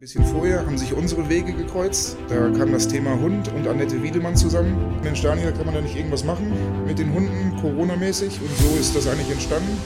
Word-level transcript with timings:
bisschen 0.00 0.24
vorher 0.24 0.64
haben 0.64 0.78
sich 0.78 0.94
unsere 0.94 1.28
Wege 1.28 1.52
gekreuzt. 1.52 2.16
Da 2.30 2.48
kam 2.52 2.72
das 2.72 2.88
Thema 2.88 3.20
Hund 3.20 3.52
und 3.52 3.68
Annette 3.68 4.02
Wiedemann 4.02 4.34
zusammen. 4.34 4.98
Mensch, 5.02 5.20
Daniel, 5.20 5.52
kann 5.52 5.66
man 5.66 5.74
da 5.74 5.82
nicht 5.82 5.94
irgendwas 5.94 6.24
machen 6.24 6.54
mit 6.86 6.98
den 6.98 7.12
Hunden, 7.12 7.54
Corona-mäßig? 7.60 8.40
Und 8.40 8.48
so 8.56 8.80
ist 8.80 8.96
das 8.96 9.06
eigentlich 9.06 9.30
entstanden. 9.30 9.76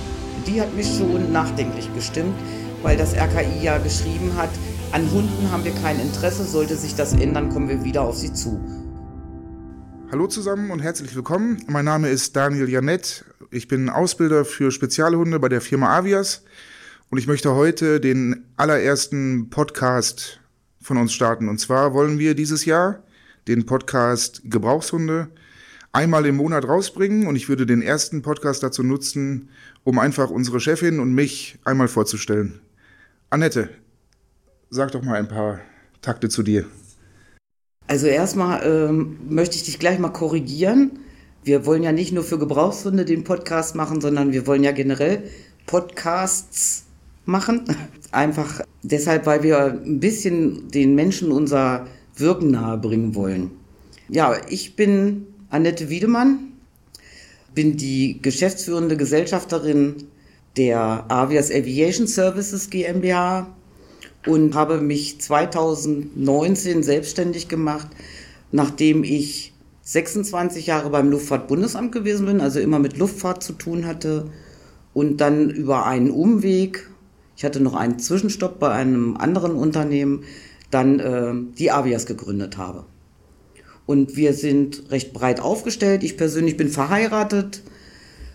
Die 0.46 0.61
hat 0.61 0.72
mich 0.72 0.87
schon 0.87 1.32
nachdenklich 1.32 1.92
gestimmt, 1.95 2.32
weil 2.85 2.96
das 2.96 3.12
RKI 3.16 3.64
ja 3.64 3.79
geschrieben 3.79 4.37
hat, 4.37 4.50
an 4.92 5.11
Hunden 5.11 5.50
haben 5.50 5.64
wir 5.64 5.74
kein 5.82 5.98
Interesse, 5.98 6.44
sollte 6.44 6.76
sich 6.76 6.94
das 6.94 7.12
ändern, 7.15 7.49
kommen 7.49 7.69
wir 7.69 7.83
wieder 7.83 8.03
auf 8.03 8.17
sie 8.17 8.33
zu. 8.33 8.60
Hallo 10.12 10.28
zusammen 10.28 10.71
und 10.71 10.78
herzlich 10.78 11.17
willkommen. 11.17 11.60
Mein 11.67 11.87
Name 11.87 12.08
ist 12.08 12.37
Daniel 12.37 12.69
Janett. 12.69 13.24
Ich 13.51 13.67
bin 13.67 13.90
Ausbilder 13.90 14.44
für 14.44 14.71
Spezialhunde 14.71 15.40
bei 15.40 15.49
der 15.49 15.60
Firma 15.60 15.99
Avias. 15.99 16.45
Und 17.10 17.18
ich 17.18 17.27
möchte 17.27 17.55
heute 17.55 18.00
den 18.00 18.45
allerersten 18.56 19.50
Podcast 19.50 20.41
von 20.80 20.96
uns 20.96 21.12
starten. 21.12 21.48
Und 21.48 21.59
zwar 21.59 21.95
wollen 21.95 22.18
wir 22.18 22.34
dieses 22.34 22.64
Jahr 22.64 23.02
den 23.46 23.66
Podcast 23.66 24.42
Gebrauchshunde 24.45 25.28
einmal 25.92 26.26
im 26.26 26.36
Monat 26.36 26.66
rausbringen. 26.66 27.26
Und 27.26 27.36
ich 27.36 27.48
würde 27.48 27.66
den 27.66 27.82
ersten 27.82 28.22
Podcast 28.22 28.62
dazu 28.62 28.82
nutzen, 28.82 29.48
um 29.84 29.98
einfach 29.98 30.30
unsere 30.30 30.60
Chefin 30.60 31.00
und 31.00 31.14
mich 31.14 31.59
einmal 31.64 31.88
vorzustellen. 31.88 32.60
Annette, 33.30 33.70
sag 34.70 34.92
doch 34.92 35.02
mal 35.02 35.16
ein 35.16 35.28
paar 35.28 35.60
Takte 36.02 36.28
zu 36.28 36.42
dir. 36.42 36.66
Also 37.86 38.06
erstmal 38.06 38.64
ähm, 38.64 39.18
möchte 39.28 39.56
ich 39.56 39.64
dich 39.64 39.78
gleich 39.78 39.98
mal 39.98 40.10
korrigieren. 40.10 40.98
Wir 41.45 41.66
wollen 41.66 41.82
ja 41.82 41.92
nicht 41.92 42.12
nur 42.12 42.24
für 42.24 42.38
Gebrauchshunde 42.38 43.04
den 43.04 43.24
Podcast 43.24 43.74
machen, 43.74 44.00
sondern 44.00 44.32
wir 44.32 44.46
wollen 44.46 44.64
ja 44.64 44.73
generell 44.73 45.23
Podcasts 45.66 46.84
machen. 47.24 47.64
Einfach 48.10 48.60
deshalb, 48.83 49.27
weil 49.27 49.42
wir 49.42 49.80
ein 49.84 50.01
bisschen 50.01 50.69
den 50.70 50.95
Menschen 50.95 51.32
unser 51.32 51.87
Wirken 52.16 52.51
nahebringen 52.51 53.15
wollen. 53.15 53.51
Ja, 54.09 54.37
ich 54.48 54.76
bin 54.76 55.26
Annette 55.51 55.88
Wiedemann, 55.88 56.52
bin 57.54 57.76
die 57.76 58.21
geschäftsführende 58.21 58.96
Gesellschafterin 58.96 59.95
der 60.57 61.07
Avias 61.09 61.51
Aviation 61.51 62.07
Services 62.07 62.71
GmbH 62.71 63.48
und 64.27 64.55
habe 64.55 64.81
mich 64.81 65.20
2019 65.20 66.83
selbstständig 66.83 67.48
gemacht, 67.48 67.89
nachdem 68.53 69.05
ich 69.05 69.53
26 69.83 70.67
Jahre 70.67 70.91
beim 70.91 71.11
Luftfahrtbundesamt 71.11 71.93
gewesen 71.93 72.27
bin, 72.27 72.41
also 72.41 72.61
immer 72.61 72.79
mit 72.79 72.97
Luftfahrt 72.97 73.43
zu 73.43 73.53
tun 73.53 73.87
hatte 73.87 74.31
und 74.95 75.20
dann 75.20 75.51
über 75.51 75.87
einen 75.87 76.11
Umweg 76.11 76.89
ich 77.37 77.45
hatte 77.45 77.61
noch 77.61 77.75
einen 77.75 77.99
Zwischenstopp 77.99 78.59
bei 78.59 78.71
einem 78.71 79.17
anderen 79.17 79.53
Unternehmen, 79.53 80.25
dann 80.71 81.01
äh, 81.01 81.33
die 81.59 81.71
Avias 81.71 82.07
gegründet 82.07 82.57
habe. 82.57 82.85
Und 83.87 84.17
wir 84.17 84.33
sind 84.33 84.91
recht 84.91 85.13
breit 85.13 85.41
aufgestellt. 85.41 86.05
Ich 86.05 86.17
persönlich 86.17 86.57
bin 86.57 86.69
verheiratet, 86.69 87.63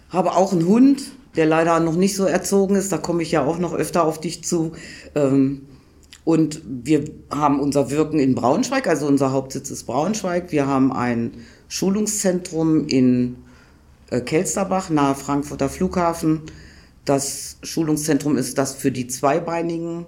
habe 0.10 0.36
auch 0.36 0.52
einen 0.52 0.68
Hund, 0.68 1.12
der 1.36 1.46
leider 1.46 1.80
noch 1.80 1.96
nicht 1.96 2.16
so 2.16 2.26
erzogen 2.26 2.76
ist. 2.76 2.92
Da 2.92 2.98
komme 2.98 3.24
ich 3.24 3.32
ja 3.32 3.44
auch 3.44 3.58
noch 3.58 3.74
öfter 3.74 4.04
auf 4.04 4.20
dich 4.20 4.44
zu. 4.44 4.74
Ähm, 5.16 5.62
und 6.24 6.62
wir 6.66 7.06
haben 7.32 7.60
unser 7.60 7.90
Wirken 7.90 8.20
in 8.20 8.36
Braunschweig, 8.36 8.88
also 8.88 9.08
unser 9.08 9.32
Hauptsitz 9.32 9.72
ist 9.72 9.86
Braunschweig. 9.86 10.52
Wir 10.52 10.68
haben 10.68 10.92
ein 10.92 11.32
Schulungszentrum 11.68 12.88
in 12.88 13.38
äh, 14.12 14.22
Kelsterbach 14.22 14.90
nahe 14.90 15.16
Frankfurter 15.16 15.70
Flughafen. 15.70 16.42
Das 17.10 17.58
Schulungszentrum 17.64 18.38
ist 18.38 18.60
das 18.60 18.76
für 18.76 18.92
die 18.92 19.08
zweibeinigen 19.08 20.06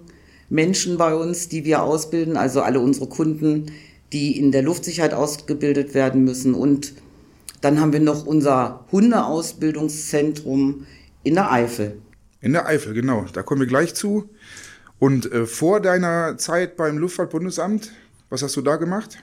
Menschen 0.50 1.00
bei 1.00 1.16
uns, 1.16 1.50
die 1.50 1.66
wir 1.66 1.82
ausbilden, 1.82 2.38
also 2.38 2.62
alle 2.62 2.80
unsere 2.80 3.08
Kunden, 3.08 3.72
die 4.14 4.38
in 4.38 4.52
der 4.52 4.62
Luftsicherheit 4.62 5.16
ausgebildet 5.16 5.96
werden 5.96 6.24
müssen. 6.24 6.54
Und 6.54 6.94
dann 7.60 7.82
haben 7.82 7.92
wir 7.92 8.02
noch 8.02 8.28
unser 8.28 8.86
Hundeausbildungszentrum 8.92 10.86
in 11.24 11.34
der 11.34 11.52
Eifel. 11.52 11.98
In 12.40 12.54
der 12.54 12.68
Eifel, 12.68 12.94
genau. 12.94 13.26
Da 13.34 13.42
kommen 13.42 13.62
wir 13.62 13.68
gleich 13.68 13.96
zu. 13.96 14.30
Und 15.00 15.26
äh, 15.32 15.48
vor 15.48 15.80
deiner 15.80 16.38
Zeit 16.38 16.78
beim 16.78 17.00
Luftfahrtbundesamt, 17.00 17.94
was 18.30 18.44
hast 18.44 18.56
du 18.58 18.62
da 18.62 18.76
gemacht? 18.76 19.18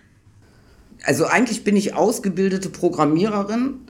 Also 1.05 1.27
eigentlich 1.27 1.63
bin 1.63 1.77
ich 1.77 1.95
ausgebildete 1.95 2.71
Programmiererin 2.71 3.88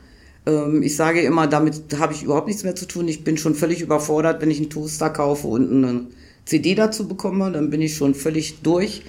ich 0.83 0.97
sage 0.97 1.21
immer, 1.21 1.47
damit 1.47 1.83
habe 1.99 2.13
ich 2.13 2.23
überhaupt 2.23 2.47
nichts 2.47 2.65
mehr 2.65 2.75
zu 2.75 2.87
tun. 2.87 3.09
Ich 3.09 3.25
bin 3.25 3.37
schon 3.37 3.55
völlig 3.55 3.81
überfordert, 3.81 4.41
wenn 4.41 4.51
ich 4.51 4.59
einen 4.59 4.71
Toaster 4.71 5.11
kaufe 5.11 5.47
und 5.47 5.85
eine 5.85 6.07
CD 6.45 6.75
dazu 6.75 7.07
bekomme, 7.07 7.53
dann 7.53 7.71
bin 7.71 7.83
ich 7.83 7.97
schon 7.97 8.15
völlig 8.15 8.63
durch. 8.63 9.03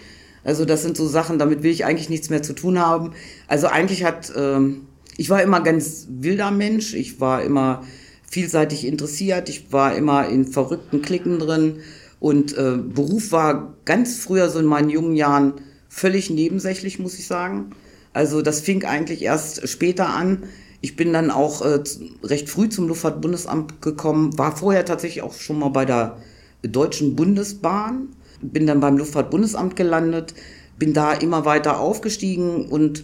Also 0.44 0.66
das 0.66 0.82
sind 0.82 0.98
so 0.98 1.08
Sachen, 1.08 1.40
damit 1.40 1.64
will 1.64 1.72
ich 1.72 1.86
eigentlich 1.86 2.10
nichts 2.10 2.30
mehr 2.30 2.42
zu 2.42 2.54
tun 2.54 2.80
haben. 2.80 3.14
Also 3.48 3.68
eigentlich 3.68 4.04
hat, 4.04 4.32
ähm, 4.36 4.82
ich 5.18 5.30
war 5.30 5.42
immer 5.42 5.62
ganz 5.62 6.08
wilder 6.10 6.52
Mensch, 6.52 6.94
ich 6.94 7.20
war 7.20 7.44
immer 7.44 7.84
vielseitig 8.30 8.86
interessiert, 8.86 9.50
ich 9.50 9.72
war 9.72 9.96
immer 9.96 10.28
in 10.28 10.46
verrückten 10.46 11.02
Klicken 11.02 11.40
drin 11.40 11.80
und 12.20 12.58
äh, 12.58 12.78
Beruf 12.78 13.32
war 13.32 13.76
ganz 13.86 14.18
früher 14.18 14.50
so 14.50 14.60
in 14.60 14.66
meinen 14.66 14.90
jungen 14.90 15.16
Jahren 15.16 15.54
völlig 15.88 16.30
nebensächlich, 16.30 17.00
muss 17.00 17.18
ich 17.18 17.28
sagen. 17.28 17.72
Also 18.14 18.42
das 18.42 18.60
fing 18.62 18.84
eigentlich 18.84 19.22
erst 19.22 19.68
später 19.68 20.10
an. 20.10 20.44
Ich 20.82 20.96
bin 20.96 21.12
dann 21.12 21.30
auch 21.30 21.62
äh, 21.62 21.84
recht 22.24 22.50
früh 22.50 22.70
zum 22.70 22.88
Luftfahrtbundesamt 22.88 23.82
gekommen, 23.82 24.38
war 24.38 24.56
vorher 24.56 24.86
tatsächlich 24.86 25.24
auch 25.24 25.34
schon 25.34 25.60
mal 25.60 25.70
bei 25.70 25.86
der 25.86 26.18
Deutschen 26.62 27.16
Bundesbahn, 27.16 28.10
bin 28.42 28.66
dann 28.66 28.80
beim 28.80 28.98
Luftfahrtbundesamt 28.98 29.76
gelandet, 29.76 30.34
bin 30.78 30.94
da 30.94 31.14
immer 31.14 31.46
weiter 31.46 31.80
aufgestiegen 31.80 32.68
und 32.68 33.04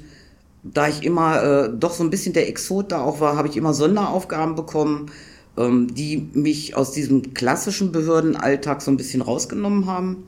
da 0.63 0.87
ich 0.87 1.03
immer 1.03 1.43
äh, 1.43 1.69
doch 1.77 1.93
so 1.93 2.03
ein 2.03 2.09
bisschen 2.09 2.33
der 2.33 2.47
Exot 2.49 2.91
da 2.91 3.01
auch 3.01 3.19
war, 3.19 3.35
habe 3.35 3.47
ich 3.47 3.57
immer 3.57 3.73
Sonderaufgaben 3.73 4.55
bekommen, 4.55 5.11
ähm, 5.57 5.93
die 5.93 6.29
mich 6.33 6.75
aus 6.75 6.91
diesem 6.91 7.33
klassischen 7.33 7.91
Behördenalltag 7.91 8.81
so 8.81 8.89
ein 8.89 8.97
bisschen 8.97 9.21
rausgenommen 9.21 9.85
haben. 9.85 10.23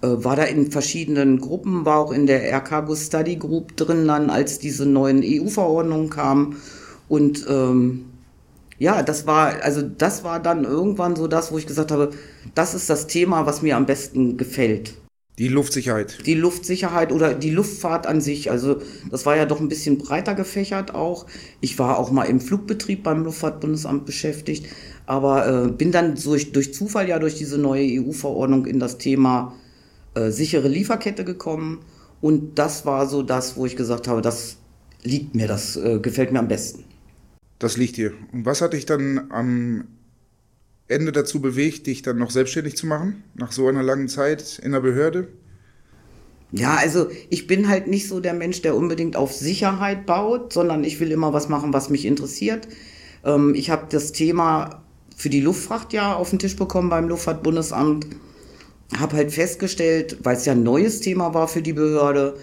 Äh, 0.00 0.24
war 0.24 0.36
da 0.36 0.44
in 0.44 0.70
verschiedenen 0.70 1.40
Gruppen, 1.40 1.84
war 1.84 1.98
auch 1.98 2.12
in 2.12 2.26
der 2.26 2.42
Air 2.42 2.60
Cargo 2.60 2.94
Study 2.94 3.36
Group 3.36 3.76
drin 3.76 4.06
dann, 4.06 4.30
als 4.30 4.58
diese 4.58 4.86
neuen 4.86 5.22
EU-Verordnungen 5.24 6.08
kamen. 6.08 6.56
Und 7.08 7.44
ähm, 7.48 8.04
ja, 8.78 9.02
das 9.02 9.26
war, 9.26 9.60
also 9.62 9.82
das 9.82 10.22
war 10.22 10.40
dann 10.40 10.64
irgendwann 10.64 11.16
so 11.16 11.26
das, 11.26 11.50
wo 11.50 11.58
ich 11.58 11.66
gesagt 11.66 11.90
habe, 11.90 12.10
das 12.54 12.74
ist 12.74 12.88
das 12.88 13.08
Thema, 13.08 13.44
was 13.44 13.62
mir 13.62 13.76
am 13.76 13.86
besten 13.86 14.36
gefällt. 14.36 14.94
Die 15.36 15.48
Luftsicherheit. 15.48 16.18
Die 16.26 16.34
Luftsicherheit 16.34 17.12
oder 17.12 17.34
die 17.34 17.50
Luftfahrt 17.50 18.06
an 18.06 18.20
sich. 18.20 18.50
Also 18.50 18.80
das 19.10 19.26
war 19.26 19.36
ja 19.36 19.46
doch 19.46 19.60
ein 19.60 19.68
bisschen 19.68 19.98
breiter 19.98 20.34
gefächert 20.34 20.94
auch. 20.94 21.26
Ich 21.60 21.78
war 21.78 21.98
auch 21.98 22.10
mal 22.10 22.24
im 22.24 22.40
Flugbetrieb 22.40 23.02
beim 23.02 23.24
Luftfahrtbundesamt 23.24 24.04
beschäftigt, 24.04 24.66
aber 25.06 25.66
äh, 25.66 25.68
bin 25.68 25.90
dann 25.90 26.14
durch, 26.16 26.52
durch 26.52 26.74
Zufall 26.74 27.08
ja 27.08 27.18
durch 27.18 27.36
diese 27.36 27.58
neue 27.58 28.00
EU-Verordnung 28.00 28.66
in 28.66 28.80
das 28.80 28.98
Thema 28.98 29.54
äh, 29.54 29.67
sichere 30.30 30.68
Lieferkette 30.68 31.24
gekommen. 31.24 31.80
Und 32.20 32.58
das 32.58 32.84
war 32.84 33.06
so 33.06 33.22
das, 33.22 33.56
wo 33.56 33.66
ich 33.66 33.76
gesagt 33.76 34.08
habe, 34.08 34.22
das 34.22 34.56
liegt 35.02 35.34
mir, 35.34 35.46
das 35.46 35.76
äh, 35.76 35.98
gefällt 36.00 36.32
mir 36.32 36.40
am 36.40 36.48
besten. 36.48 36.84
Das 37.58 37.76
liegt 37.76 37.96
dir. 37.96 38.12
Und 38.32 38.44
was 38.44 38.60
hat 38.60 38.72
dich 38.72 38.86
dann 38.86 39.30
am 39.30 39.84
Ende 40.88 41.12
dazu 41.12 41.40
bewegt, 41.40 41.86
dich 41.86 42.02
dann 42.02 42.18
noch 42.18 42.30
selbstständig 42.30 42.76
zu 42.76 42.86
machen, 42.86 43.22
nach 43.34 43.52
so 43.52 43.68
einer 43.68 43.82
langen 43.82 44.08
Zeit 44.08 44.60
in 44.62 44.72
der 44.72 44.80
Behörde? 44.80 45.28
Ja, 46.50 46.76
also 46.76 47.08
ich 47.28 47.46
bin 47.46 47.68
halt 47.68 47.88
nicht 47.88 48.08
so 48.08 48.20
der 48.20 48.32
Mensch, 48.32 48.62
der 48.62 48.74
unbedingt 48.74 49.16
auf 49.16 49.34
Sicherheit 49.34 50.06
baut, 50.06 50.52
sondern 50.52 50.82
ich 50.82 50.98
will 50.98 51.10
immer 51.10 51.32
was 51.32 51.48
machen, 51.48 51.74
was 51.74 51.90
mich 51.90 52.06
interessiert. 52.06 52.68
Ähm, 53.24 53.54
ich 53.54 53.70
habe 53.70 53.86
das 53.90 54.12
Thema 54.12 54.82
für 55.14 55.28
die 55.28 55.40
Luftfracht 55.40 55.92
ja 55.92 56.14
auf 56.14 56.30
den 56.30 56.38
Tisch 56.38 56.56
bekommen 56.56 56.88
beim 56.88 57.08
Luftfahrtbundesamt 57.08 58.06
habe 58.96 59.16
halt 59.16 59.32
festgestellt, 59.32 60.18
weil 60.22 60.36
es 60.36 60.46
ja 60.46 60.52
ein 60.52 60.62
neues 60.62 61.00
Thema 61.00 61.34
war 61.34 61.48
für 61.48 61.62
die 61.62 61.72
Behörde, 61.72 62.36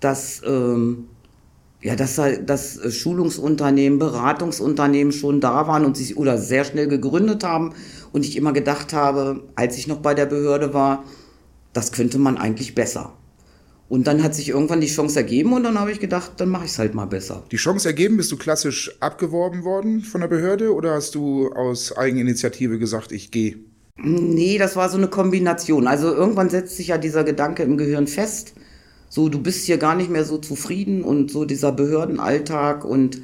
dass 0.00 0.42
ähm, 0.46 1.08
ja, 1.82 1.96
dass 1.96 2.18
halt 2.18 2.48
das 2.48 2.78
Schulungsunternehmen, 2.94 3.98
Beratungsunternehmen 3.98 5.12
schon 5.12 5.40
da 5.40 5.66
waren 5.66 5.84
und 5.84 5.96
sich 5.96 6.16
oder 6.16 6.36
sehr 6.36 6.64
schnell 6.64 6.88
gegründet 6.88 7.42
haben 7.42 7.74
und 8.12 8.26
ich 8.26 8.36
immer 8.36 8.52
gedacht 8.52 8.92
habe, 8.92 9.44
als 9.54 9.78
ich 9.78 9.86
noch 9.86 9.98
bei 9.98 10.12
der 10.12 10.26
Behörde 10.26 10.74
war, 10.74 11.04
das 11.72 11.92
könnte 11.92 12.18
man 12.18 12.36
eigentlich 12.36 12.74
besser. 12.74 13.14
Und 13.88 14.06
dann 14.06 14.22
hat 14.22 14.34
sich 14.34 14.50
irgendwann 14.50 14.80
die 14.80 14.86
Chance 14.86 15.18
ergeben 15.18 15.52
und 15.52 15.64
dann 15.64 15.78
habe 15.78 15.90
ich 15.90 15.98
gedacht, 15.98 16.32
dann 16.36 16.48
mache 16.48 16.66
ich 16.66 16.70
es 16.70 16.78
halt 16.78 16.94
mal 16.94 17.06
besser. 17.06 17.42
Die 17.50 17.56
Chance 17.56 17.88
ergeben, 17.88 18.18
bist 18.18 18.30
du 18.30 18.36
klassisch 18.36 18.94
abgeworben 19.00 19.64
worden 19.64 20.02
von 20.02 20.20
der 20.20 20.28
Behörde 20.28 20.72
oder 20.74 20.92
hast 20.92 21.14
du 21.14 21.48
aus 21.48 21.96
Eigeninitiative 21.96 22.78
gesagt, 22.78 23.10
ich 23.10 23.30
gehe? 23.30 23.58
Nee, 24.02 24.56
das 24.58 24.76
war 24.76 24.88
so 24.88 24.96
eine 24.96 25.08
Kombination. 25.08 25.86
Also 25.86 26.12
irgendwann 26.14 26.48
setzt 26.48 26.76
sich 26.76 26.88
ja 26.88 26.98
dieser 26.98 27.22
Gedanke 27.24 27.62
im 27.62 27.76
Gehirn 27.76 28.06
fest. 28.06 28.54
So, 29.08 29.28
du 29.28 29.42
bist 29.42 29.66
hier 29.66 29.78
gar 29.78 29.94
nicht 29.94 30.10
mehr 30.10 30.24
so 30.24 30.38
zufrieden 30.38 31.02
und 31.02 31.30
so 31.30 31.44
dieser 31.44 31.72
Behördenalltag 31.72 32.84
und 32.84 33.20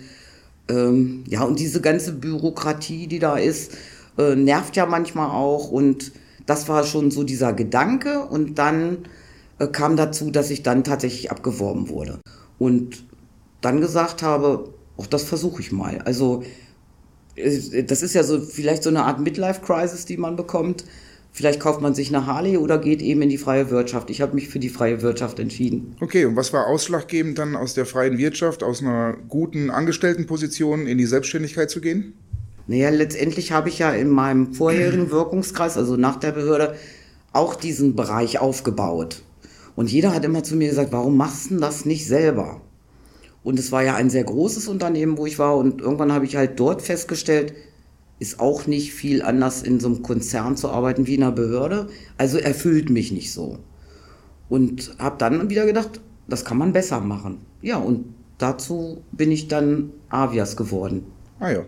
ähm, 0.69 1.25
ja, 1.29 1.45
und 1.45 1.61
diese 1.61 1.81
ganze 1.81 2.13
Bürokratie, 2.15 3.07
die 3.07 3.21
da 3.21 3.37
ist, 3.39 3.73
äh, 4.19 4.35
nervt 4.37 4.77
ja 4.77 4.87
manchmal 4.87 5.31
auch. 5.31 5.71
Und 5.71 6.13
Das 6.47 6.69
war 6.69 6.85
schon 6.85 7.11
so 7.11 7.25
dieser 7.25 7.53
Gedanke 7.53 8.21
und 8.27 8.57
dann 8.59 9.07
äh, 9.59 9.67
kam 9.69 9.97
dazu, 9.97 10.31
dass 10.31 10.51
ich 10.51 10.63
dann 10.63 10.85
tatsächlich 10.85 11.31
abgeworben 11.31 11.89
wurde. 11.89 12.21
Und 12.59 13.05
dann 13.61 13.81
gesagt 13.81 14.23
habe, 14.23 14.75
auch 14.97 15.07
das 15.07 15.25
versuche 15.25 15.61
ich 15.63 15.73
mal. 15.73 16.01
Also 16.05 16.45
das 17.37 18.03
ist 18.03 18.15
ja 18.15 18.23
so 18.23 18.41
vielleicht 18.41 18.83
so 18.83 18.91
eine 18.91 19.05
Art 19.05 19.21
Midlife-Crisis, 19.21 20.07
die 20.07 20.17
man 20.17 20.37
bekommt. 20.37 20.85
Vielleicht 21.33 21.61
kauft 21.61 21.83
man 21.83 21.95
sich 21.95 22.09
eine 22.09 22.27
Harley 22.27 22.57
oder 22.57 22.79
geht 22.79 23.03
eben 23.03 23.21
in 23.21 23.29
die 23.29 23.37
freie 23.37 23.71
Wirtschaft. 23.71 24.09
Ich 24.09 24.23
habe 24.23 24.35
mich 24.35 24.49
für 24.49 24.59
die 24.59 24.71
freie 24.71 25.03
Wirtschaft 25.03 25.39
entschieden. 25.39 25.95
Okay, 26.01 26.25
und 26.25 26.35
was 26.35 26.55
war 26.55 26.67
ausschlaggebend 26.67 27.39
dann 27.39 27.57
aus 27.57 27.75
der 27.75 27.85
freien 27.85 28.17
Wirtschaft, 28.17 28.63
aus 28.63 28.81
einer 28.81 29.19
guten 29.29 29.69
Angestelltenposition 29.69 30.87
in 30.87 30.97
die 30.97 31.05
Selbstständigkeit 31.05 31.69
zu 31.69 31.83
gehen? 31.83 32.15
Naja, 32.69 32.89
letztendlich 32.89 33.53
habe 33.53 33.69
ich 33.69 33.79
ja 33.79 33.93
in 33.93 34.09
meinem 34.09 34.55
vorherigen 34.55 35.11
Wirkungskreis, 35.11 35.77
also 35.77 35.97
nach 35.97 36.17
der 36.17 36.33
Behörde, 36.33 36.75
auch 37.35 37.55
diesen 37.55 37.95
Bereich 37.95 38.39
aufgebaut. 38.39 39.23
Und 39.75 39.93
jeder 39.93 40.15
hat 40.15 40.25
immer 40.25 40.43
zu 40.43 40.57
mir 40.57 40.71
gesagt, 40.71 40.91
warum 40.93 41.19
machst 41.19 41.51
du 41.51 41.59
das 41.59 41.85
nicht 41.85 42.07
selber? 42.07 42.63
Und 43.47 43.61
es 43.61 43.71
war 43.71 43.85
ja 43.85 43.95
ein 43.95 44.11
sehr 44.11 44.25
großes 44.25 44.67
Unternehmen, 44.67 45.19
wo 45.19 45.25
ich 45.25 45.39
war. 45.39 45.57
Und 45.57 45.81
irgendwann 45.81 46.11
habe 46.11 46.25
ich 46.25 46.35
halt 46.35 46.59
dort 46.59 46.83
festgestellt, 46.83 47.55
ist 48.19 48.41
auch 48.41 48.67
nicht 48.67 48.93
viel 48.93 49.23
anders 49.23 49.63
in 49.63 49.79
so 49.79 49.87
einem 49.87 50.03
Konzern 50.03 50.57
zu 50.57 50.69
arbeiten 50.69 51.07
wie 51.07 51.15
in 51.15 51.23
einer 51.23 51.31
Behörde. 51.31 51.87
Also 52.19 52.39
erfüllt 52.39 52.91
mich 52.91 53.13
nicht 53.13 53.33
so. 53.33 53.61
Und 54.49 54.97
habe 54.99 55.15
dann 55.19 55.49
wieder 55.49 55.65
gedacht, 55.65 56.01
das 56.27 56.45
kann 56.45 56.59
man 56.59 56.73
besser 56.73 57.01
machen. 57.01 57.39
Ja, 57.63 57.77
und 57.77 58.17
dazu 58.39 59.05
bin 59.13 59.31
ich 59.31 59.47
dann 59.47 59.93
Avias 60.09 60.57
geworden. 60.57 61.07
Ah 61.39 61.51
ja. 61.51 61.65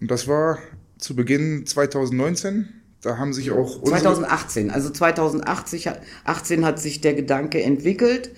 Und 0.00 0.10
das 0.10 0.26
war 0.26 0.56
zu 0.96 1.14
Beginn 1.14 1.66
2019. 1.66 2.66
Da 3.02 3.18
haben 3.18 3.34
sich 3.34 3.50
auch. 3.50 3.84
2018. 3.84 4.70
Also 4.70 4.88
2018 4.88 6.64
hat 6.64 6.78
sich 6.80 7.02
der 7.02 7.12
Gedanke 7.12 7.62
entwickelt. 7.62 8.30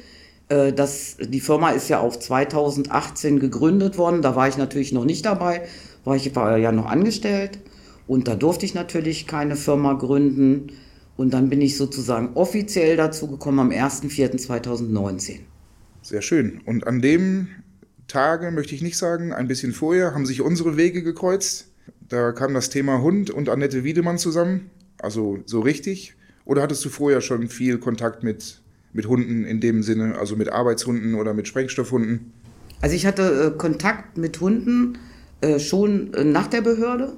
Äh, 0.50 0.73
dass 0.73 1.17
die 1.20 1.41
Firma 1.41 1.70
ist 1.70 1.88
ja 1.88 2.00
auch 2.00 2.17
2018 2.17 3.38
gegründet 3.38 3.97
worden. 3.97 4.20
Da 4.20 4.35
war 4.35 4.49
ich 4.49 4.58
natürlich 4.58 4.93
noch 4.93 5.05
nicht 5.05 5.25
dabei, 5.25 5.62
war 6.05 6.17
ich 6.17 6.35
war 6.35 6.58
ja 6.58 6.73
noch 6.73 6.87
angestellt 6.87 7.61
und 8.08 8.26
da 8.26 8.35
durfte 8.35 8.67
ich 8.67 8.75
natürlich 8.75 9.29
keine 9.29 9.55
Firma 9.55 9.94
gründen. 9.94 10.73
Und 11.17 11.35
dann 11.35 11.50
bin 11.50 11.61
ich 11.61 11.76
sozusagen 11.76 12.31
offiziell 12.35 12.97
dazu 12.97 13.29
gekommen 13.29 13.58
am 13.58 13.70
1.4.2019. 13.70 15.41
Sehr 16.02 16.23
schön. 16.23 16.62
Und 16.64 16.87
an 16.87 17.03
dem 17.03 17.49
Tage, 18.08 18.50
möchte 18.50 18.75
ich 18.75 18.82
nicht 18.82 18.96
sagen, 18.96 19.32
ein 19.32 19.46
bisschen 19.46 19.73
vorher, 19.73 20.14
haben 20.14 20.25
sich 20.25 20.41
unsere 20.41 20.79
Wege 20.79 21.03
gekreuzt. 21.03 21.69
Da 22.08 22.32
kam 22.32 22.55
das 22.55 22.70
Thema 22.70 23.03
Hund 23.03 23.31
und 23.31 23.50
Annette 23.50 23.85
Wiedemann 23.85 24.17
zusammen. 24.17 24.70
Also 24.99 25.38
so 25.44 25.61
richtig. 25.61 26.17
Oder 26.46 26.62
hattest 26.62 26.85
du 26.87 26.88
vorher 26.88 27.20
schon 27.20 27.49
viel 27.49 27.79
Kontakt 27.79 28.25
mit, 28.25 28.62
mit 28.93 29.07
Hunden 29.07 29.45
in 29.45 29.61
dem 29.61 29.83
Sinne, 29.83 30.17
also 30.19 30.37
mit 30.37 30.51
Arbeitshunden 30.51 31.15
oder 31.15 31.35
mit 31.35 31.49
Sprengstoffhunden? 31.49 32.33
Also 32.81 32.97
ich 32.97 33.07
hatte 33.07 33.53
äh, 33.55 33.59
Kontakt 33.59 34.17
mit 34.17 34.41
Hunden 34.41 34.99
äh, 35.41 35.59
schon 35.59 36.15
äh, 36.15 36.25
nach 36.25 36.47
der 36.47 36.63
Behörde. 36.63 37.13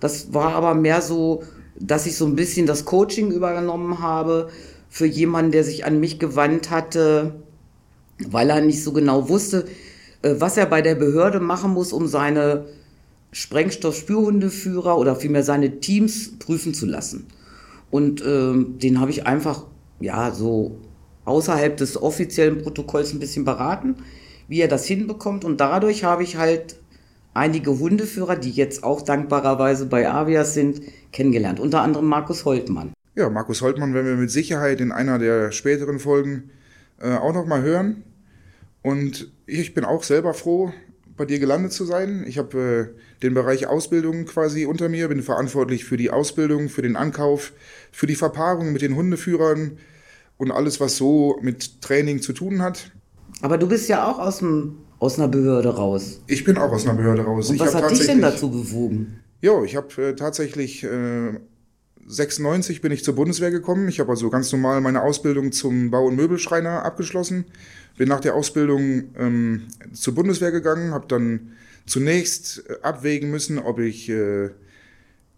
Das 0.00 0.34
war 0.34 0.54
aber 0.54 0.74
mehr 0.74 1.00
so, 1.00 1.42
dass 1.78 2.06
ich 2.06 2.16
so 2.16 2.26
ein 2.26 2.36
bisschen 2.36 2.66
das 2.66 2.84
Coaching 2.84 3.30
übernommen 3.30 4.00
habe 4.00 4.50
für 4.88 5.06
jemanden, 5.06 5.52
der 5.52 5.64
sich 5.64 5.84
an 5.84 5.98
mich 5.98 6.18
gewandt 6.18 6.70
hatte, 6.70 7.34
weil 8.28 8.50
er 8.50 8.60
nicht 8.60 8.82
so 8.82 8.92
genau 8.92 9.28
wusste, 9.28 9.64
äh, 10.22 10.34
was 10.38 10.56
er 10.56 10.66
bei 10.66 10.82
der 10.82 10.94
Behörde 10.94 11.40
machen 11.40 11.72
muss, 11.72 11.92
um 11.92 12.06
seine 12.06 12.66
Sprengstoff-Spürhundeführer 13.32 14.96
oder 14.96 15.16
vielmehr 15.16 15.42
seine 15.42 15.80
Teams 15.80 16.38
prüfen 16.38 16.74
zu 16.74 16.86
lassen. 16.86 17.26
Und 17.90 18.22
ähm, 18.26 18.78
den 18.78 19.00
habe 19.00 19.10
ich 19.10 19.26
einfach, 19.26 19.66
ja, 20.00 20.32
so 20.32 20.78
außerhalb 21.24 21.76
des 21.76 22.00
offiziellen 22.00 22.62
Protokolls 22.62 23.12
ein 23.12 23.20
bisschen 23.20 23.44
beraten, 23.44 23.96
wie 24.48 24.60
er 24.60 24.68
das 24.68 24.86
hinbekommt. 24.86 25.44
Und 25.44 25.60
dadurch 25.60 26.04
habe 26.04 26.22
ich 26.22 26.36
halt 26.36 26.76
einige 27.32 27.78
Hundeführer, 27.78 28.36
die 28.36 28.50
jetzt 28.50 28.84
auch 28.84 29.02
dankbarerweise 29.02 29.86
bei 29.86 30.08
Avias 30.08 30.54
sind, 30.54 30.82
kennengelernt. 31.12 31.60
Unter 31.60 31.82
anderem 31.82 32.06
Markus 32.06 32.44
Holtmann. 32.44 32.92
Ja, 33.16 33.30
Markus 33.30 33.62
Holtmann 33.62 33.94
werden 33.94 34.06
wir 34.06 34.16
mit 34.16 34.30
Sicherheit 34.30 34.80
in 34.80 34.92
einer 34.92 35.18
der 35.18 35.52
späteren 35.52 35.98
Folgen 35.98 36.50
äh, 37.00 37.14
auch 37.14 37.32
noch 37.32 37.46
mal 37.46 37.62
hören. 37.62 38.02
Und 38.82 39.32
ich 39.46 39.74
bin 39.74 39.84
auch 39.84 40.02
selber 40.02 40.34
froh, 40.34 40.72
bei 41.16 41.24
dir 41.24 41.38
gelandet 41.38 41.72
zu 41.72 41.84
sein. 41.84 42.24
Ich 42.26 42.38
habe 42.38 42.94
äh, 42.96 43.22
den 43.22 43.34
Bereich 43.34 43.66
Ausbildung 43.66 44.24
quasi 44.26 44.66
unter 44.66 44.88
mir, 44.88 45.08
bin 45.08 45.22
verantwortlich 45.22 45.84
für 45.84 45.96
die 45.96 46.10
Ausbildung, 46.10 46.68
für 46.68 46.82
den 46.82 46.96
Ankauf, 46.96 47.52
für 47.92 48.06
die 48.06 48.16
Verpaarung 48.16 48.72
mit 48.72 48.82
den 48.82 48.96
Hundeführern 48.96 49.78
und 50.36 50.50
alles, 50.50 50.80
was 50.80 50.96
so 50.96 51.38
mit 51.42 51.82
Training 51.82 52.20
zu 52.20 52.32
tun 52.32 52.62
hat. 52.62 52.90
Aber 53.40 53.58
du 53.58 53.68
bist 53.68 53.88
ja 53.88 54.10
auch 54.10 54.18
aus, 54.18 54.38
dem, 54.38 54.76
aus 54.98 55.18
einer 55.18 55.28
Behörde 55.28 55.70
raus. 55.74 56.20
Ich 56.26 56.44
bin 56.44 56.56
auch 56.56 56.72
aus 56.72 56.86
einer 56.86 56.94
Behörde 56.94 57.22
raus. 57.22 57.50
Und 57.50 57.60
was 57.60 57.74
hat 57.74 57.90
dich 57.90 58.06
denn 58.06 58.20
dazu 58.20 58.50
bewogen? 58.50 59.20
Ja, 59.40 59.62
ich 59.62 59.76
habe 59.76 60.02
äh, 60.02 60.14
tatsächlich 60.14 60.84
äh, 60.84 61.38
96 62.06 62.80
bin 62.80 62.92
ich 62.92 63.04
zur 63.04 63.14
Bundeswehr 63.14 63.50
gekommen. 63.50 63.88
Ich 63.88 64.00
habe 64.00 64.10
also 64.10 64.30
ganz 64.30 64.50
normal 64.52 64.80
meine 64.80 65.02
Ausbildung 65.02 65.52
zum 65.52 65.90
Bau- 65.90 66.06
und 66.06 66.16
Möbelschreiner 66.16 66.84
abgeschlossen 66.84 67.46
bin 67.96 68.08
nach 68.08 68.20
der 68.20 68.34
Ausbildung 68.34 69.14
ähm, 69.18 69.62
zur 69.92 70.14
Bundeswehr 70.14 70.50
gegangen, 70.50 70.92
habe 70.92 71.06
dann 71.06 71.52
zunächst 71.86 72.64
äh, 72.68 72.76
abwägen 72.82 73.30
müssen, 73.30 73.58
ob 73.58 73.78
ich 73.78 74.08
äh, 74.08 74.50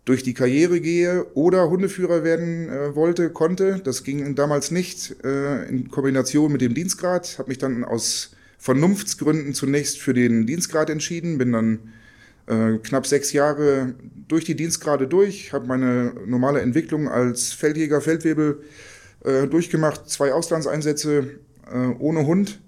durch 0.06 0.22
die 0.22 0.34
Karriere 0.34 0.80
gehe 0.80 1.26
oder 1.34 1.68
Hundeführer 1.68 2.24
werden 2.24 2.70
äh, 2.70 2.94
wollte, 2.94 3.28
konnte. 3.28 3.80
Das 3.84 4.04
ging 4.04 4.34
damals 4.36 4.70
nicht 4.70 5.16
äh, 5.24 5.68
in 5.68 5.90
Kombination 5.90 6.52
mit 6.52 6.60
dem 6.60 6.74
Dienstgrad. 6.74 7.38
Habe 7.38 7.48
mich 7.48 7.58
dann 7.58 7.84
aus 7.84 8.30
Vernunftsgründen 8.56 9.52
zunächst 9.52 9.98
für 10.00 10.14
den 10.14 10.46
Dienstgrad 10.46 10.90
entschieden, 10.90 11.38
bin 11.38 11.52
dann 11.52 11.92
äh, 12.46 12.78
knapp 12.78 13.06
sechs 13.06 13.32
Jahre 13.32 13.94
durch 14.28 14.44
die 14.44 14.54
Dienstgrade 14.54 15.08
durch, 15.08 15.52
habe 15.52 15.66
meine 15.66 16.14
normale 16.24 16.60
Entwicklung 16.60 17.08
als 17.08 17.52
Feldjäger, 17.52 18.00
Feldwebel 18.00 18.62
äh, 19.24 19.48
durchgemacht, 19.48 20.08
zwei 20.08 20.32
Auslandseinsätze 20.32 21.40
äh, 21.72 21.78
ohne 21.98 22.26
Hund. 22.26 22.60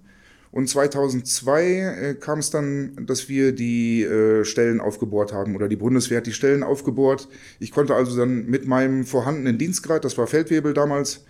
Und 0.51 0.69
2002 0.69 1.63
äh, 1.63 2.15
kam 2.15 2.39
es 2.39 2.51
dann, 2.51 2.93
dass 3.07 3.29
wir 3.29 3.53
die 3.53 4.03
äh, 4.03 4.45
Stellen 4.45 4.81
aufgebohrt 4.81 5.33
haben 5.33 5.55
oder 5.55 5.69
die 5.69 5.77
Bundeswehr 5.77 6.19
hat 6.19 6.27
die 6.27 6.33
Stellen 6.33 6.63
aufgebohrt. 6.63 7.29
Ich 7.61 7.71
konnte 7.71 7.95
also 7.95 8.17
dann 8.17 8.47
mit 8.47 8.67
meinem 8.67 9.05
vorhandenen 9.05 9.59
Dienstgrad, 9.59 10.05
das 10.05 10.17
war 10.17 10.27
Feldwebel 10.27 10.73
damals, 10.73 11.25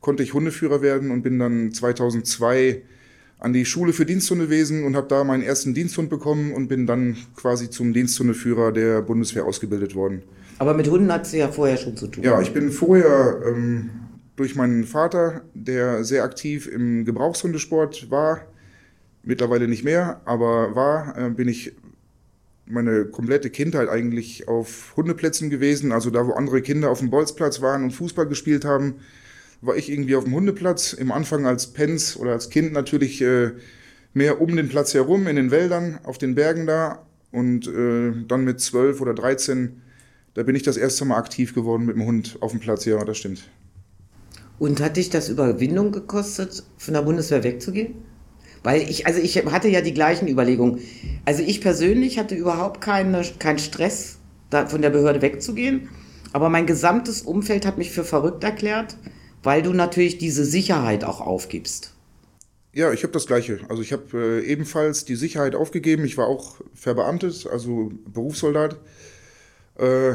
konnte 0.00 0.22
ich 0.22 0.34
Hundeführer 0.34 0.82
werden 0.82 1.10
und 1.10 1.22
bin 1.22 1.38
dann 1.38 1.72
2002 1.72 2.82
an 3.38 3.52
die 3.52 3.64
Schule 3.64 3.92
für 3.92 4.06
Diensthundewesen 4.06 4.84
und 4.84 4.96
habe 4.96 5.06
da 5.08 5.22
meinen 5.22 5.42
ersten 5.42 5.74
Diensthund 5.74 6.08
bekommen 6.08 6.52
und 6.52 6.68
bin 6.68 6.86
dann 6.86 7.16
quasi 7.36 7.70
zum 7.70 7.92
Diensthundeführer 7.92 8.72
der 8.72 9.02
Bundeswehr 9.02 9.44
ausgebildet 9.44 9.94
worden. 9.94 10.22
Aber 10.58 10.74
mit 10.74 10.88
Hunden 10.88 11.12
hat 11.12 11.26
sie 11.26 11.38
ja 11.38 11.48
vorher 11.48 11.76
schon 11.76 11.96
zu 11.96 12.06
tun. 12.06 12.24
Ja, 12.24 12.40
ich 12.40 12.52
bin 12.54 12.70
vorher 12.70 13.40
ähm, 13.46 13.90
durch 14.36 14.56
meinen 14.56 14.84
Vater, 14.84 15.42
der 15.52 16.04
sehr 16.04 16.24
aktiv 16.24 16.66
im 16.66 17.04
Gebrauchshundesport 17.04 18.10
war, 18.10 18.40
mittlerweile 19.24 19.68
nicht 19.68 19.84
mehr, 19.84 20.20
aber 20.24 20.74
war, 20.74 21.18
äh, 21.18 21.30
bin 21.30 21.48
ich 21.48 21.72
meine 22.66 23.04
komplette 23.04 23.50
Kindheit 23.50 23.88
eigentlich 23.88 24.48
auf 24.48 24.94
Hundeplätzen 24.96 25.50
gewesen. 25.50 25.92
Also 25.92 26.10
da, 26.10 26.26
wo 26.26 26.32
andere 26.32 26.62
Kinder 26.62 26.90
auf 26.90 27.00
dem 27.00 27.10
Bolzplatz 27.10 27.60
waren 27.60 27.84
und 27.84 27.90
Fußball 27.90 28.26
gespielt 28.26 28.64
haben, 28.64 28.94
war 29.60 29.76
ich 29.76 29.90
irgendwie 29.90 30.16
auf 30.16 30.24
dem 30.24 30.34
Hundeplatz. 30.34 30.92
Im 30.92 31.12
Anfang 31.12 31.46
als 31.46 31.68
Pens 31.68 32.16
oder 32.16 32.32
als 32.32 32.50
Kind 32.50 32.72
natürlich 32.72 33.20
äh, 33.20 33.52
mehr 34.14 34.40
um 34.40 34.56
den 34.56 34.68
Platz 34.68 34.94
herum, 34.94 35.26
in 35.26 35.36
den 35.36 35.50
Wäldern, 35.50 35.98
auf 36.04 36.18
den 36.18 36.34
Bergen 36.34 36.66
da. 36.66 37.04
Und 37.30 37.66
äh, 37.66 38.12
dann 38.28 38.44
mit 38.44 38.60
zwölf 38.60 39.00
oder 39.00 39.12
dreizehn, 39.12 39.82
da 40.34 40.42
bin 40.42 40.54
ich 40.54 40.62
das 40.62 40.76
erste 40.76 41.04
Mal 41.04 41.18
aktiv 41.18 41.54
geworden 41.54 41.84
mit 41.84 41.96
dem 41.96 42.06
Hund 42.06 42.38
auf 42.40 42.52
dem 42.52 42.60
Platz. 42.60 42.84
Ja, 42.84 43.04
das 43.04 43.18
stimmt. 43.18 43.50
Und 44.58 44.80
hat 44.80 44.96
dich 44.96 45.10
das 45.10 45.28
Überwindung 45.28 45.90
gekostet, 45.90 46.62
von 46.78 46.94
der 46.94 47.02
Bundeswehr 47.02 47.42
wegzugehen? 47.42 47.96
Weil 48.64 48.90
ich, 48.90 49.06
also 49.06 49.20
ich 49.20 49.36
hatte 49.36 49.68
ja 49.68 49.82
die 49.82 49.94
gleichen 49.94 50.26
Überlegungen. 50.26 50.80
Also 51.26 51.42
ich 51.42 51.60
persönlich 51.60 52.18
hatte 52.18 52.34
überhaupt 52.34 52.80
keine, 52.80 53.22
keinen 53.38 53.58
Stress, 53.58 54.18
da 54.50 54.66
von 54.66 54.80
der 54.82 54.90
Behörde 54.90 55.22
wegzugehen. 55.22 55.90
Aber 56.32 56.48
mein 56.48 56.66
gesamtes 56.66 57.22
Umfeld 57.22 57.66
hat 57.66 57.78
mich 57.78 57.90
für 57.90 58.04
verrückt 58.04 58.42
erklärt, 58.42 58.96
weil 59.42 59.62
du 59.62 59.74
natürlich 59.74 60.16
diese 60.16 60.46
Sicherheit 60.46 61.04
auch 61.04 61.20
aufgibst. 61.20 61.92
Ja, 62.72 62.90
ich 62.90 63.02
habe 63.02 63.12
das 63.12 63.26
Gleiche. 63.26 63.60
Also 63.68 63.82
ich 63.82 63.92
habe 63.92 64.40
äh, 64.42 64.44
ebenfalls 64.44 65.04
die 65.04 65.14
Sicherheit 65.14 65.54
aufgegeben. 65.54 66.04
Ich 66.04 66.16
war 66.16 66.26
auch 66.26 66.56
verbeamtet, 66.74 67.46
also 67.46 67.92
Berufssoldat. 68.12 68.78
Äh, 69.78 70.14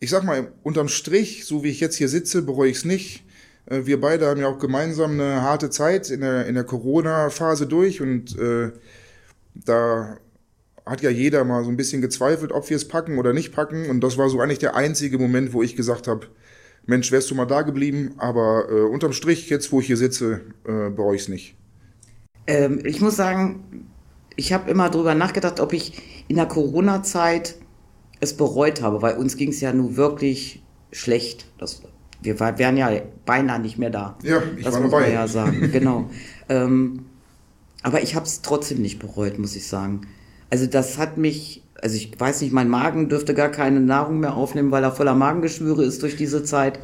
ich 0.00 0.10
sag 0.10 0.24
mal, 0.24 0.50
unterm 0.62 0.88
Strich, 0.88 1.44
so 1.44 1.62
wie 1.62 1.68
ich 1.68 1.80
jetzt 1.80 1.96
hier 1.96 2.08
sitze, 2.08 2.40
bereue 2.42 2.70
ich 2.70 2.78
es 2.78 2.84
nicht. 2.86 3.23
Äh, 3.66 3.86
wir 3.86 4.00
beide 4.00 4.26
haben 4.26 4.40
ja 4.40 4.48
auch 4.48 4.58
gemeinsam 4.58 5.12
eine 5.12 5.42
harte 5.42 5.70
Zeit 5.70 6.10
in 6.10 6.20
der, 6.20 6.46
in 6.46 6.54
der 6.54 6.64
Corona-Phase 6.64 7.66
durch 7.66 8.00
und 8.00 8.38
äh, 8.38 8.72
da 9.54 10.18
hat 10.86 11.02
ja 11.02 11.10
jeder 11.10 11.44
mal 11.44 11.64
so 11.64 11.70
ein 11.70 11.76
bisschen 11.76 12.02
gezweifelt, 12.02 12.52
ob 12.52 12.68
wir 12.68 12.76
es 12.76 12.86
packen 12.86 13.18
oder 13.18 13.32
nicht 13.32 13.52
packen. 13.52 13.88
Und 13.88 14.00
das 14.02 14.18
war 14.18 14.28
so 14.28 14.40
eigentlich 14.40 14.58
der 14.58 14.76
einzige 14.76 15.18
Moment, 15.18 15.52
wo 15.52 15.62
ich 15.62 15.76
gesagt 15.76 16.08
habe, 16.08 16.26
Mensch, 16.86 17.10
wärst 17.10 17.30
du 17.30 17.34
mal 17.34 17.46
da 17.46 17.62
geblieben, 17.62 18.14
aber 18.18 18.66
äh, 18.70 18.82
unterm 18.82 19.12
Strich, 19.12 19.48
jetzt 19.48 19.72
wo 19.72 19.80
ich 19.80 19.86
hier 19.86 19.96
sitze, 19.96 20.42
äh, 20.66 20.90
bereue 20.90 21.16
ich 21.16 21.22
es 21.22 21.28
nicht. 21.28 21.56
Ähm, 22.46 22.80
ich 22.84 23.00
muss 23.00 23.16
sagen, 23.16 23.88
ich 24.36 24.52
habe 24.52 24.70
immer 24.70 24.90
darüber 24.90 25.14
nachgedacht, 25.14 25.60
ob 25.60 25.72
ich 25.72 26.02
in 26.28 26.36
der 26.36 26.46
Corona-Zeit 26.46 27.54
es 28.20 28.36
bereut 28.36 28.82
habe, 28.82 29.00
weil 29.00 29.16
uns 29.16 29.36
ging 29.36 29.50
es 29.50 29.60
ja 29.60 29.72
nun 29.72 29.96
wirklich 29.96 30.62
schlecht. 30.92 31.46
Das, 31.58 31.82
wir 32.24 32.40
war, 32.40 32.58
wären 32.58 32.76
ja 32.76 32.90
beinahe 33.26 33.60
nicht 33.60 33.78
mehr 33.78 33.90
da. 33.90 34.16
Ja, 34.22 34.42
ich 34.56 34.64
das 34.64 34.74
war 34.74 34.80
muss 34.80 34.90
dabei. 34.90 35.02
man 35.04 35.12
ja 35.12 35.28
sagen, 35.28 35.70
genau. 35.72 36.10
ähm, 36.48 37.06
aber 37.82 38.02
ich 38.02 38.14
habe 38.14 38.24
es 38.24 38.40
trotzdem 38.40 38.80
nicht 38.80 38.98
bereut, 38.98 39.38
muss 39.38 39.54
ich 39.56 39.66
sagen. 39.66 40.02
Also 40.50 40.66
das 40.66 40.98
hat 40.98 41.18
mich, 41.18 41.62
also 41.82 41.96
ich 41.96 42.18
weiß 42.18 42.40
nicht, 42.40 42.52
mein 42.52 42.68
Magen 42.68 43.08
dürfte 43.08 43.34
gar 43.34 43.50
keine 43.50 43.80
Nahrung 43.80 44.20
mehr 44.20 44.34
aufnehmen, 44.34 44.70
weil 44.70 44.82
er 44.82 44.92
voller 44.92 45.14
Magengeschwüre 45.14 45.84
ist 45.84 46.02
durch 46.02 46.16
diese 46.16 46.44
Zeit. 46.44 46.78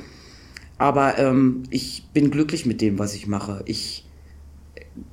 Aber 0.77 1.19
ähm, 1.19 1.63
ich 1.71 2.05
bin 2.13 2.31
glücklich 2.31 2.67
mit 2.67 2.81
dem, 2.81 2.99
was 2.99 3.15
ich 3.15 3.27
mache. 3.27 3.63
Ich, 3.67 4.07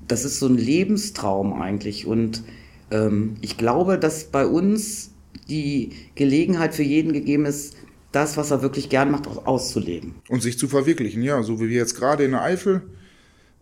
das 0.07 0.25
ist 0.25 0.39
so 0.39 0.47
ein 0.47 0.57
Lebenstraum 0.57 1.53
eigentlich. 1.61 2.05
Und 2.05 2.43
ähm, 2.91 3.35
ich 3.41 3.57
glaube, 3.57 3.97
dass 3.97 4.25
bei 4.25 4.45
uns 4.45 5.11
die 5.49 5.91
Gelegenheit 6.15 6.73
für 6.73 6.83
jeden 6.83 7.13
gegeben 7.13 7.45
ist, 7.45 7.75
das, 8.17 8.35
was 8.35 8.49
er 8.49 8.63
wirklich 8.63 8.89
gern 8.89 9.11
macht, 9.11 9.27
auch 9.27 9.45
auszuleben. 9.45 10.15
Und 10.27 10.41
sich 10.41 10.57
zu 10.57 10.67
verwirklichen, 10.67 11.21
ja, 11.21 11.43
so 11.43 11.59
wie 11.59 11.69
wir 11.69 11.77
jetzt 11.77 11.95
gerade 11.95 12.23
in 12.23 12.31
der 12.31 12.41
Eifel 12.41 12.81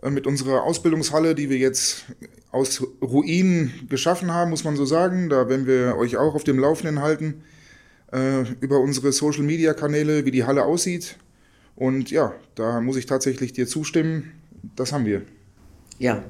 äh, 0.01 0.09
mit 0.09 0.25
unserer 0.25 0.63
Ausbildungshalle, 0.63 1.35
die 1.35 1.49
wir 1.49 1.57
jetzt 1.57 2.05
aus 2.51 2.81
Ruinen 3.01 3.73
geschaffen 3.89 4.33
haben, 4.33 4.51
muss 4.51 4.63
man 4.63 4.77
so 4.77 4.85
sagen. 4.85 5.27
Da 5.27 5.49
werden 5.49 5.67
wir 5.67 5.97
euch 5.97 6.15
auch 6.15 6.35
auf 6.35 6.45
dem 6.45 6.57
Laufenden 6.57 7.01
halten 7.01 7.43
äh, 8.13 8.43
über 8.61 8.79
unsere 8.79 9.11
Social-Media-Kanäle, 9.11 10.23
wie 10.23 10.31
die 10.31 10.45
Halle 10.45 10.63
aussieht. 10.63 11.17
Und 11.75 12.09
ja, 12.09 12.33
da 12.55 12.79
muss 12.79 12.95
ich 12.95 13.07
tatsächlich 13.07 13.51
dir 13.51 13.67
zustimmen. 13.67 14.31
Das 14.77 14.93
haben 14.93 15.05
wir. 15.05 15.23
Ja. 15.99 16.23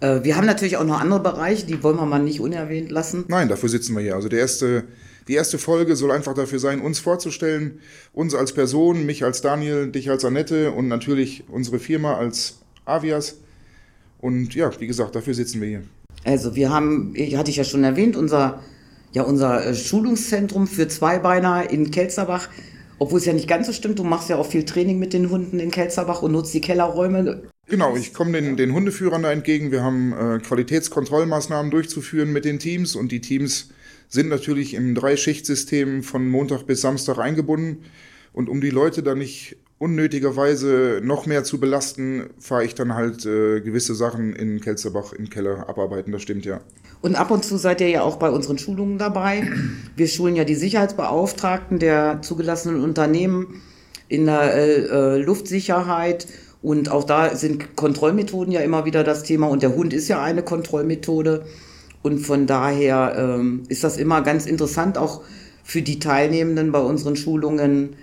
Äh, 0.00 0.22
wir 0.22 0.36
haben 0.36 0.44
natürlich 0.44 0.76
auch 0.76 0.84
noch 0.84 1.00
andere 1.00 1.20
Bereiche, 1.20 1.64
die 1.64 1.82
wollen 1.82 1.96
wir 1.96 2.04
mal 2.04 2.22
nicht 2.22 2.40
unerwähnt 2.40 2.90
lassen. 2.90 3.24
Nein, 3.28 3.48
dafür 3.48 3.70
sitzen 3.70 3.94
wir 3.94 4.02
hier. 4.02 4.16
Also 4.16 4.28
der 4.28 4.40
erste, 4.40 4.84
die 5.28 5.34
erste 5.34 5.58
Folge 5.58 5.96
soll 5.96 6.10
einfach 6.10 6.34
dafür 6.34 6.58
sein, 6.58 6.80
uns 6.80 6.98
vorzustellen, 6.98 7.80
uns 8.12 8.34
als 8.34 8.52
Person, 8.52 9.06
mich 9.06 9.24
als 9.24 9.40
Daniel, 9.40 9.90
dich 9.90 10.10
als 10.10 10.24
Annette 10.24 10.72
und 10.72 10.88
natürlich 10.88 11.44
unsere 11.48 11.78
Firma 11.78 12.16
als 12.16 12.58
Avias. 12.84 13.38
Und 14.20 14.54
ja, 14.54 14.70
wie 14.80 14.86
gesagt, 14.86 15.14
dafür 15.14 15.34
sitzen 15.34 15.60
wir 15.60 15.68
hier. 15.68 15.82
Also 16.24 16.54
wir 16.54 16.70
haben, 16.70 17.14
hatte 17.36 17.50
ich 17.50 17.56
ja 17.56 17.64
schon 17.64 17.84
erwähnt, 17.84 18.16
unser, 18.16 18.62
ja, 19.12 19.22
unser 19.22 19.66
äh, 19.66 19.74
Schulungszentrum 19.74 20.66
für 20.66 20.88
Zweibeiner 20.88 21.70
in 21.70 21.90
Kelsterbach. 21.90 22.48
Obwohl 22.98 23.18
es 23.18 23.24
ja 23.24 23.32
nicht 23.32 23.48
ganz 23.48 23.66
so 23.66 23.72
stimmt, 23.72 23.98
du 23.98 24.04
machst 24.04 24.28
ja 24.28 24.36
auch 24.36 24.46
viel 24.46 24.64
Training 24.64 24.98
mit 24.98 25.12
den 25.12 25.28
Hunden 25.30 25.58
in 25.58 25.70
Kelsterbach 25.70 26.22
und 26.22 26.32
nutzt 26.32 26.54
die 26.54 26.60
Kellerräume. 26.60 27.42
Genau, 27.66 27.96
ich 27.96 28.14
komme 28.14 28.40
den, 28.40 28.56
den 28.56 28.72
Hundeführern 28.72 29.22
da 29.22 29.32
entgegen. 29.32 29.72
Wir 29.72 29.82
haben 29.82 30.12
äh, 30.12 30.38
Qualitätskontrollmaßnahmen 30.38 31.70
durchzuführen 31.70 32.32
mit 32.32 32.44
den 32.44 32.58
Teams 32.58 32.94
und 32.94 33.10
die 33.10 33.20
Teams 33.20 33.70
sind 34.14 34.28
natürlich 34.28 34.74
im 34.74 34.94
Dreischichtsystem 34.94 36.02
von 36.02 36.28
Montag 36.28 36.66
bis 36.66 36.80
Samstag 36.80 37.18
eingebunden. 37.18 37.84
Und 38.32 38.48
um 38.48 38.60
die 38.60 38.70
Leute 38.70 39.02
da 39.02 39.14
nicht 39.14 39.56
unnötigerweise 39.78 41.00
noch 41.02 41.26
mehr 41.26 41.44
zu 41.44 41.58
belasten, 41.60 42.30
fahre 42.38 42.64
ich 42.64 42.74
dann 42.74 42.94
halt 42.94 43.26
äh, 43.26 43.60
gewisse 43.60 43.94
Sachen 43.94 44.32
in 44.34 44.60
Kelsterbach 44.60 45.12
im 45.12 45.28
Keller 45.28 45.68
abarbeiten. 45.68 46.12
Das 46.12 46.22
stimmt 46.22 46.46
ja. 46.46 46.60
Und 47.02 47.16
ab 47.16 47.30
und 47.30 47.44
zu 47.44 47.58
seid 47.58 47.80
ihr 47.80 47.88
ja 47.88 48.02
auch 48.02 48.16
bei 48.16 48.30
unseren 48.30 48.56
Schulungen 48.56 48.98
dabei. 48.98 49.46
Wir 49.96 50.08
schulen 50.08 50.36
ja 50.36 50.44
die 50.44 50.54
Sicherheitsbeauftragten 50.54 51.78
der 51.78 52.22
zugelassenen 52.22 52.82
Unternehmen 52.82 53.62
in 54.08 54.26
der 54.26 54.54
äh, 54.54 55.18
Luftsicherheit. 55.18 56.26
Und 56.62 56.90
auch 56.90 57.04
da 57.04 57.36
sind 57.36 57.76
Kontrollmethoden 57.76 58.52
ja 58.52 58.60
immer 58.60 58.86
wieder 58.86 59.04
das 59.04 59.22
Thema. 59.22 59.48
Und 59.48 59.62
der 59.62 59.74
Hund 59.74 59.92
ist 59.92 60.08
ja 60.08 60.22
eine 60.22 60.42
Kontrollmethode. 60.42 61.44
Und 62.04 62.18
von 62.18 62.46
daher 62.46 63.14
ähm, 63.16 63.62
ist 63.68 63.82
das 63.82 63.96
immer 63.96 64.20
ganz 64.20 64.44
interessant, 64.44 64.98
auch 64.98 65.22
für 65.62 65.80
die 65.80 65.98
Teilnehmenden 65.98 66.70
bei 66.70 66.80
unseren 66.80 67.16
Schulungen 67.16 67.96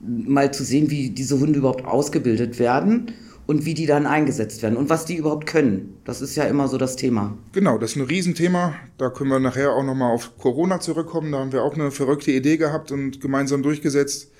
mal 0.00 0.52
zu 0.52 0.64
sehen, 0.64 0.90
wie 0.90 1.10
diese 1.10 1.38
Hunde 1.38 1.60
überhaupt 1.60 1.84
ausgebildet 1.84 2.58
werden 2.58 3.12
und 3.46 3.64
wie 3.64 3.74
die 3.74 3.86
dann 3.86 4.08
eingesetzt 4.08 4.64
werden 4.64 4.76
und 4.76 4.90
was 4.90 5.04
die 5.04 5.14
überhaupt 5.14 5.46
können. 5.46 5.98
Das 6.04 6.20
ist 6.20 6.34
ja 6.34 6.42
immer 6.44 6.66
so 6.66 6.78
das 6.78 6.96
Thema. 6.96 7.38
Genau, 7.52 7.78
das 7.78 7.92
ist 7.92 7.96
ein 7.96 8.02
Riesenthema. 8.02 8.74
Da 8.98 9.08
können 9.08 9.30
wir 9.30 9.38
nachher 9.38 9.70
auch 9.70 9.84
nochmal 9.84 10.12
auf 10.12 10.36
Corona 10.36 10.80
zurückkommen. 10.80 11.30
Da 11.30 11.38
haben 11.38 11.52
wir 11.52 11.62
auch 11.62 11.74
eine 11.74 11.92
verrückte 11.92 12.32
Idee 12.32 12.56
gehabt 12.56 12.90
und 12.90 13.20
gemeinsam 13.20 13.62
durchgesetzt. 13.62 14.32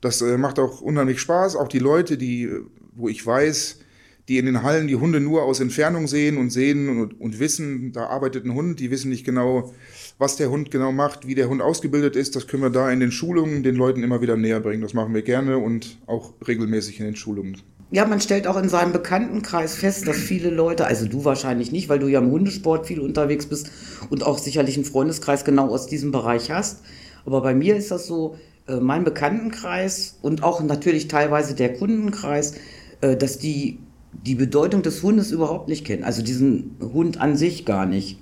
Das 0.00 0.22
äh, 0.22 0.38
macht 0.38 0.60
auch 0.60 0.80
unheimlich 0.80 1.20
Spaß. 1.20 1.56
Auch 1.56 1.66
die 1.66 1.80
Leute, 1.80 2.16
die, 2.16 2.48
wo 2.94 3.08
ich 3.08 3.26
weiß, 3.26 3.80
die 4.28 4.38
in 4.38 4.46
den 4.46 4.62
Hallen 4.62 4.86
die 4.86 4.96
Hunde 4.96 5.20
nur 5.20 5.42
aus 5.42 5.60
Entfernung 5.60 6.06
sehen 6.06 6.38
und 6.38 6.50
sehen 6.50 6.88
und, 6.88 7.20
und 7.20 7.40
wissen, 7.40 7.92
da 7.92 8.06
arbeitet 8.06 8.44
ein 8.44 8.54
Hund, 8.54 8.78
die 8.78 8.90
wissen 8.90 9.10
nicht 9.10 9.24
genau, 9.24 9.72
was 10.18 10.36
der 10.36 10.50
Hund 10.50 10.70
genau 10.70 10.92
macht, 10.92 11.26
wie 11.26 11.34
der 11.34 11.48
Hund 11.48 11.60
ausgebildet 11.60 12.14
ist. 12.14 12.36
Das 12.36 12.46
können 12.46 12.62
wir 12.62 12.70
da 12.70 12.90
in 12.90 13.00
den 13.00 13.10
Schulungen 13.10 13.62
den 13.62 13.74
Leuten 13.74 14.02
immer 14.02 14.20
wieder 14.20 14.36
näher 14.36 14.60
bringen. 14.60 14.82
Das 14.82 14.94
machen 14.94 15.12
wir 15.14 15.22
gerne 15.22 15.58
und 15.58 15.98
auch 16.06 16.34
regelmäßig 16.46 17.00
in 17.00 17.06
den 17.06 17.16
Schulungen. 17.16 17.58
Ja, 17.90 18.06
man 18.06 18.20
stellt 18.20 18.46
auch 18.46 18.56
in 18.56 18.70
seinem 18.70 18.92
Bekanntenkreis 18.92 19.74
fest, 19.74 20.08
dass 20.08 20.16
viele 20.16 20.48
Leute, 20.48 20.86
also 20.86 21.06
du 21.06 21.26
wahrscheinlich 21.26 21.72
nicht, 21.72 21.90
weil 21.90 21.98
du 21.98 22.06
ja 22.06 22.20
im 22.20 22.30
Hundesport 22.30 22.86
viel 22.86 23.00
unterwegs 23.00 23.46
bist 23.46 23.70
und 24.08 24.24
auch 24.24 24.38
sicherlich 24.38 24.76
einen 24.76 24.86
Freundeskreis 24.86 25.44
genau 25.44 25.68
aus 25.68 25.88
diesem 25.88 26.10
Bereich 26.10 26.50
hast. 26.50 26.82
Aber 27.26 27.42
bei 27.42 27.54
mir 27.54 27.76
ist 27.76 27.90
das 27.90 28.06
so, 28.06 28.36
äh, 28.66 28.76
mein 28.76 29.04
Bekanntenkreis 29.04 30.18
und 30.22 30.42
auch 30.42 30.62
natürlich 30.62 31.08
teilweise 31.08 31.54
der 31.54 31.74
Kundenkreis, 31.74 32.54
äh, 33.02 33.16
dass 33.16 33.38
die 33.38 33.78
die 34.12 34.34
Bedeutung 34.34 34.82
des 34.82 35.02
Hundes 35.02 35.30
überhaupt 35.30 35.68
nicht 35.68 35.84
kennen. 35.84 36.04
Also 36.04 36.22
diesen 36.22 36.76
Hund 36.80 37.20
an 37.20 37.36
sich 37.36 37.64
gar 37.64 37.86
nicht. 37.86 38.18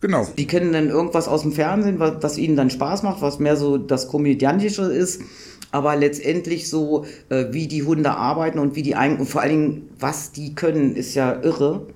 Genau. 0.00 0.26
Die 0.36 0.46
kennen 0.46 0.72
dann 0.72 0.88
irgendwas 0.88 1.28
aus 1.28 1.42
dem 1.42 1.52
Fernsehen, 1.52 1.98
was, 1.98 2.22
was 2.22 2.38
ihnen 2.38 2.56
dann 2.56 2.70
Spaß 2.70 3.02
macht, 3.02 3.22
was 3.22 3.38
mehr 3.38 3.56
so 3.56 3.78
das 3.78 4.08
Komödiantische 4.08 4.82
ist. 4.82 5.22
Aber 5.70 5.96
letztendlich 5.96 6.68
so, 6.68 7.04
äh, 7.30 7.46
wie 7.50 7.66
die 7.66 7.82
Hunde 7.82 8.10
arbeiten 8.10 8.58
und 8.58 8.76
wie 8.76 8.82
die 8.82 8.94
eigentlich, 8.94 9.20
und 9.20 9.26
vor 9.26 9.40
allen 9.40 9.50
Dingen, 9.50 9.88
was 9.98 10.30
die 10.32 10.54
können, 10.54 10.94
ist 10.94 11.14
ja 11.14 11.42
irre. 11.42 11.86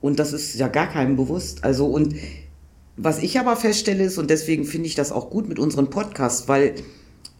Und 0.00 0.18
das 0.18 0.32
ist 0.32 0.54
ja 0.54 0.68
gar 0.68 0.88
keinem 0.88 1.16
bewusst. 1.16 1.62
Also, 1.62 1.86
und 1.86 2.14
was 2.96 3.22
ich 3.22 3.38
aber 3.38 3.56
feststelle 3.56 4.04
ist, 4.04 4.18
und 4.18 4.30
deswegen 4.30 4.64
finde 4.64 4.86
ich 4.86 4.94
das 4.94 5.12
auch 5.12 5.30
gut 5.30 5.48
mit 5.48 5.58
unserem 5.58 5.90
Podcast, 5.90 6.48
weil 6.48 6.74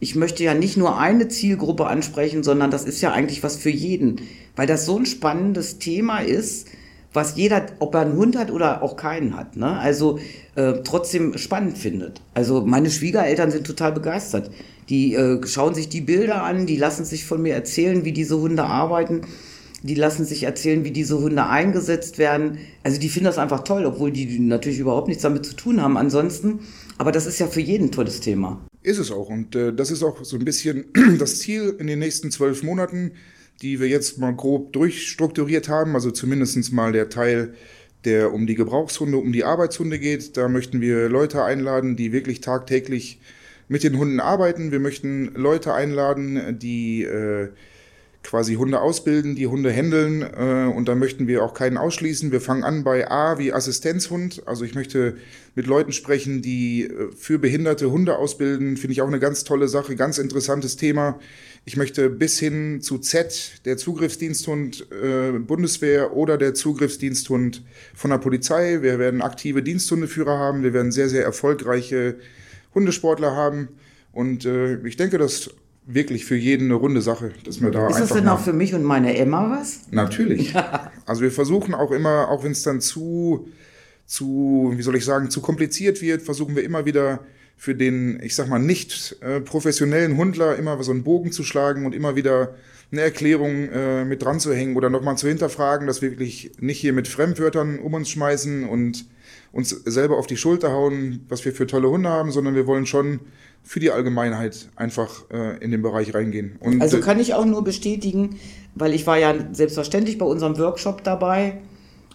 ich 0.01 0.15
möchte 0.15 0.43
ja 0.43 0.55
nicht 0.55 0.77
nur 0.77 0.97
eine 0.97 1.27
Zielgruppe 1.27 1.85
ansprechen, 1.85 2.41
sondern 2.41 2.71
das 2.71 2.85
ist 2.85 3.01
ja 3.01 3.11
eigentlich 3.11 3.43
was 3.43 3.55
für 3.55 3.69
jeden, 3.69 4.19
weil 4.55 4.65
das 4.65 4.85
so 4.85 4.97
ein 4.97 5.05
spannendes 5.05 5.77
Thema 5.77 6.19
ist, 6.19 6.67
was 7.13 7.35
jeder, 7.35 7.67
ob 7.77 7.93
er 7.93 8.01
einen 8.01 8.17
Hund 8.17 8.35
hat 8.35 8.49
oder 8.49 8.81
auch 8.81 8.95
keinen 8.95 9.37
hat, 9.37 9.57
ne? 9.57 9.77
also 9.77 10.17
äh, 10.55 10.73
trotzdem 10.83 11.37
spannend 11.37 11.77
findet. 11.77 12.21
Also 12.33 12.65
meine 12.65 12.89
Schwiegereltern 12.89 13.51
sind 13.51 13.67
total 13.67 13.91
begeistert. 13.91 14.49
Die 14.89 15.13
äh, 15.13 15.45
schauen 15.45 15.75
sich 15.75 15.87
die 15.87 16.01
Bilder 16.01 16.43
an, 16.43 16.65
die 16.65 16.77
lassen 16.77 17.05
sich 17.05 17.25
von 17.25 17.41
mir 17.41 17.53
erzählen, 17.53 18.03
wie 18.03 18.11
diese 18.11 18.39
Hunde 18.39 18.63
arbeiten. 18.63 19.21
Die 19.83 19.95
lassen 19.95 20.25
sich 20.25 20.43
erzählen, 20.43 20.83
wie 20.83 20.91
diese 20.91 21.19
Hunde 21.19 21.45
eingesetzt 21.45 22.17
werden. 22.17 22.57
Also 22.83 22.99
die 22.99 23.09
finden 23.09 23.25
das 23.25 23.37
einfach 23.37 23.63
toll, 23.63 23.85
obwohl 23.85 24.11
die 24.11 24.39
natürlich 24.39 24.79
überhaupt 24.79 25.07
nichts 25.07 25.23
damit 25.23 25.45
zu 25.45 25.53
tun 25.53 25.81
haben 25.81 25.97
ansonsten. 25.97 26.59
Aber 26.97 27.11
das 27.11 27.25
ist 27.27 27.39
ja 27.39 27.47
für 27.47 27.61
jeden 27.61 27.87
ein 27.87 27.91
tolles 27.91 28.19
Thema. 28.19 28.59
Ist 28.83 28.97
es 28.97 29.11
auch. 29.11 29.29
Und 29.29 29.55
äh, 29.55 29.73
das 29.73 29.91
ist 29.91 30.03
auch 30.03 30.23
so 30.23 30.37
ein 30.37 30.45
bisschen 30.45 30.85
das 31.19 31.39
Ziel 31.39 31.75
in 31.79 31.87
den 31.87 31.99
nächsten 31.99 32.31
zwölf 32.31 32.63
Monaten, 32.63 33.11
die 33.61 33.79
wir 33.79 33.87
jetzt 33.87 34.17
mal 34.17 34.35
grob 34.35 34.73
durchstrukturiert 34.73 35.69
haben. 35.69 35.95
Also 35.95 36.11
zumindest 36.11 36.73
mal 36.73 36.91
der 36.91 37.09
Teil, 37.09 37.53
der 38.05 38.33
um 38.33 38.47
die 38.47 38.55
Gebrauchshunde, 38.55 39.17
um 39.17 39.31
die 39.31 39.43
Arbeitshunde 39.43 39.99
geht. 39.99 40.35
Da 40.35 40.47
möchten 40.47 40.81
wir 40.81 41.09
Leute 41.09 41.43
einladen, 41.43 41.95
die 41.95 42.11
wirklich 42.11 42.41
tagtäglich 42.41 43.19
mit 43.67 43.83
den 43.83 43.97
Hunden 43.97 44.19
arbeiten. 44.19 44.71
Wir 44.71 44.79
möchten 44.79 45.33
Leute 45.35 45.73
einladen, 45.73 46.57
die 46.59 47.03
äh, 47.03 47.49
quasi 48.23 48.55
Hunde 48.55 48.81
ausbilden, 48.81 49.35
die 49.35 49.47
Hunde 49.47 49.71
händeln 49.71 50.21
äh, 50.21 50.71
und 50.71 50.87
da 50.87 50.95
möchten 50.95 51.27
wir 51.27 51.43
auch 51.43 51.53
keinen 51.53 51.77
ausschließen. 51.77 52.31
Wir 52.31 52.41
fangen 52.41 52.63
an 52.63 52.83
bei 52.83 53.09
A 53.09 53.39
wie 53.39 53.51
Assistenzhund. 53.51 54.43
Also 54.45 54.63
ich 54.63 54.75
möchte 54.75 55.17
mit 55.55 55.67
Leuten 55.67 55.91
sprechen, 55.91 56.41
die 56.41 56.83
äh, 56.83 57.11
für 57.15 57.39
behinderte 57.39 57.91
Hunde 57.91 58.17
ausbilden. 58.17 58.77
Finde 58.77 58.93
ich 58.93 59.01
auch 59.01 59.07
eine 59.07 59.19
ganz 59.19 59.43
tolle 59.43 59.67
Sache, 59.67 59.95
ganz 59.95 60.17
interessantes 60.17 60.77
Thema. 60.77 61.19
Ich 61.65 61.77
möchte 61.77 62.09
bis 62.09 62.39
hin 62.39 62.81
zu 62.81 62.99
Z, 62.99 63.61
der 63.65 63.77
Zugriffsdiensthund 63.77 64.87
äh, 64.91 65.31
Bundeswehr 65.39 66.15
oder 66.15 66.37
der 66.37 66.53
Zugriffsdiensthund 66.53 67.63
von 67.95 68.11
der 68.11 68.17
Polizei. 68.17 68.81
Wir 68.81 68.99
werden 68.99 69.21
aktive 69.21 69.63
Diensthundeführer 69.63 70.37
haben. 70.37 70.63
Wir 70.63 70.73
werden 70.73 70.91
sehr, 70.91 71.09
sehr 71.09 71.23
erfolgreiche 71.23 72.15
Hundesportler 72.75 73.35
haben. 73.35 73.69
Und 74.13 74.45
äh, 74.45 74.75
ich 74.85 74.97
denke, 74.97 75.17
dass 75.17 75.51
wirklich 75.85 76.25
für 76.25 76.35
jeden 76.35 76.65
eine 76.65 76.75
runde 76.75 77.01
Sache, 77.01 77.31
dass 77.43 77.61
wir 77.61 77.71
da 77.71 77.87
Ist 77.87 77.99
das 77.99 78.13
denn 78.13 78.27
auch 78.27 78.39
für 78.39 78.53
mich 78.53 78.73
und 78.73 78.83
meine 78.83 79.15
Emma 79.15 79.49
was? 79.49 79.81
Natürlich. 79.91 80.53
Also 81.05 81.23
wir 81.23 81.31
versuchen 81.31 81.73
auch 81.73 81.91
immer, 81.91 82.29
auch 82.29 82.43
wenn 82.43 82.51
es 82.51 82.63
dann 82.63 82.79
zu, 82.79 83.47
zu, 84.05 84.73
wie 84.75 84.81
soll 84.81 84.95
ich 84.95 85.03
sagen, 85.03 85.29
zu 85.29 85.41
kompliziert 85.41 86.01
wird, 86.01 86.21
versuchen 86.21 86.55
wir 86.55 86.63
immer 86.63 86.85
wieder 86.85 87.19
für 87.57 87.75
den, 87.75 88.21
ich 88.23 88.35
sag 88.35 88.47
mal, 88.47 88.59
nicht 88.59 89.17
äh, 89.21 89.41
professionellen 89.41 90.17
Hundler 90.17 90.55
immer 90.55 90.81
so 90.83 90.91
einen 90.91 91.03
Bogen 91.03 91.31
zu 91.31 91.43
schlagen 91.43 91.85
und 91.85 91.93
immer 91.93 92.15
wieder 92.15 92.55
eine 92.91 93.01
Erklärung 93.01 93.69
äh, 93.69 94.05
mit 94.05 94.23
dran 94.23 94.39
zu 94.39 94.53
hängen 94.53 94.75
oder 94.75 94.89
nochmal 94.89 95.17
zu 95.17 95.27
hinterfragen, 95.27 95.87
dass 95.87 96.01
wir 96.01 96.11
wirklich 96.11 96.51
nicht 96.59 96.79
hier 96.79 96.93
mit 96.93 97.07
Fremdwörtern 97.07 97.79
um 97.79 97.93
uns 97.93 98.09
schmeißen 98.09 98.67
und 98.67 99.05
uns 99.51 99.69
selber 99.69 100.17
auf 100.17 100.27
die 100.27 100.37
Schulter 100.37 100.71
hauen, 100.71 101.25
was 101.27 101.43
wir 101.43 101.51
für 101.51 101.67
tolle 101.67 101.89
Hunde 101.89 102.09
haben, 102.09 102.31
sondern 102.31 102.55
wir 102.55 102.67
wollen 102.67 102.85
schon 102.85 103.19
für 103.63 103.79
die 103.79 103.91
Allgemeinheit 103.91 104.69
einfach 104.75 105.29
äh, 105.29 105.57
in 105.63 105.71
den 105.71 105.81
Bereich 105.81 106.13
reingehen. 106.13 106.57
Und, 106.59 106.81
also 106.81 106.99
kann 106.99 107.19
ich 107.19 107.33
auch 107.33 107.45
nur 107.45 107.63
bestätigen, 107.63 108.37
weil 108.75 108.93
ich 108.93 109.05
war 109.05 109.17
ja 109.17 109.35
selbstverständlich 109.51 110.17
bei 110.17 110.25
unserem 110.25 110.57
Workshop 110.57 111.03
dabei, 111.03 111.59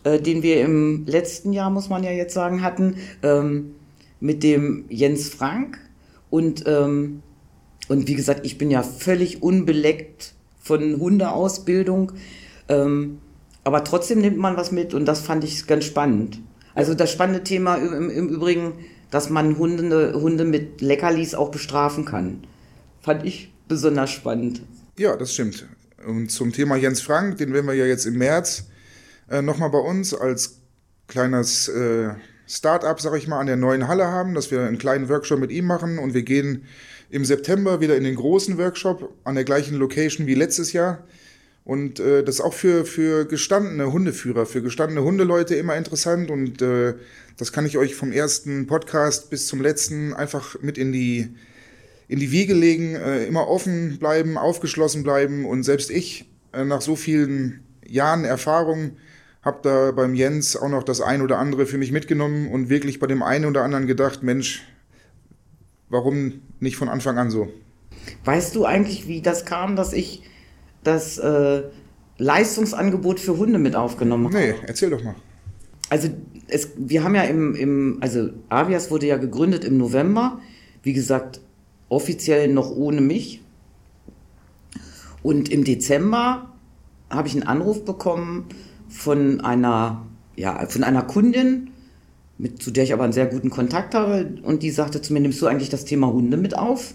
äh, 0.04 0.20
den 0.20 0.42
wir 0.42 0.60
im 0.60 1.04
letzten 1.06 1.52
Jahr, 1.52 1.70
muss 1.70 1.88
man 1.88 2.02
ja 2.02 2.10
jetzt 2.10 2.34
sagen, 2.34 2.62
hatten. 2.62 2.96
Ähm, 3.22 3.74
mit 4.20 4.42
dem 4.42 4.86
Jens 4.88 5.28
Frank 5.28 5.78
und, 6.30 6.64
ähm, 6.66 7.22
und 7.88 8.08
wie 8.08 8.14
gesagt, 8.14 8.44
ich 8.44 8.58
bin 8.58 8.70
ja 8.70 8.82
völlig 8.82 9.42
unbeleckt 9.42 10.34
von 10.58 10.98
Hundeausbildung, 10.98 12.12
ähm, 12.68 13.18
aber 13.64 13.84
trotzdem 13.84 14.20
nimmt 14.20 14.38
man 14.38 14.56
was 14.56 14.72
mit 14.72 14.94
und 14.94 15.04
das 15.04 15.20
fand 15.20 15.44
ich 15.44 15.66
ganz 15.66 15.84
spannend. 15.84 16.40
Also 16.76 16.94
das 16.94 17.10
spannende 17.10 17.42
Thema 17.42 17.76
im, 17.76 18.10
im 18.10 18.28
Übrigen, 18.28 18.84
dass 19.10 19.30
man 19.30 19.58
Hunde, 19.58 20.12
Hunde 20.12 20.44
mit 20.44 20.82
Leckerlis 20.82 21.34
auch 21.34 21.50
bestrafen 21.50 22.04
kann, 22.04 22.44
fand 23.00 23.24
ich 23.24 23.52
besonders 23.66 24.10
spannend. 24.10 24.60
Ja, 24.98 25.16
das 25.16 25.32
stimmt. 25.32 25.66
Und 26.06 26.30
zum 26.30 26.52
Thema 26.52 26.76
Jens 26.76 27.00
Frank, 27.00 27.38
den 27.38 27.52
werden 27.54 27.66
wir 27.66 27.74
ja 27.74 27.86
jetzt 27.86 28.04
im 28.04 28.18
März 28.18 28.66
äh, 29.30 29.40
nochmal 29.40 29.70
bei 29.70 29.78
uns 29.78 30.12
als 30.12 30.58
kleines 31.08 31.68
äh, 31.68 32.10
Start-up, 32.46 33.00
sag 33.00 33.16
ich 33.16 33.26
mal, 33.26 33.40
an 33.40 33.46
der 33.46 33.56
neuen 33.56 33.88
Halle 33.88 34.08
haben, 34.08 34.34
dass 34.34 34.50
wir 34.50 34.60
einen 34.60 34.78
kleinen 34.78 35.08
Workshop 35.08 35.40
mit 35.40 35.50
ihm 35.50 35.64
machen 35.64 35.98
und 35.98 36.12
wir 36.12 36.22
gehen 36.22 36.64
im 37.08 37.24
September 37.24 37.80
wieder 37.80 37.96
in 37.96 38.04
den 38.04 38.16
großen 38.16 38.58
Workshop 38.58 39.14
an 39.24 39.34
der 39.34 39.44
gleichen 39.44 39.76
Location 39.76 40.26
wie 40.26 40.34
letztes 40.34 40.74
Jahr. 40.74 41.04
Und 41.66 41.98
äh, 41.98 42.22
das 42.22 42.36
ist 42.36 42.40
auch 42.42 42.54
für, 42.54 42.86
für 42.86 43.26
gestandene 43.26 43.92
Hundeführer, 43.92 44.46
für 44.46 44.62
gestandene 44.62 45.02
Hundeleute 45.02 45.56
immer 45.56 45.74
interessant. 45.76 46.30
Und 46.30 46.62
äh, 46.62 46.94
das 47.36 47.52
kann 47.52 47.66
ich 47.66 47.76
euch 47.76 47.96
vom 47.96 48.12
ersten 48.12 48.68
Podcast 48.68 49.30
bis 49.30 49.48
zum 49.48 49.60
letzten 49.60 50.14
einfach 50.14 50.62
mit 50.62 50.78
in 50.78 50.92
die, 50.92 51.34
in 52.06 52.20
die 52.20 52.30
Wiege 52.30 52.54
legen. 52.54 52.94
Äh, 52.94 53.26
immer 53.26 53.48
offen 53.48 53.98
bleiben, 53.98 54.38
aufgeschlossen 54.38 55.02
bleiben. 55.02 55.44
Und 55.44 55.64
selbst 55.64 55.90
ich, 55.90 56.30
äh, 56.52 56.64
nach 56.64 56.82
so 56.82 56.94
vielen 56.94 57.64
Jahren 57.84 58.24
Erfahrung, 58.24 58.92
habe 59.42 59.58
da 59.64 59.90
beim 59.90 60.14
Jens 60.14 60.56
auch 60.56 60.68
noch 60.68 60.84
das 60.84 61.00
ein 61.00 61.20
oder 61.20 61.38
andere 61.38 61.66
für 61.66 61.78
mich 61.78 61.90
mitgenommen 61.90 62.48
und 62.48 62.68
wirklich 62.68 63.00
bei 63.00 63.08
dem 63.08 63.24
einen 63.24 63.44
oder 63.44 63.64
anderen 63.64 63.88
gedacht, 63.88 64.22
Mensch, 64.22 64.62
warum 65.88 66.42
nicht 66.60 66.76
von 66.76 66.88
Anfang 66.88 67.18
an 67.18 67.28
so? 67.28 67.48
Weißt 68.24 68.54
du 68.54 68.64
eigentlich, 68.64 69.08
wie 69.08 69.20
das 69.20 69.44
kam, 69.44 69.74
dass 69.74 69.92
ich 69.92 70.22
das 70.86 71.18
äh, 71.18 71.62
Leistungsangebot 72.18 73.20
für 73.20 73.36
Hunde 73.36 73.58
mit 73.58 73.76
aufgenommen 73.76 74.26
habe? 74.26 74.36
Nee, 74.36 74.54
erzähl 74.66 74.90
doch 74.90 75.02
mal. 75.02 75.14
Also 75.88 76.08
es, 76.48 76.70
wir 76.76 77.04
haben 77.04 77.14
ja 77.14 77.22
im, 77.22 77.54
im, 77.54 77.98
also 78.00 78.30
Avias 78.48 78.90
wurde 78.90 79.06
ja 79.06 79.16
gegründet 79.16 79.64
im 79.64 79.78
November, 79.78 80.40
wie 80.82 80.92
gesagt, 80.92 81.40
offiziell 81.88 82.48
noch 82.52 82.70
ohne 82.70 83.00
mich. 83.00 83.42
Und 85.22 85.48
im 85.48 85.64
Dezember 85.64 86.52
habe 87.10 87.28
ich 87.28 87.34
einen 87.34 87.44
Anruf 87.44 87.84
bekommen 87.84 88.46
von 88.88 89.40
einer, 89.40 90.06
ja, 90.36 90.66
von 90.66 90.84
einer 90.84 91.02
Kundin, 91.02 91.70
mit, 92.38 92.62
zu 92.62 92.70
der 92.70 92.84
ich 92.84 92.92
aber 92.92 93.04
einen 93.04 93.12
sehr 93.12 93.26
guten 93.26 93.50
Kontakt 93.50 93.94
habe. 93.94 94.34
Und 94.42 94.62
die 94.62 94.70
sagte 94.70 95.00
zu 95.02 95.12
mir, 95.12 95.20
nimmst 95.20 95.40
du 95.40 95.46
eigentlich 95.46 95.70
das 95.70 95.84
Thema 95.84 96.12
Hunde 96.12 96.36
mit 96.36 96.56
auf? 96.56 96.94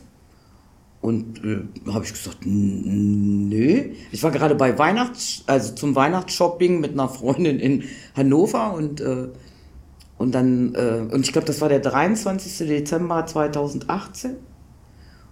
Und 1.01 1.43
äh, 1.43 1.91
habe 1.91 2.05
ich 2.05 2.13
gesagt, 2.13 2.39
nö. 2.45 3.89
Ich 4.11 4.21
war 4.21 4.31
gerade 4.31 4.53
bei 4.53 4.77
Weihnachts, 4.77 5.43
also 5.47 5.73
zum 5.73 5.95
Weihnachtsshopping 5.95 6.79
mit 6.79 6.91
einer 6.91 7.09
Freundin 7.09 7.59
in 7.59 7.83
Hannover 8.15 8.73
und 8.73 9.01
äh, 9.01 9.29
und 10.17 10.35
dann 10.35 10.75
äh, 10.75 11.11
und 11.11 11.21
ich 11.21 11.31
glaube, 11.31 11.47
das 11.47 11.59
war 11.61 11.69
der 11.69 11.79
23. 11.79 12.67
Dezember 12.67 13.25
2018. 13.25 14.35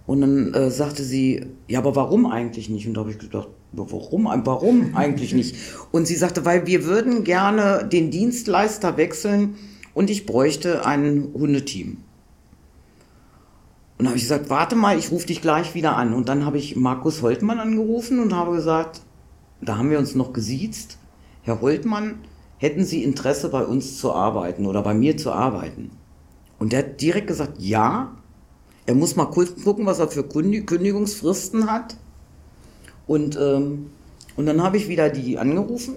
Und 0.06 0.22
dann 0.22 0.54
äh, 0.54 0.70
sagte 0.72 1.04
sie, 1.04 1.46
ja, 1.68 1.78
aber 1.78 1.94
warum 1.94 2.26
eigentlich 2.26 2.68
nicht? 2.68 2.88
Und 2.88 2.94
da 2.94 3.02
habe 3.02 3.12
ich 3.12 3.18
gedacht, 3.18 3.48
warum, 3.70 4.24
warum 4.44 4.96
eigentlich 4.96 5.32
nicht? 5.32 5.54
Und 5.92 6.06
sie 6.06 6.16
sagte, 6.16 6.44
weil 6.44 6.66
wir 6.66 6.84
würden 6.84 7.22
gerne 7.22 7.88
den 7.90 8.10
Dienstleister 8.10 8.96
wechseln 8.96 9.54
und 9.94 10.10
ich 10.10 10.26
bräuchte 10.26 10.84
ein 10.84 11.28
Hundeteam. 11.32 11.98
Und 14.00 14.06
habe 14.06 14.16
ich 14.16 14.22
gesagt, 14.22 14.48
warte 14.48 14.76
mal, 14.76 14.98
ich 14.98 15.10
rufe 15.10 15.26
dich 15.26 15.42
gleich 15.42 15.74
wieder 15.74 15.94
an. 15.94 16.14
Und 16.14 16.30
dann 16.30 16.46
habe 16.46 16.56
ich 16.56 16.74
Markus 16.74 17.20
Holtmann 17.20 17.60
angerufen 17.60 18.18
und 18.18 18.34
habe 18.34 18.56
gesagt, 18.56 19.02
da 19.60 19.76
haben 19.76 19.90
wir 19.90 19.98
uns 19.98 20.14
noch 20.14 20.32
gesiezt. 20.32 20.96
Herr 21.42 21.60
Holtmann, 21.60 22.14
hätten 22.56 22.86
Sie 22.86 23.04
Interesse 23.04 23.50
bei 23.50 23.62
uns 23.62 23.98
zu 23.98 24.14
arbeiten 24.14 24.64
oder 24.64 24.80
bei 24.80 24.94
mir 24.94 25.18
zu 25.18 25.32
arbeiten? 25.32 25.90
Und 26.58 26.72
der 26.72 26.78
hat 26.78 27.02
direkt 27.02 27.26
gesagt, 27.26 27.60
ja. 27.60 28.16
Er 28.86 28.94
muss 28.94 29.16
mal 29.16 29.26
gucken, 29.26 29.84
was 29.84 29.98
er 29.98 30.08
für 30.08 30.24
Kündigungsfristen 30.24 31.70
hat. 31.70 31.98
Und, 33.06 33.36
ähm, 33.36 33.90
und 34.34 34.46
dann 34.46 34.62
habe 34.62 34.78
ich 34.78 34.88
wieder 34.88 35.10
die 35.10 35.36
angerufen, 35.38 35.96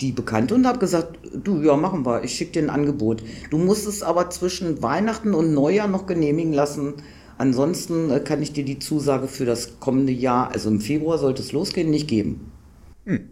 die 0.00 0.12
Bekannte, 0.12 0.54
und 0.54 0.66
habe 0.66 0.78
gesagt, 0.78 1.18
du, 1.34 1.60
ja, 1.62 1.76
machen 1.76 2.04
wir, 2.06 2.24
ich 2.24 2.34
schicke 2.34 2.52
dir 2.52 2.62
ein 2.62 2.70
Angebot. 2.70 3.22
Du 3.50 3.58
musst 3.58 3.86
es 3.86 4.02
aber 4.02 4.30
zwischen 4.30 4.82
Weihnachten 4.82 5.34
und 5.34 5.52
Neujahr 5.54 5.88
noch 5.88 6.06
genehmigen 6.06 6.52
lassen. 6.52 6.94
Ansonsten 7.38 8.10
äh, 8.10 8.20
kann 8.20 8.42
ich 8.42 8.52
dir 8.52 8.64
die 8.64 8.78
Zusage 8.78 9.28
für 9.28 9.46
das 9.46 9.80
kommende 9.80 10.12
Jahr, 10.12 10.50
also 10.52 10.68
im 10.68 10.80
Februar 10.80 11.18
sollte 11.18 11.42
es 11.42 11.52
losgehen, 11.52 11.90
nicht 11.90 12.08
geben. 12.08 12.52
Hm. 13.06 13.30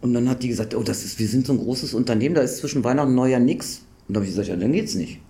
Und 0.00 0.14
dann 0.14 0.28
hat 0.28 0.42
die 0.42 0.48
gesagt, 0.48 0.74
oh, 0.74 0.82
das 0.82 1.04
ist, 1.04 1.18
wir 1.18 1.28
sind 1.28 1.46
so 1.46 1.52
ein 1.52 1.58
großes 1.58 1.94
Unternehmen, 1.94 2.34
da 2.34 2.42
ist 2.42 2.58
zwischen 2.58 2.84
Weihnachten 2.84 3.10
und 3.10 3.14
Neujahr 3.14 3.40
nichts. 3.40 3.86
Und 4.08 4.14
da 4.14 4.18
habe 4.18 4.26
ich 4.26 4.32
gesagt, 4.32 4.48
ja, 4.48 4.56
dann 4.56 4.72
geht's 4.72 4.94
nicht. 4.94 5.20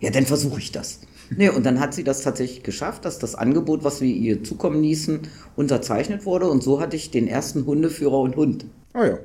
Ja, 0.00 0.10
dann 0.10 0.26
versuche 0.26 0.60
ich 0.60 0.72
das. 0.72 1.00
Nee, 1.36 1.48
und 1.48 1.66
dann 1.66 1.80
hat 1.80 1.92
sie 1.92 2.04
das 2.04 2.22
tatsächlich 2.22 2.62
geschafft, 2.62 3.04
dass 3.04 3.18
das 3.18 3.34
Angebot, 3.34 3.82
was 3.82 4.00
wir 4.00 4.08
ihr 4.08 4.44
zukommen 4.44 4.80
ließen, 4.80 5.22
unterzeichnet 5.56 6.24
wurde. 6.24 6.48
Und 6.48 6.62
so 6.62 6.78
hatte 6.80 6.94
ich 6.94 7.10
den 7.10 7.26
ersten 7.26 7.66
Hundeführer 7.66 8.20
und 8.20 8.36
Hund. 8.36 8.66
Ah 8.92 9.06
ja. 9.06 9.18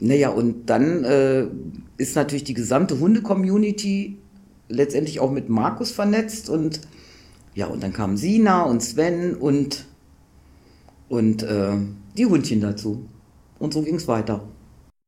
Naja, 0.00 0.30
und 0.30 0.66
dann 0.66 1.04
äh, 1.04 1.46
ist 1.96 2.14
natürlich 2.14 2.44
die 2.44 2.54
gesamte 2.54 3.00
Hunde-Community 3.00 4.18
letztendlich 4.68 5.20
auch 5.20 5.30
mit 5.30 5.48
Markus 5.48 5.90
vernetzt. 5.90 6.48
Und 6.48 6.80
ja, 7.54 7.66
und 7.66 7.82
dann 7.82 7.92
kamen 7.92 8.16
Sina 8.16 8.62
und 8.62 8.82
Sven 8.82 9.34
und, 9.34 9.86
und 11.08 11.42
äh, 11.42 11.76
die 12.16 12.26
Hundchen 12.26 12.60
dazu. 12.60 13.08
Und 13.58 13.74
so 13.74 13.82
ging 13.82 13.96
es 13.96 14.06
weiter. 14.06 14.48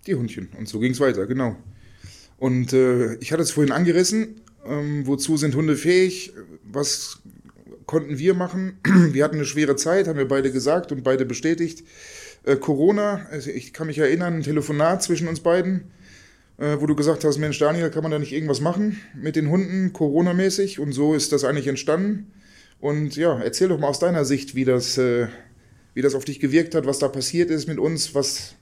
Die 0.07 0.15
Hundchen. 0.15 0.49
Und 0.59 0.69
so 0.69 0.81
ging 0.81 0.93
es 0.93 1.01
weiter, 1.01 1.27
genau. 1.27 1.55
Und 2.39 2.73
äh, 2.73 3.15
ich 3.17 3.33
hatte 3.33 3.43
es 3.43 3.53
vorhin 3.53 3.73
angerissen, 3.73 4.41
ähm, 4.67 5.07
wozu 5.07 5.37
sind 5.37 5.55
Hunde 5.55 5.77
fähig? 5.77 6.33
Was 6.65 7.21
konnten 7.87 8.19
wir 8.19 8.35
machen? 8.35 8.79
Wir 9.13 9.25
hatten 9.25 9.37
eine 9.37 9.45
schwere 9.45 9.77
Zeit, 9.77 10.07
haben 10.07 10.19
wir 10.19 10.29
beide 10.29 10.53
gesagt 10.53 10.93
und 10.93 11.03
beide 11.03 11.25
bestätigt. 11.25 11.85
Äh, 12.45 12.57
Corona, 12.57 13.27
also 13.31 13.51
ich 13.51 13.73
kann 13.73 13.87
mich 13.87 13.99
erinnern, 13.99 14.37
ein 14.37 14.43
Telefonat 14.43 15.03
zwischen 15.03 15.29
uns 15.29 15.41
beiden, 15.41 15.91
äh, 16.59 16.77
wo 16.79 16.87
du 16.87 16.95
gesagt 16.95 17.25
hast, 17.25 17.39
Mensch 17.39 17.59
Daniel, 17.59 17.91
kann 17.91 18.03
man 18.03 18.13
da 18.13 18.19
nicht 18.19 18.33
irgendwas 18.33 18.61
machen 18.61 19.01
mit 19.15 19.37
den 19.37 19.51
Hunden, 19.51 19.93
Corona-mäßig? 19.93 20.79
Und 20.79 20.93
so 20.93 21.15
ist 21.15 21.33
das 21.33 21.45
eigentlich 21.45 21.67
entstanden. 21.67 22.33
Und 22.81 23.17
ja, 23.17 23.39
erzähl 23.39 23.69
doch 23.69 23.79
mal 23.79 23.89
aus 23.89 23.99
deiner 23.99 24.25
Sicht, 24.25 24.55
wie 24.55 24.65
das, 24.65 24.97
äh, 24.97 25.29
wie 25.95 26.03
das 26.03 26.15
auf 26.15 26.25
dich 26.25 26.41
gewirkt 26.41 26.75
hat, 26.75 26.87
was 26.87 26.99
da 26.99 27.09
passiert 27.09 27.51
ist 27.51 27.69
mit 27.69 27.79
uns, 27.79 28.15
was... 28.15 28.55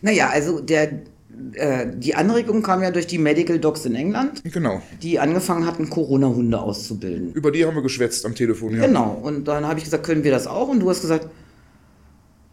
Naja, 0.00 0.28
also 0.28 0.60
der, 0.60 1.00
äh, 1.54 1.86
die 1.96 2.14
Anregung 2.14 2.62
kam 2.62 2.82
ja 2.82 2.90
durch 2.90 3.06
die 3.06 3.18
Medical 3.18 3.58
Dogs 3.58 3.84
in 3.84 3.94
England. 3.94 4.42
Genau. 4.44 4.80
Die 5.02 5.18
angefangen 5.18 5.66
hatten, 5.66 5.90
Corona-Hunde 5.90 6.60
auszubilden. 6.60 7.32
Über 7.32 7.50
die 7.50 7.64
haben 7.64 7.74
wir 7.74 7.82
geschwätzt 7.82 8.24
am 8.26 8.34
Telefon, 8.34 8.76
ja. 8.76 8.86
Genau. 8.86 9.18
Und 9.22 9.48
dann 9.48 9.66
habe 9.66 9.78
ich 9.78 9.84
gesagt, 9.84 10.04
können 10.04 10.22
wir 10.22 10.30
das 10.30 10.46
auch? 10.46 10.68
Und 10.68 10.80
du 10.80 10.88
hast 10.88 11.00
gesagt, 11.00 11.28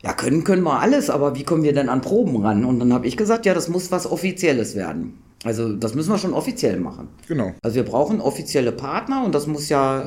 ja, 0.03 0.13
können 0.13 0.43
können 0.43 0.63
wir 0.63 0.79
alles, 0.79 1.09
aber 1.09 1.35
wie 1.35 1.43
kommen 1.43 1.63
wir 1.63 1.73
denn 1.73 1.89
an 1.89 2.01
Proben 2.01 2.37
ran? 2.43 2.65
Und 2.65 2.79
dann 2.79 2.91
habe 2.93 3.05
ich 3.05 3.17
gesagt, 3.17 3.45
ja, 3.45 3.53
das 3.53 3.69
muss 3.69 3.91
was 3.91 4.09
Offizielles 4.09 4.75
werden. 4.75 5.19
Also 5.43 5.73
das 5.73 5.95
müssen 5.95 6.11
wir 6.11 6.17
schon 6.17 6.33
offiziell 6.33 6.79
machen. 6.79 7.07
Genau. 7.27 7.53
Also 7.63 7.75
wir 7.75 7.83
brauchen 7.83 8.21
offizielle 8.21 8.71
Partner 8.71 9.23
und 9.25 9.33
das 9.33 9.47
muss 9.47 9.69
ja, 9.69 10.05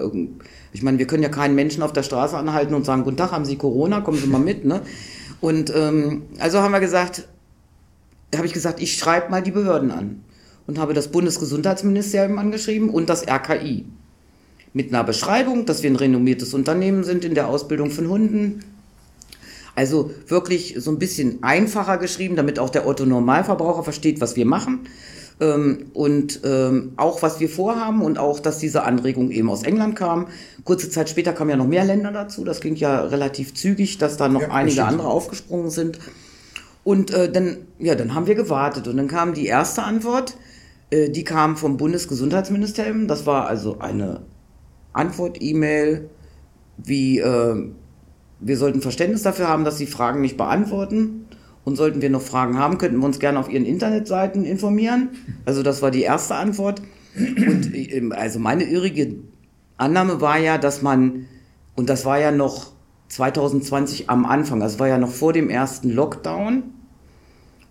ich 0.72 0.82
meine, 0.82 0.98
wir 0.98 1.06
können 1.06 1.24
ja 1.24 1.28
keinen 1.28 1.56
Menschen 1.56 1.82
auf 1.82 1.92
der 1.92 2.04
Straße 2.04 2.36
anhalten 2.36 2.74
und 2.74 2.86
sagen, 2.86 3.02
guten 3.02 3.16
Tag, 3.16 3.32
haben 3.32 3.44
Sie 3.44 3.56
Corona, 3.56 4.00
kommen 4.00 4.18
Sie 4.18 4.28
mal 4.28 4.38
mit, 4.38 4.64
ne? 4.64 4.82
Und 5.40 5.72
ähm, 5.74 6.22
also 6.38 6.60
haben 6.60 6.72
wir 6.72 6.80
gesagt, 6.80 7.26
habe 8.34 8.46
ich 8.46 8.52
gesagt, 8.52 8.80
ich 8.80 8.96
schreibe 8.96 9.30
mal 9.30 9.42
die 9.42 9.50
Behörden 9.50 9.90
an 9.90 10.24
und 10.66 10.78
habe 10.78 10.94
das 10.94 11.08
Bundesgesundheitsministerium 11.08 12.38
angeschrieben 12.38 12.88
und 12.88 13.08
das 13.08 13.26
RKI. 13.28 13.84
Mit 14.72 14.88
einer 14.88 15.04
Beschreibung, 15.04 15.66
dass 15.66 15.82
wir 15.82 15.90
ein 15.90 15.96
renommiertes 15.96 16.54
Unternehmen 16.54 17.04
sind 17.04 17.24
in 17.24 17.34
der 17.34 17.48
Ausbildung 17.48 17.90
von 17.90 18.08
Hunden. 18.08 18.60
Also 19.74 20.10
wirklich 20.28 20.76
so 20.78 20.90
ein 20.90 20.98
bisschen 20.98 21.42
einfacher 21.42 21.98
geschrieben, 21.98 22.36
damit 22.36 22.58
auch 22.58 22.70
der 22.70 22.86
Otto 22.86 23.04
Normalverbraucher 23.06 23.82
versteht, 23.82 24.20
was 24.20 24.36
wir 24.36 24.46
machen. 24.46 24.86
Ähm, 25.40 25.86
und 25.94 26.40
ähm, 26.44 26.92
auch 26.96 27.22
was 27.22 27.40
wir 27.40 27.48
vorhaben 27.48 28.02
und 28.02 28.18
auch, 28.18 28.38
dass 28.38 28.58
diese 28.58 28.84
Anregung 28.84 29.32
eben 29.32 29.50
aus 29.50 29.64
England 29.64 29.96
kam. 29.96 30.28
Kurze 30.62 30.90
Zeit 30.90 31.08
später 31.08 31.32
kamen 31.32 31.50
ja 31.50 31.56
noch 31.56 31.66
mehr 31.66 31.84
Länder 31.84 32.12
dazu. 32.12 32.44
Das 32.44 32.60
ging 32.60 32.76
ja 32.76 33.00
relativ 33.00 33.54
zügig, 33.54 33.98
dass 33.98 34.16
da 34.16 34.28
noch 34.28 34.42
ja, 34.42 34.50
einige 34.50 34.74
stimmt. 34.74 34.88
andere 34.88 35.08
aufgesprungen 35.08 35.70
sind. 35.70 35.98
Und 36.84 37.10
äh, 37.10 37.32
dann, 37.32 37.58
ja, 37.78 37.96
dann 37.96 38.14
haben 38.14 38.26
wir 38.26 38.34
gewartet 38.36 38.86
und 38.86 38.96
dann 38.96 39.08
kam 39.08 39.34
die 39.34 39.46
erste 39.46 39.82
Antwort, 39.82 40.36
äh, 40.90 41.08
die 41.08 41.24
kam 41.24 41.56
vom 41.56 41.78
Bundesgesundheitsministerium. 41.78 43.08
Das 43.08 43.26
war 43.26 43.48
also 43.48 43.80
eine 43.80 44.20
Antwort-E-Mail, 44.92 46.10
wie 46.76 47.18
äh, 47.18 47.70
wir 48.44 48.58
sollten 48.58 48.82
Verständnis 48.82 49.22
dafür 49.22 49.48
haben, 49.48 49.64
dass 49.64 49.78
sie 49.78 49.86
Fragen 49.86 50.20
nicht 50.20 50.36
beantworten. 50.36 51.26
Und 51.64 51.76
sollten 51.76 52.02
wir 52.02 52.10
noch 52.10 52.20
Fragen 52.20 52.58
haben, 52.58 52.76
könnten 52.76 52.98
wir 52.98 53.06
uns 53.06 53.18
gerne 53.18 53.38
auf 53.38 53.48
ihren 53.48 53.64
Internetseiten 53.64 54.44
informieren. 54.44 55.08
Also 55.46 55.62
das 55.62 55.80
war 55.80 55.90
die 55.90 56.02
erste 56.02 56.34
Antwort. 56.34 56.82
Und 57.16 57.74
ähm, 57.74 58.12
also 58.12 58.38
meine 58.38 58.64
irrige 58.64 59.14
Annahme 59.78 60.20
war 60.20 60.38
ja, 60.38 60.58
dass 60.58 60.82
man, 60.82 61.24
und 61.74 61.88
das 61.88 62.04
war 62.04 62.20
ja 62.20 62.32
noch 62.32 62.72
2020 63.08 64.10
am 64.10 64.26
Anfang, 64.26 64.60
das 64.60 64.78
war 64.78 64.88
ja 64.88 64.98
noch 64.98 65.10
vor 65.10 65.32
dem 65.32 65.48
ersten 65.48 65.90
Lockdown. 65.90 66.64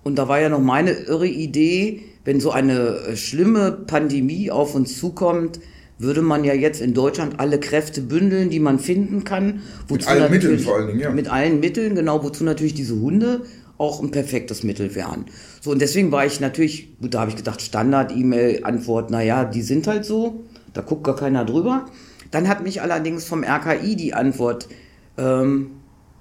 Und 0.03 0.15
da 0.17 0.27
war 0.27 0.41
ja 0.41 0.49
noch 0.49 0.59
meine 0.59 0.91
irre 0.91 1.27
Idee, 1.27 2.01
wenn 2.25 2.39
so 2.39 2.49
eine 2.49 2.79
äh, 2.79 3.15
schlimme 3.15 3.71
Pandemie 3.71 4.49
auf 4.49 4.73
uns 4.73 4.97
zukommt, 4.97 5.59
würde 5.99 6.21
man 6.21 6.43
ja 6.43 6.53
jetzt 6.53 6.81
in 6.81 6.93
Deutschland 6.93 7.39
alle 7.39 7.59
Kräfte 7.59 8.01
bündeln, 8.01 8.49
die 8.49 8.59
man 8.59 8.79
finden 8.79 9.23
kann. 9.23 9.61
mit 9.89 10.07
allen 10.07 10.31
Mitteln 10.31 10.59
vor 10.59 10.75
allen 10.77 10.87
Dingen, 10.87 10.99
ja. 10.99 11.11
Mit 11.11 11.29
allen 11.29 11.59
Mitteln, 11.59 11.95
genau, 11.95 12.23
wozu 12.23 12.43
natürlich 12.43 12.73
diese 12.73 12.99
Hunde 12.99 13.41
auch 13.77 14.01
ein 14.01 14.11
perfektes 14.11 14.63
Mittel 14.63 14.95
wären. 14.95 15.25
So, 15.61 15.71
und 15.71 15.81
deswegen 15.81 16.11
war 16.11 16.25
ich 16.25 16.39
natürlich, 16.39 16.97
gut, 16.99 17.13
da 17.13 17.21
habe 17.21 17.31
ich 17.31 17.37
gedacht, 17.37 17.61
Standard-E-Mail-Antwort, 17.61 19.09
naja, 19.11 19.45
die 19.45 19.61
sind 19.61 19.87
halt 19.87 20.05
so, 20.05 20.43
da 20.73 20.81
guckt 20.81 21.03
gar 21.03 21.15
keiner 21.15 21.45
drüber. 21.45 21.85
Dann 22.31 22.47
hat 22.47 22.63
mich 22.63 22.81
allerdings 22.81 23.25
vom 23.25 23.43
RKI 23.43 23.95
die 23.95 24.13
Antwort, 24.13 24.67
ähm, 25.17 25.71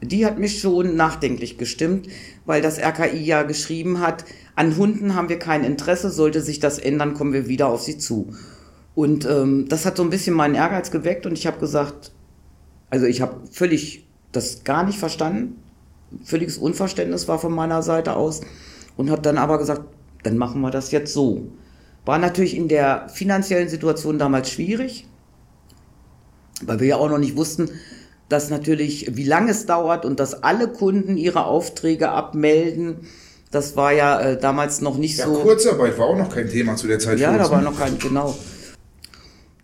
die 0.03 0.27
hat 0.27 0.39
mich 0.39 0.61
schon 0.61 0.97
nachdenklich 0.97 1.59
gestimmt, 1.59 2.09
weil 2.45 2.61
das 2.61 2.79
RKI 2.79 3.23
ja 3.23 3.43
geschrieben 3.45 4.01
hat, 4.01 4.25
an 4.57 4.77
Hunden 4.77 5.15
haben 5.15 5.29
wir 5.29 5.39
kein 5.39 5.65
Interesse, 5.65 6.11
sollte 6.11 6.43
sich 6.43 6.59
das 6.59 6.79
ändern, 6.79 7.15
kommen 7.15 7.33
wir 7.33 7.49
wieder 7.49 7.69
auf 7.69 7.83
sie 7.83 7.99
zu. 7.99 8.33
Und 8.95 9.25
ähm, 9.25 9.69
das 9.69 9.87
hat 9.87 9.97
so 9.97 10.03
ein 10.03 10.11
bisschen 10.11 10.35
meinen 10.35 10.55
Ehrgeiz 10.55 10.91
geweckt 10.91 11.25
und 11.27 11.33
ich 11.33 11.47
habe 11.47 11.59
gesagt, 11.59 12.13
also 12.91 13.07
ich 13.07 13.23
habe 13.23 13.37
völlig 13.51 14.07
das 14.33 14.65
gar 14.65 14.85
nicht 14.85 14.99
verstanden, 14.99 15.63
völliges 16.25 16.59
Unverständnis 16.59 17.29
war 17.29 17.39
von 17.39 17.55
meiner 17.55 17.83
Seite 17.83 18.17
aus 18.17 18.43
und 18.97 19.11
habe 19.11 19.23
dann 19.23 19.39
aber 19.39 19.59
gesagt, 19.59 19.83
dann 20.23 20.37
machen 20.37 20.61
wir 20.61 20.71
das 20.71 20.91
jetzt 20.91 21.13
so. 21.13 21.47
War 22.05 22.19
natürlich 22.19 22.57
in 22.57 22.69
der 22.69 23.09
finanziellen 23.09 23.69
Situation 23.69 24.19
damals 24.19 24.51
schwierig, 24.51 25.07
weil 26.65 26.81
wir 26.81 26.89
ja 26.89 26.97
auch 26.97 27.09
noch 27.09 27.19
nicht 27.19 27.37
wussten, 27.37 27.71
dass 28.29 28.51
natürlich, 28.51 29.17
wie 29.17 29.25
lange 29.25 29.51
es 29.51 29.67
dauert 29.67 30.05
und 30.05 30.19
dass 30.19 30.43
alle 30.43 30.69
Kunden 30.69 31.17
ihre 31.17 31.45
Aufträge 31.45 32.11
abmelden. 32.11 32.97
Das 33.51 33.77
war 33.77 33.93
ja 33.93 34.21
äh, 34.21 34.39
damals 34.39 34.81
noch 34.81 34.97
nicht 34.97 35.19
ja, 35.19 35.27
so. 35.27 35.35
Kurzarbeit 35.35 35.99
war 35.99 36.07
auch 36.07 36.17
noch 36.17 36.35
kein 36.35 36.49
Thema 36.49 36.77
zu 36.77 36.87
der 36.87 36.99
Zeit. 36.99 37.19
Ja, 37.19 37.37
da 37.37 37.51
war 37.51 37.61
noch 37.61 37.79
kein, 37.79 37.99
genau. 37.99 38.35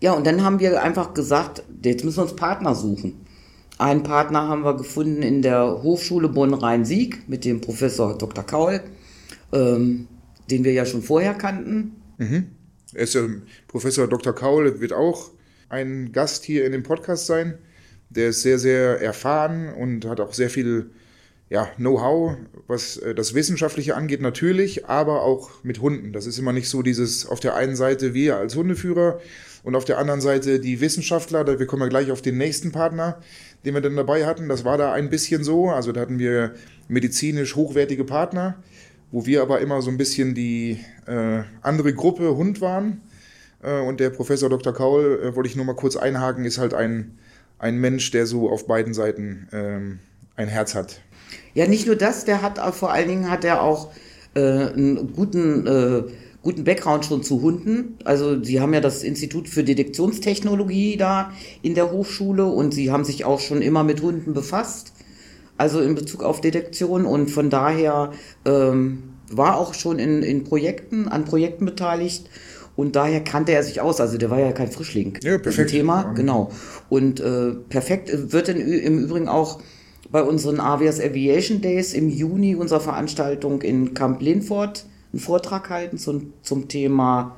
Ja, 0.00 0.12
und 0.12 0.26
dann 0.26 0.44
haben 0.44 0.61
wir 0.61 0.82
einfach 0.82 1.14
gesagt, 1.14 1.64
jetzt 1.84 2.04
müssen 2.04 2.18
wir 2.18 2.22
uns 2.22 2.37
Partner 2.37 2.74
suchen. 2.74 3.26
Einen 3.78 4.02
Partner 4.02 4.48
haben 4.48 4.64
wir 4.64 4.76
gefunden 4.76 5.22
in 5.22 5.42
der 5.42 5.82
Hochschule 5.82 6.28
Bonn-Rhein-Sieg 6.28 7.28
mit 7.28 7.44
dem 7.44 7.61
Professor 7.61 8.16
Dr. 8.16 8.44
Kaul, 8.44 8.80
ähm, 9.52 10.08
den 10.50 10.64
wir 10.64 10.72
ja 10.72 10.84
schon 10.84 11.02
vorher 11.02 11.34
kannten. 11.34 11.96
Mhm. 12.18 12.46
Ist 12.94 13.14
ja, 13.14 13.22
Professor 13.66 14.08
Dr. 14.08 14.34
Kaul 14.34 14.80
wird 14.80 14.92
auch 14.92 15.30
ein 15.68 16.12
Gast 16.12 16.44
hier 16.44 16.64
in 16.64 16.72
dem 16.72 16.82
Podcast 16.82 17.26
sein. 17.26 17.58
Der 18.11 18.28
ist 18.28 18.42
sehr, 18.42 18.58
sehr 18.58 19.00
erfahren 19.00 19.72
und 19.74 20.06
hat 20.06 20.20
auch 20.20 20.32
sehr 20.32 20.50
viel 20.50 20.90
ja, 21.50 21.66
Know-how, 21.76 22.37
was 22.66 22.98
äh, 22.98 23.14
das 23.14 23.34
Wissenschaftliche 23.34 23.94
angeht, 23.94 24.20
natürlich, 24.20 24.87
aber 24.87 25.22
auch 25.22 25.62
mit 25.62 25.80
Hunden. 25.80 26.12
Das 26.12 26.26
ist 26.26 26.38
immer 26.38 26.52
nicht 26.52 26.68
so 26.68 26.82
dieses 26.82 27.26
auf 27.26 27.40
der 27.40 27.54
einen 27.54 27.76
Seite 27.76 28.12
wir 28.12 28.37
als 28.37 28.54
Hundeführer 28.54 29.20
und 29.62 29.75
auf 29.75 29.85
der 29.85 29.99
anderen 29.99 30.21
Seite 30.21 30.61
die 30.61 30.81
Wissenschaftler. 30.81 31.59
Wir 31.59 31.66
kommen 31.66 31.83
ja 31.83 31.88
gleich 31.88 32.11
auf 32.11 32.23
den 32.23 32.38
nächsten 32.38 32.73
Partner, 32.73 33.18
den 33.64 33.75
wir 33.75 33.81
dann 33.81 33.97
dabei 33.97 34.27
hatten. 34.27 34.49
Das 34.49 34.64
war 34.64 34.79
da 34.79 34.92
ein 34.92 35.11
bisschen 35.11 35.44
so. 35.44 35.71
Also 35.71 35.92
da 35.92 36.01
hatten 36.01 36.18
wir 36.18 36.55
medizinisch 36.88 37.57
hochwertige 37.57 38.05
Partner, 38.05 38.57
wo 39.11 39.27
wir 39.27 39.42
aber 39.42 39.61
immer 39.61 39.83
so 39.83 39.90
ein 39.90 39.99
bisschen 39.99 40.35
die 40.35 40.79
äh, 41.07 41.42
andere 41.62 41.92
Gruppe 41.92 42.37
Hund 42.37 42.61
waren. 42.61 43.03
Äh, 43.62 43.81
und 43.81 44.01
der 44.01 44.11
Professor 44.11 44.49
Dr. 44.49 44.73
Kaul, 44.73 45.21
äh, 45.23 45.37
wollte 45.37 45.49
ich 45.49 45.57
nur 45.57 45.64
mal 45.64 45.77
kurz 45.77 45.97
einhaken, 45.97 46.44
ist 46.44 46.59
halt 46.59 46.75
ein, 46.75 47.18
ein 47.59 47.79
Mensch, 47.79 48.11
der 48.11 48.27
so 48.27 48.51
auf 48.51 48.66
beiden 48.66 48.94
Seiten 48.94 49.49
ähm, 49.53 49.99
ein 50.37 50.49
Herz 50.49 50.75
hat. 50.75 51.01
Ja, 51.55 51.66
nicht 51.66 51.87
nur 51.87 51.97
das, 51.97 52.25
der 52.25 52.42
hat 52.42 52.59
vor 52.75 52.92
allen 52.92 53.09
Dingen 53.09 53.31
hat 53.31 53.44
er 53.44 53.62
auch 53.62 53.90
äh, 54.35 54.40
einen 54.40 55.12
guten, 55.12 55.66
äh, 55.66 56.03
guten 56.48 56.64
Background 56.64 57.04
schon 57.04 57.22
zu 57.22 57.42
Hunden. 57.42 57.98
Also 58.04 58.42
sie 58.42 58.58
haben 58.58 58.72
ja 58.72 58.80
das 58.80 59.02
Institut 59.02 59.50
für 59.50 59.64
Detektionstechnologie 59.64 60.96
da 60.96 61.30
in 61.61 61.74
der 61.74 61.92
Hochschule 61.92 62.46
und 62.46 62.72
sie 62.72 62.90
haben 62.90 63.04
sich 63.04 63.26
auch 63.26 63.38
schon 63.38 63.61
immer 63.61 63.84
mit 63.84 64.00
Hunden 64.00 64.32
befasst. 64.32 64.94
Also 65.58 65.82
in 65.82 65.94
Bezug 65.94 66.22
auf 66.22 66.40
Detektion 66.40 67.04
und 67.04 67.30
von 67.30 67.50
daher 67.50 68.12
ähm, 68.46 69.02
war 69.30 69.58
auch 69.58 69.74
schon 69.74 69.98
in, 69.98 70.22
in 70.22 70.44
Projekten, 70.44 71.06
an 71.06 71.26
Projekten 71.26 71.66
beteiligt 71.66 72.30
und 72.76 72.96
daher 72.96 73.22
kannte 73.22 73.52
er 73.52 73.62
sich 73.62 73.82
aus. 73.82 74.00
Also 74.00 74.16
der 74.16 74.30
war 74.30 74.40
ja 74.40 74.52
kein 74.52 74.70
Frischling. 74.70 75.18
Ja, 75.22 75.37
perfekt. 75.37 75.68
Thema, 75.68 76.14
genau. 76.14 76.50
Und 76.88 77.20
äh, 77.20 77.50
perfekt 77.68 78.32
wird 78.32 78.48
in, 78.48 78.56
im 78.58 79.00
Übrigen 79.00 79.28
auch 79.28 79.61
bei 80.11 80.22
unseren 80.22 80.61
Avias 80.61 80.98
Aviation 80.98 81.61
Days 81.61 81.92
im 81.92 82.08
Juni 82.08 82.54
unserer 82.54 82.80
Veranstaltung 82.80 83.61
in 83.61 83.92
Camp 83.92 84.22
Linford 84.22 84.87
einen 85.12 85.21
Vortrag 85.21 85.71
halten 85.71 85.99
zum, 85.99 86.33
zum 86.42 86.66
Thema 86.68 87.37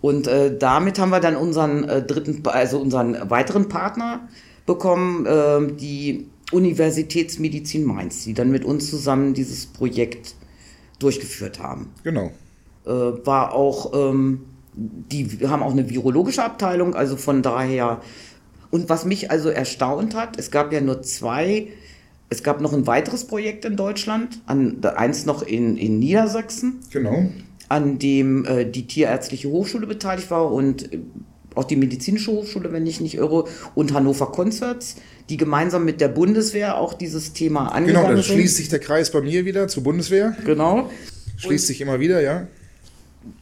Und 0.00 0.26
äh, 0.26 0.56
damit 0.56 0.98
haben 0.98 1.10
wir 1.10 1.20
dann 1.20 1.36
unseren 1.36 1.84
äh, 1.84 2.02
dritten, 2.02 2.42
also 2.46 2.78
unseren 2.78 3.30
weiteren 3.30 3.68
Partner 3.68 4.28
bekommen, 4.66 5.26
äh, 5.26 5.72
die 5.74 6.28
Universitätsmedizin 6.52 7.84
Mainz, 7.84 8.24
die 8.24 8.34
dann 8.34 8.50
mit 8.50 8.64
uns 8.64 8.88
zusammen 8.88 9.34
dieses 9.34 9.66
Projekt 9.66 10.34
durchgeführt 10.98 11.58
haben. 11.58 11.90
Genau. 12.04 12.30
Äh, 12.86 12.90
war 12.90 13.52
auch 13.52 13.92
ähm, 13.94 14.44
die 14.78 15.26
haben 15.48 15.62
auch 15.62 15.72
eine 15.72 15.90
virologische 15.90 16.44
Abteilung, 16.44 16.94
also 16.94 17.16
von 17.16 17.42
daher. 17.42 18.00
Und 18.70 18.88
was 18.88 19.04
mich 19.04 19.30
also 19.30 19.48
erstaunt 19.48 20.14
hat, 20.14 20.38
es 20.38 20.50
gab 20.50 20.72
ja 20.72 20.80
nur 20.80 21.02
zwei, 21.02 21.68
es 22.28 22.42
gab 22.42 22.60
noch 22.60 22.72
ein 22.72 22.86
weiteres 22.86 23.26
Projekt 23.26 23.64
in 23.64 23.76
Deutschland, 23.76 24.40
an, 24.46 24.84
eins 24.84 25.26
noch 25.26 25.42
in, 25.42 25.76
in 25.76 25.98
Niedersachsen. 25.98 26.80
Genau. 26.90 27.30
An 27.68 27.98
dem 27.98 28.44
äh, 28.44 28.64
die 28.64 28.86
Tierärztliche 28.86 29.48
Hochschule 29.48 29.86
beteiligt 29.86 30.30
war 30.30 30.50
und 30.52 30.92
äh, 30.92 31.00
auch 31.54 31.64
die 31.64 31.76
Medizinische 31.76 32.30
Hochschule, 32.30 32.72
wenn 32.72 32.86
ich 32.86 33.00
nicht 33.00 33.16
irre, 33.16 33.44
und 33.74 33.92
Hannover 33.92 34.30
Concerts, 34.30 34.96
die 35.28 35.36
gemeinsam 35.36 35.84
mit 35.84 36.00
der 36.00 36.08
Bundeswehr 36.08 36.78
auch 36.78 36.94
dieses 36.94 37.32
Thema 37.32 37.68
angegangen 37.68 37.86
sind. 37.86 37.94
Genau, 37.94 38.14
dann 38.14 38.22
schließt 38.22 38.56
sich 38.56 38.68
der 38.68 38.78
Kreis 38.78 39.10
bei 39.10 39.20
mir 39.20 39.44
wieder 39.44 39.66
zur 39.66 39.82
Bundeswehr. 39.82 40.36
Genau. 40.44 40.88
Schließt 41.36 41.64
und 41.64 41.66
sich 41.66 41.80
immer 41.80 42.00
wieder, 42.00 42.20
ja 42.20 42.46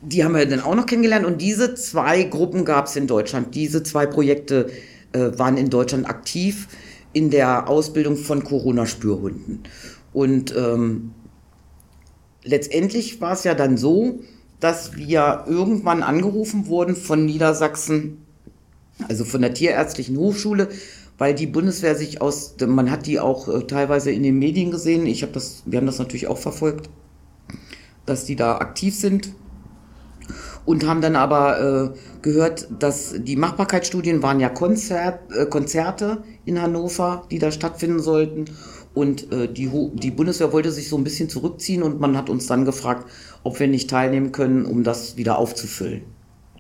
die 0.01 0.25
haben 0.25 0.35
wir 0.35 0.47
dann 0.47 0.61
auch 0.61 0.75
noch 0.75 0.87
kennengelernt 0.87 1.27
und 1.27 1.41
diese 1.41 1.75
zwei 1.75 2.25
Gruppen 2.25 2.65
gab 2.65 2.87
es 2.87 2.97
in 2.97 3.07
Deutschland. 3.07 3.55
Diese 3.55 3.83
zwei 3.83 4.07
Projekte 4.07 4.69
äh, 5.13 5.31
waren 5.37 5.57
in 5.57 5.71
Deutschland 5.71 6.09
aktiv. 6.09 6.69
in 7.13 7.31
der 7.31 7.69
Ausbildung 7.71 8.17
von 8.17 8.45
Corona-Spürhunden. 8.45 9.61
Und 10.13 10.55
ähm, 10.55 11.13
letztendlich 12.47 13.21
war 13.21 13.33
es 13.33 13.45
ja 13.45 13.55
dann 13.55 13.77
so, 13.77 14.21
dass 14.61 14.97
wir 14.97 15.45
irgendwann 15.47 16.03
angerufen 16.03 16.67
wurden 16.67 16.97
von 16.97 17.27
Niedersachsen, 17.27 18.25
also 19.09 19.25
von 19.25 19.43
der 19.43 19.53
Tierärztlichen 19.53 20.17
Hochschule, 20.17 20.69
weil 21.19 21.35
die 21.35 21.47
Bundeswehr 21.47 21.95
sich 21.95 22.23
aus, 22.23 22.55
man 22.67 22.91
hat 22.91 23.07
die 23.07 23.21
auch 23.21 23.49
äh, 23.49 23.67
teilweise 23.67 24.11
in 24.11 24.23
den 24.23 24.39
Medien 24.39 24.71
gesehen, 24.71 25.07
ich 25.07 25.23
habe 25.23 25.33
das, 25.33 25.63
wir 25.67 25.79
haben 25.79 25.87
das 25.87 25.99
natürlich 25.99 26.29
auch 26.29 26.39
verfolgt, 26.39 26.89
dass 28.07 28.25
die 28.25 28.37
da 28.37 28.59
aktiv 28.59 28.95
sind 28.95 29.33
und 30.65 30.87
haben 30.87 31.01
dann 31.01 31.17
aber 31.17 31.93
äh, 31.95 31.99
gehört, 32.23 32.69
dass 32.79 33.15
die 33.19 33.37
Machbarkeitsstudien 33.37 34.23
waren 34.23 34.41
ja 34.41 34.49
Konzert, 34.49 35.21
äh, 35.33 35.47
Konzerte 35.47 36.23
in 36.45 36.61
Hannover, 36.61 37.25
die 37.31 37.39
da 37.39 37.51
stattfinden 37.51 38.01
sollten 38.01 38.47
und 38.97 39.31
äh, 39.31 39.47
die, 39.47 39.71
die 39.93 40.11
Bundeswehr 40.11 40.55
wollte 40.55 40.73
sich 40.73 40.89
so 40.89 40.97
ein 40.97 41.05
bisschen 41.05 41.29
zurückziehen 41.29 41.83
und 41.83 42.01
man 42.01 42.17
hat 42.17 42.31
uns 42.31 42.47
dann 42.47 42.65
gefragt, 42.65 43.11
ob 43.45 43.61
wir 43.61 43.69
nicht 43.69 43.91
teilnehmen 43.91 44.33
können, 44.33 44.65
um 44.65 44.85
das 44.85 45.19
wieder 45.19 45.37
aufzufüllen. 45.37 46.01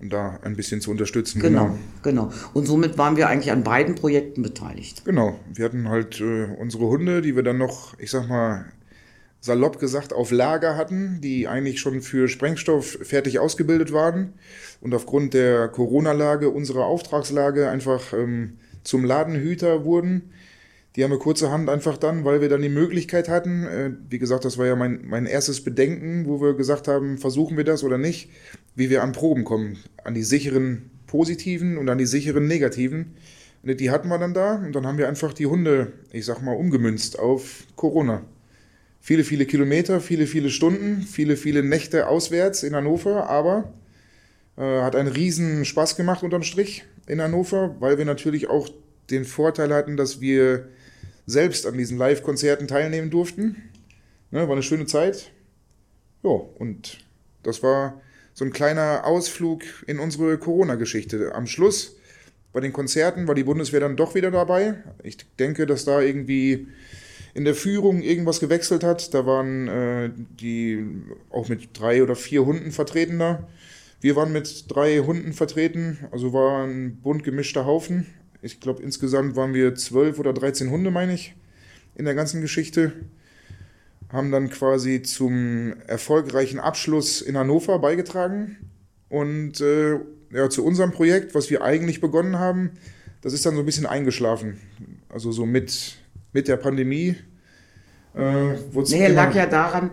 Um 0.03 0.11
da 0.11 0.39
ein 0.43 0.55
bisschen 0.55 0.83
zu 0.83 0.91
unterstützen. 0.91 1.41
Genau, 1.41 1.71
genau. 2.03 2.27
genau. 2.27 2.33
Und 2.53 2.67
somit 2.67 2.99
waren 2.99 3.17
wir 3.17 3.31
eigentlich 3.31 3.53
an 3.53 3.65
beiden 3.65 3.95
Projekten 3.95 4.43
beteiligt. 4.43 5.07
Genau. 5.07 5.41
Wir 5.51 5.65
hatten 5.65 5.89
halt 5.89 6.21
äh, 6.21 6.49
unsere 6.61 6.85
Hunde, 6.85 7.23
die 7.23 7.35
wir 7.37 7.43
dann 7.43 7.57
noch, 7.57 7.99
ich 7.99 8.11
sag 8.11 8.29
mal, 8.29 8.67
salopp 9.41 9.79
gesagt 9.79 10.13
auf 10.13 10.31
Lager 10.31 10.77
hatten, 10.77 11.23
die 11.23 11.49
eigentlich 11.49 11.81
schon 11.81 12.03
für 12.03 12.29
Sprengstoff 12.29 12.99
fertig 13.01 13.39
ausgebildet 13.39 13.95
waren 13.95 14.35
und 14.83 14.93
aufgrund 14.93 15.33
der 15.33 15.69
Corona-Lage, 15.69 16.51
unserer 16.51 16.85
Auftragslage 16.85 17.71
einfach 17.71 18.13
ähm, 18.13 18.59
zum 18.85 19.07
Ladenhüter 19.07 19.87
wurden 19.87 20.33
die 20.97 21.05
haben 21.05 21.11
wir 21.11 21.19
kurzerhand 21.19 21.69
einfach 21.69 21.99
dann, 21.99 22.25
weil 22.25 22.41
wir 22.41 22.49
dann 22.49 22.63
die 22.63 22.71
Möglichkeit 22.71 23.29
hatten, 23.29 23.67
äh, 23.67 23.91
wie 24.09 24.19
gesagt, 24.19 24.47
das 24.47 24.57
war 24.57 24.67
ja 24.67 24.77
mein, 24.77 25.07
mein 25.07 25.27
erstes 25.27 25.63
Bedenken, 25.63 26.27
wo 26.27 26.41
wir 26.41 26.55
gesagt 26.55 26.89
haben, 26.89 27.19
versuchen 27.19 27.59
wir 27.59 27.65
das 27.65 27.85
oder 27.85 27.99
nicht, 27.99 28.31
wie 28.75 28.89
wir 28.89 29.03
an 29.03 29.13
Proben 29.13 29.45
kommen, 29.45 29.79
an 30.05 30.15
die 30.15 30.23
sicheren 30.23 30.91
positiven 31.07 31.77
und 31.77 31.89
an 31.91 31.99
die 31.99 32.07
sicheren 32.07 32.47
negativen. 32.47 33.15
Die 33.63 33.91
hatten 33.91 34.09
wir 34.09 34.19
dann 34.19 34.33
da 34.33 34.57
und 34.57 34.75
dann 34.75 34.87
haben 34.87 34.97
wir 34.97 35.09
einfach 35.09 35.33
die 35.33 35.47
Hunde, 35.47 35.93
ich 36.13 36.25
sag 36.25 36.41
mal, 36.41 36.55
umgemünzt 36.55 37.19
auf 37.19 37.65
Corona. 37.75 38.23
Viele, 39.01 39.25
viele 39.25 39.45
Kilometer, 39.45 40.01
viele, 40.01 40.27
viele 40.27 40.51
Stunden, 40.51 41.03
viele, 41.03 41.37
viele 41.37 41.63
Nächte 41.63 42.09
auswärts 42.09 42.63
in 42.63 42.75
Hannover, 42.75 43.29
aber 43.29 43.73
äh, 44.57 44.83
hat 44.83 44.97
einen 44.97 45.09
riesen 45.09 45.65
Spaß 45.65 45.97
gemacht 45.97 46.23
unterm 46.23 46.43
Strich 46.43 46.85
in 47.07 47.21
Hannover, 47.21 47.77
weil 47.81 47.99
wir 47.99 48.05
natürlich 48.05 48.49
auch 48.49 48.69
den 49.11 49.25
Vorteil 49.25 49.73
hatten, 49.75 49.97
dass 49.97 50.21
wir 50.21 50.69
selbst 51.27 51.67
an 51.67 51.77
diesen 51.77 51.99
Live-Konzerten 51.99 52.69
teilnehmen 52.69 53.11
durften. 53.11 53.57
Ne, 54.31 54.47
war 54.47 54.53
eine 54.53 54.63
schöne 54.63 54.87
Zeit. 54.87 55.31
Ja, 56.23 56.31
und 56.31 56.99
das 57.43 57.63
war 57.63 58.01
so 58.35 58.45
ein 58.45 58.53
kleiner 58.53 59.05
Ausflug 59.05 59.63
in 59.87 59.99
unsere 59.99 60.39
Corona-Geschichte. 60.39 61.35
Am 61.35 61.47
Schluss 61.47 61.97
bei 62.53 62.61
den 62.61 62.73
Konzerten 62.73 63.29
war 63.29 63.35
die 63.35 63.45
Bundeswehr 63.45 63.81
dann 63.81 63.97
doch 63.97 64.15
wieder 64.15 64.31
dabei. 64.31 64.77
Ich 65.03 65.19
denke, 65.39 65.67
dass 65.67 65.85
da 65.85 66.01
irgendwie 66.01 66.69
in 67.35 67.45
der 67.45 67.55
Führung 67.55 68.01
irgendwas 68.01 68.41
gewechselt 68.41 68.83
hat. 68.83 69.13
Da 69.13 69.27
waren 69.27 69.69
äh, 69.69 70.11
die 70.41 70.85
auch 71.31 71.49
mit 71.49 71.79
drei 71.79 72.03
oder 72.03 72.17
vier 72.17 72.47
Hunden 72.47 72.73
vertreten 72.73 73.19
da. 73.19 73.47
Wir 74.01 74.17
waren 74.17 74.33
mit 74.33 74.65
drei 74.69 74.99
Hunden 74.99 75.33
vertreten, 75.33 75.99
also 76.11 76.33
war 76.33 76.65
ein 76.65 76.97
bunt 76.97 77.25
gemischter 77.25 77.65
Haufen. 77.65 78.07
Ich 78.43 78.61
glaube, 78.61 78.83
insgesamt 78.83 79.37
waren 79.37 79.55
wir 79.55 79.75
zwölf 79.75 80.19
oder 80.19 80.33
13 80.33 80.71
Hunde, 80.71 80.91
meine 80.91 81.15
ich, 81.15 81.35
in 81.95 82.05
der 82.05 82.15
ganzen 82.15 82.41
Geschichte. 82.41 82.93
Haben 84.13 84.31
dann 84.31 84.51
quasi 84.51 85.03
zum 85.03 85.75
erfolgreichen 85.87 86.61
Abschluss 86.61 87.21
in 87.21 87.37
Hannover 87.37 87.79
beigetragen. 87.79 88.57
Und 89.09 89.61
äh, 89.61 89.99
ja, 90.31 90.51
zu 90.51 90.65
unserem 90.65 90.93
Projekt, 90.93 91.35
was 91.35 91.51
wir 91.51 91.63
eigentlich 91.63 92.01
begonnen 92.01 92.39
haben, 92.39 92.73
das 93.23 93.33
ist 93.33 93.47
dann 93.47 93.55
so 93.55 93.61
ein 93.61 93.67
bisschen 93.67 93.87
eingeschlafen. 93.87 94.61
Also 95.09 95.33
so 95.33 95.47
mit, 95.47 95.97
mit 96.33 96.49
der 96.49 96.57
Pandemie. 96.57 97.17
Äh, 98.15 98.55
nee, 98.89 99.09
lag 99.09 99.35
ja 99.35 99.47
daran, 99.47 99.91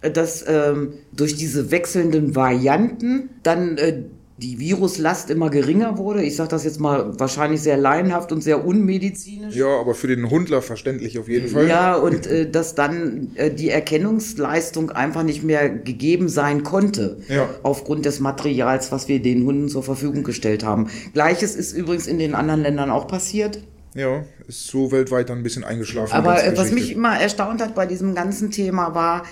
dass 0.00 0.44
ähm, 0.46 0.94
durch 1.12 1.34
diese 1.34 1.70
wechselnden 1.70 2.34
Varianten 2.34 3.30
dann 3.42 3.78
äh, 3.78 4.04
die 4.38 4.58
Viruslast 4.58 5.30
immer 5.30 5.48
geringer 5.48 5.96
wurde. 5.96 6.22
Ich 6.22 6.36
sage 6.36 6.50
das 6.50 6.64
jetzt 6.64 6.78
mal 6.78 7.18
wahrscheinlich 7.18 7.62
sehr 7.62 7.78
laienhaft 7.78 8.32
und 8.32 8.42
sehr 8.42 8.66
unmedizinisch. 8.66 9.56
Ja, 9.56 9.80
aber 9.80 9.94
für 9.94 10.08
den 10.08 10.28
Hundler 10.28 10.60
verständlich 10.60 11.18
auf 11.18 11.28
jeden 11.28 11.48
Fall. 11.48 11.66
Ja, 11.66 11.96
und 11.96 12.26
äh, 12.26 12.50
dass 12.50 12.74
dann 12.74 13.30
äh, 13.36 13.50
die 13.50 13.70
Erkennungsleistung 13.70 14.90
einfach 14.90 15.22
nicht 15.22 15.42
mehr 15.42 15.70
gegeben 15.70 16.28
sein 16.28 16.64
konnte. 16.64 17.18
Ja. 17.28 17.48
Aufgrund 17.62 18.04
des 18.04 18.20
Materials, 18.20 18.92
was 18.92 19.08
wir 19.08 19.22
den 19.22 19.46
Hunden 19.46 19.68
zur 19.70 19.82
Verfügung 19.82 20.22
gestellt 20.22 20.64
haben. 20.64 20.88
Gleiches 21.14 21.56
ist 21.56 21.72
übrigens 21.72 22.06
in 22.06 22.18
den 22.18 22.34
anderen 22.34 22.60
Ländern 22.60 22.90
auch 22.90 23.08
passiert. 23.08 23.60
Ja, 23.94 24.24
ist 24.46 24.66
so 24.66 24.92
weltweit 24.92 25.30
dann 25.30 25.38
ein 25.38 25.42
bisschen 25.42 25.64
eingeschlafen. 25.64 26.12
Aber 26.12 26.44
äh, 26.44 26.54
was 26.58 26.72
mich 26.72 26.92
immer 26.92 27.18
erstaunt 27.18 27.62
hat 27.62 27.74
bei 27.74 27.86
diesem 27.86 28.14
ganzen 28.14 28.50
Thema 28.50 28.94
war, 28.94 29.22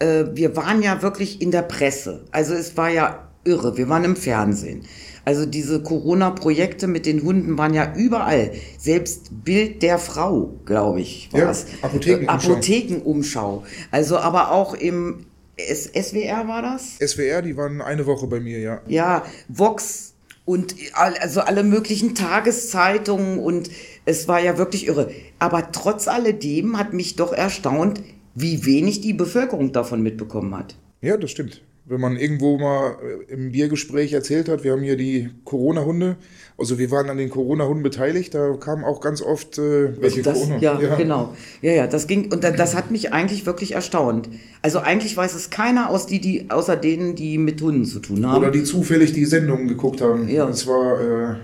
äh, 0.00 0.24
wir 0.34 0.56
waren 0.56 0.82
ja 0.82 1.02
wirklich 1.02 1.40
in 1.40 1.52
der 1.52 1.62
Presse. 1.62 2.24
Also 2.32 2.54
es 2.54 2.76
war 2.76 2.90
ja 2.90 3.30
irre. 3.44 3.76
Wir 3.76 3.88
waren 3.88 4.04
im 4.04 4.16
Fernsehen. 4.16 4.82
Also 5.24 5.46
diese 5.46 5.82
Corona-Projekte 5.82 6.86
mit 6.86 7.06
den 7.06 7.22
Hunden 7.22 7.56
waren 7.56 7.72
ja 7.72 7.94
überall. 7.96 8.52
Selbst 8.78 9.44
Bild 9.44 9.82
der 9.82 9.98
Frau, 9.98 10.54
glaube 10.66 11.00
ich, 11.00 11.32
war 11.32 11.40
ja, 11.40 11.50
es. 11.50 11.66
Apothekenumschau. 11.82 12.52
Apothekenumschau. 12.52 13.64
Also 13.90 14.18
aber 14.18 14.50
auch 14.50 14.74
im 14.74 15.26
S 15.56 15.84
SWR 15.94 16.48
war 16.48 16.62
das? 16.62 16.98
SWR, 16.98 17.40
die 17.40 17.56
waren 17.56 17.80
eine 17.80 18.06
Woche 18.06 18.26
bei 18.26 18.40
mir, 18.40 18.58
ja. 18.58 18.80
Ja, 18.88 19.24
Vox 19.48 20.14
und 20.44 20.74
also 20.94 21.40
alle 21.40 21.62
möglichen 21.62 22.14
Tageszeitungen 22.14 23.38
und 23.38 23.70
es 24.04 24.28
war 24.28 24.40
ja 24.40 24.58
wirklich 24.58 24.88
irre. 24.88 25.10
Aber 25.38 25.70
trotz 25.72 26.08
alledem 26.08 26.76
hat 26.76 26.92
mich 26.92 27.16
doch 27.16 27.32
erstaunt, 27.32 28.02
wie 28.34 28.66
wenig 28.66 29.00
die 29.00 29.14
Bevölkerung 29.14 29.72
davon 29.72 30.02
mitbekommen 30.02 30.54
hat. 30.56 30.74
Ja, 31.00 31.16
das 31.16 31.30
stimmt 31.30 31.62
wenn 31.86 32.00
man 32.00 32.16
irgendwo 32.16 32.56
mal 32.58 32.96
äh, 33.28 33.32
im 33.32 33.52
Biergespräch 33.52 34.12
erzählt 34.12 34.48
hat, 34.48 34.64
wir 34.64 34.72
haben 34.72 34.82
hier 34.82 34.96
die 34.96 35.30
Corona-Hunde, 35.44 36.16
also 36.56 36.78
wir 36.78 36.90
waren 36.90 37.10
an 37.10 37.18
den 37.18 37.28
Corona-Hunden 37.28 37.82
beteiligt, 37.82 38.34
da 38.34 38.54
kamen 38.54 38.84
auch 38.84 39.00
ganz 39.00 39.20
oft 39.20 39.58
äh, 39.58 40.00
welche 40.00 40.22
das, 40.22 40.38
Corona. 40.38 40.58
Ja, 40.58 40.80
ja, 40.80 40.94
genau. 40.94 41.34
Ja, 41.60 41.72
ja, 41.72 41.86
das 41.86 42.06
ging, 42.06 42.32
und 42.32 42.42
das 42.42 42.74
hat 42.74 42.90
mich 42.90 43.12
eigentlich 43.12 43.44
wirklich 43.44 43.72
erstaunt. 43.72 44.30
Also 44.62 44.78
eigentlich 44.78 45.16
weiß 45.16 45.34
es 45.34 45.50
keiner 45.50 45.90
aus 45.90 46.06
die, 46.06 46.20
die, 46.20 46.50
außer 46.50 46.76
denen, 46.76 47.16
die 47.16 47.36
mit 47.36 47.60
Hunden 47.60 47.84
zu 47.84 48.00
tun 48.00 48.26
haben. 48.26 48.38
Oder 48.38 48.50
die 48.50 48.64
zufällig 48.64 49.12
die 49.12 49.26
Sendungen 49.26 49.68
geguckt 49.68 50.00
haben. 50.00 50.28
Ja. 50.28 50.48
Es 50.48 50.66
war 50.66 51.36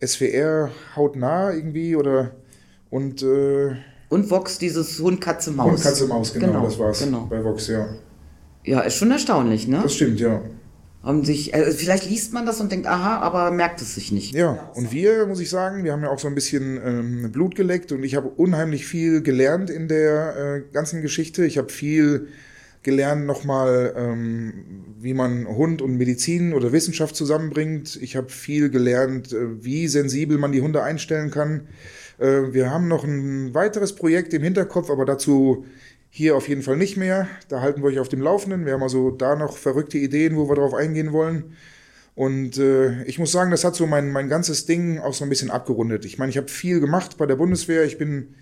äh, 0.00 0.06
SWR 0.06 0.70
hautnah 0.96 1.52
irgendwie 1.52 1.94
oder 1.94 2.32
und 2.90 3.22
äh, 3.22 3.76
und 4.10 4.30
Vox, 4.30 4.58
dieses 4.58 4.98
Hund, 5.00 5.20
Katze, 5.20 5.50
Maus. 5.50 5.70
Hund, 5.70 5.82
Katze, 5.82 6.06
Maus, 6.06 6.32
genau, 6.32 6.46
genau 6.46 6.64
das 6.64 6.78
war's 6.78 7.00
genau. 7.00 7.26
bei 7.28 7.44
Vox, 7.44 7.68
ja. 7.68 7.88
Ja, 8.64 8.80
ist 8.80 8.96
schon 8.96 9.10
erstaunlich, 9.10 9.66
ne? 9.68 9.80
Das 9.82 9.94
stimmt, 9.94 10.20
ja. 10.20 10.42
Und 11.02 11.24
sich, 11.24 11.54
also 11.54 11.70
vielleicht 11.76 12.10
liest 12.10 12.32
man 12.32 12.44
das 12.44 12.60
und 12.60 12.72
denkt, 12.72 12.86
aha, 12.86 13.18
aber 13.20 13.50
merkt 13.50 13.80
es 13.80 13.94
sich 13.94 14.10
nicht. 14.10 14.34
Ja, 14.34 14.70
und 14.74 14.92
wir, 14.92 15.26
muss 15.26 15.40
ich 15.40 15.48
sagen, 15.48 15.84
wir 15.84 15.92
haben 15.92 16.02
ja 16.02 16.10
auch 16.10 16.18
so 16.18 16.26
ein 16.28 16.34
bisschen 16.34 16.78
ähm, 16.84 17.32
Blut 17.32 17.54
geleckt 17.54 17.92
und 17.92 18.02
ich 18.02 18.16
habe 18.16 18.28
unheimlich 18.28 18.84
viel 18.84 19.22
gelernt 19.22 19.70
in 19.70 19.88
der 19.88 20.36
äh, 20.36 20.72
ganzen 20.72 21.00
Geschichte. 21.00 21.46
Ich 21.46 21.56
habe 21.56 21.68
viel 21.68 22.28
gelernt 22.82 23.26
nochmal, 23.26 23.94
ähm, 23.96 24.52
wie 24.98 25.14
man 25.14 25.46
Hund 25.46 25.82
und 25.82 25.96
Medizin 25.96 26.52
oder 26.52 26.72
Wissenschaft 26.72 27.16
zusammenbringt. 27.16 27.98
Ich 28.02 28.16
habe 28.16 28.28
viel 28.28 28.68
gelernt, 28.68 29.32
äh, 29.32 29.64
wie 29.64 29.88
sensibel 29.88 30.36
man 30.36 30.52
die 30.52 30.62
Hunde 30.62 30.82
einstellen 30.82 31.30
kann. 31.30 31.68
Äh, 32.18 32.52
wir 32.52 32.70
haben 32.70 32.88
noch 32.88 33.04
ein 33.04 33.54
weiteres 33.54 33.94
Projekt 33.94 34.34
im 34.34 34.42
Hinterkopf, 34.42 34.90
aber 34.90 35.04
dazu 35.04 35.64
hier 36.10 36.36
auf 36.36 36.48
jeden 36.48 36.62
Fall 36.62 36.76
nicht 36.76 36.96
mehr. 36.96 37.28
Da 37.48 37.60
halten 37.60 37.82
wir 37.82 37.88
euch 37.88 37.98
auf 37.98 38.08
dem 38.08 38.20
Laufenden. 38.20 38.66
Wir 38.66 38.74
haben 38.74 38.82
also 38.82 39.10
da 39.10 39.36
noch 39.36 39.56
verrückte 39.56 39.98
Ideen, 39.98 40.36
wo 40.36 40.48
wir 40.48 40.56
drauf 40.56 40.74
eingehen 40.74 41.12
wollen. 41.12 41.56
Und 42.14 42.58
äh, 42.58 43.04
ich 43.04 43.18
muss 43.18 43.30
sagen, 43.30 43.52
das 43.52 43.62
hat 43.62 43.76
so 43.76 43.86
mein, 43.86 44.10
mein 44.10 44.28
ganzes 44.28 44.66
Ding 44.66 44.98
auch 44.98 45.14
so 45.14 45.22
ein 45.22 45.30
bisschen 45.30 45.50
abgerundet. 45.50 46.04
Ich 46.04 46.18
meine, 46.18 46.30
ich 46.30 46.36
habe 46.36 46.48
viel 46.48 46.80
gemacht 46.80 47.16
bei 47.16 47.26
der 47.26 47.36
Bundeswehr. 47.36 47.84
Ich 47.84 47.96
bin 47.96 48.34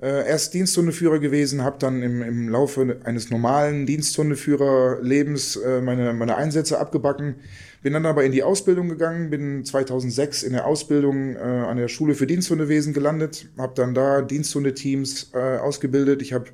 äh, 0.00 0.28
erst 0.28 0.54
Diensthundeführer 0.54 1.18
gewesen, 1.18 1.64
habe 1.64 1.78
dann 1.78 2.02
im, 2.02 2.22
im 2.22 2.48
Laufe 2.48 2.98
eines 3.04 3.30
normalen 3.30 3.86
Diensthundeführerlebens 3.86 5.56
äh, 5.56 5.80
meine, 5.80 6.12
meine 6.12 6.36
Einsätze 6.36 6.78
abgebacken. 6.78 7.36
Bin 7.82 7.94
dann 7.94 8.06
aber 8.06 8.24
in 8.24 8.32
die 8.32 8.42
Ausbildung 8.42 8.88
gegangen, 8.88 9.30
bin 9.30 9.64
2006 9.64 10.42
in 10.42 10.52
der 10.52 10.66
Ausbildung 10.66 11.36
äh, 11.36 11.38
an 11.38 11.78
der 11.78 11.88
Schule 11.88 12.14
für 12.14 12.26
Diensthundewesen 12.26 12.92
gelandet, 12.92 13.48
habe 13.56 13.72
dann 13.74 13.94
da 13.94 14.22
Diensthundeteams 14.22 15.30
äh, 15.34 15.58
ausgebildet. 15.58 16.20
Ich 16.22 16.32
habe 16.32 16.46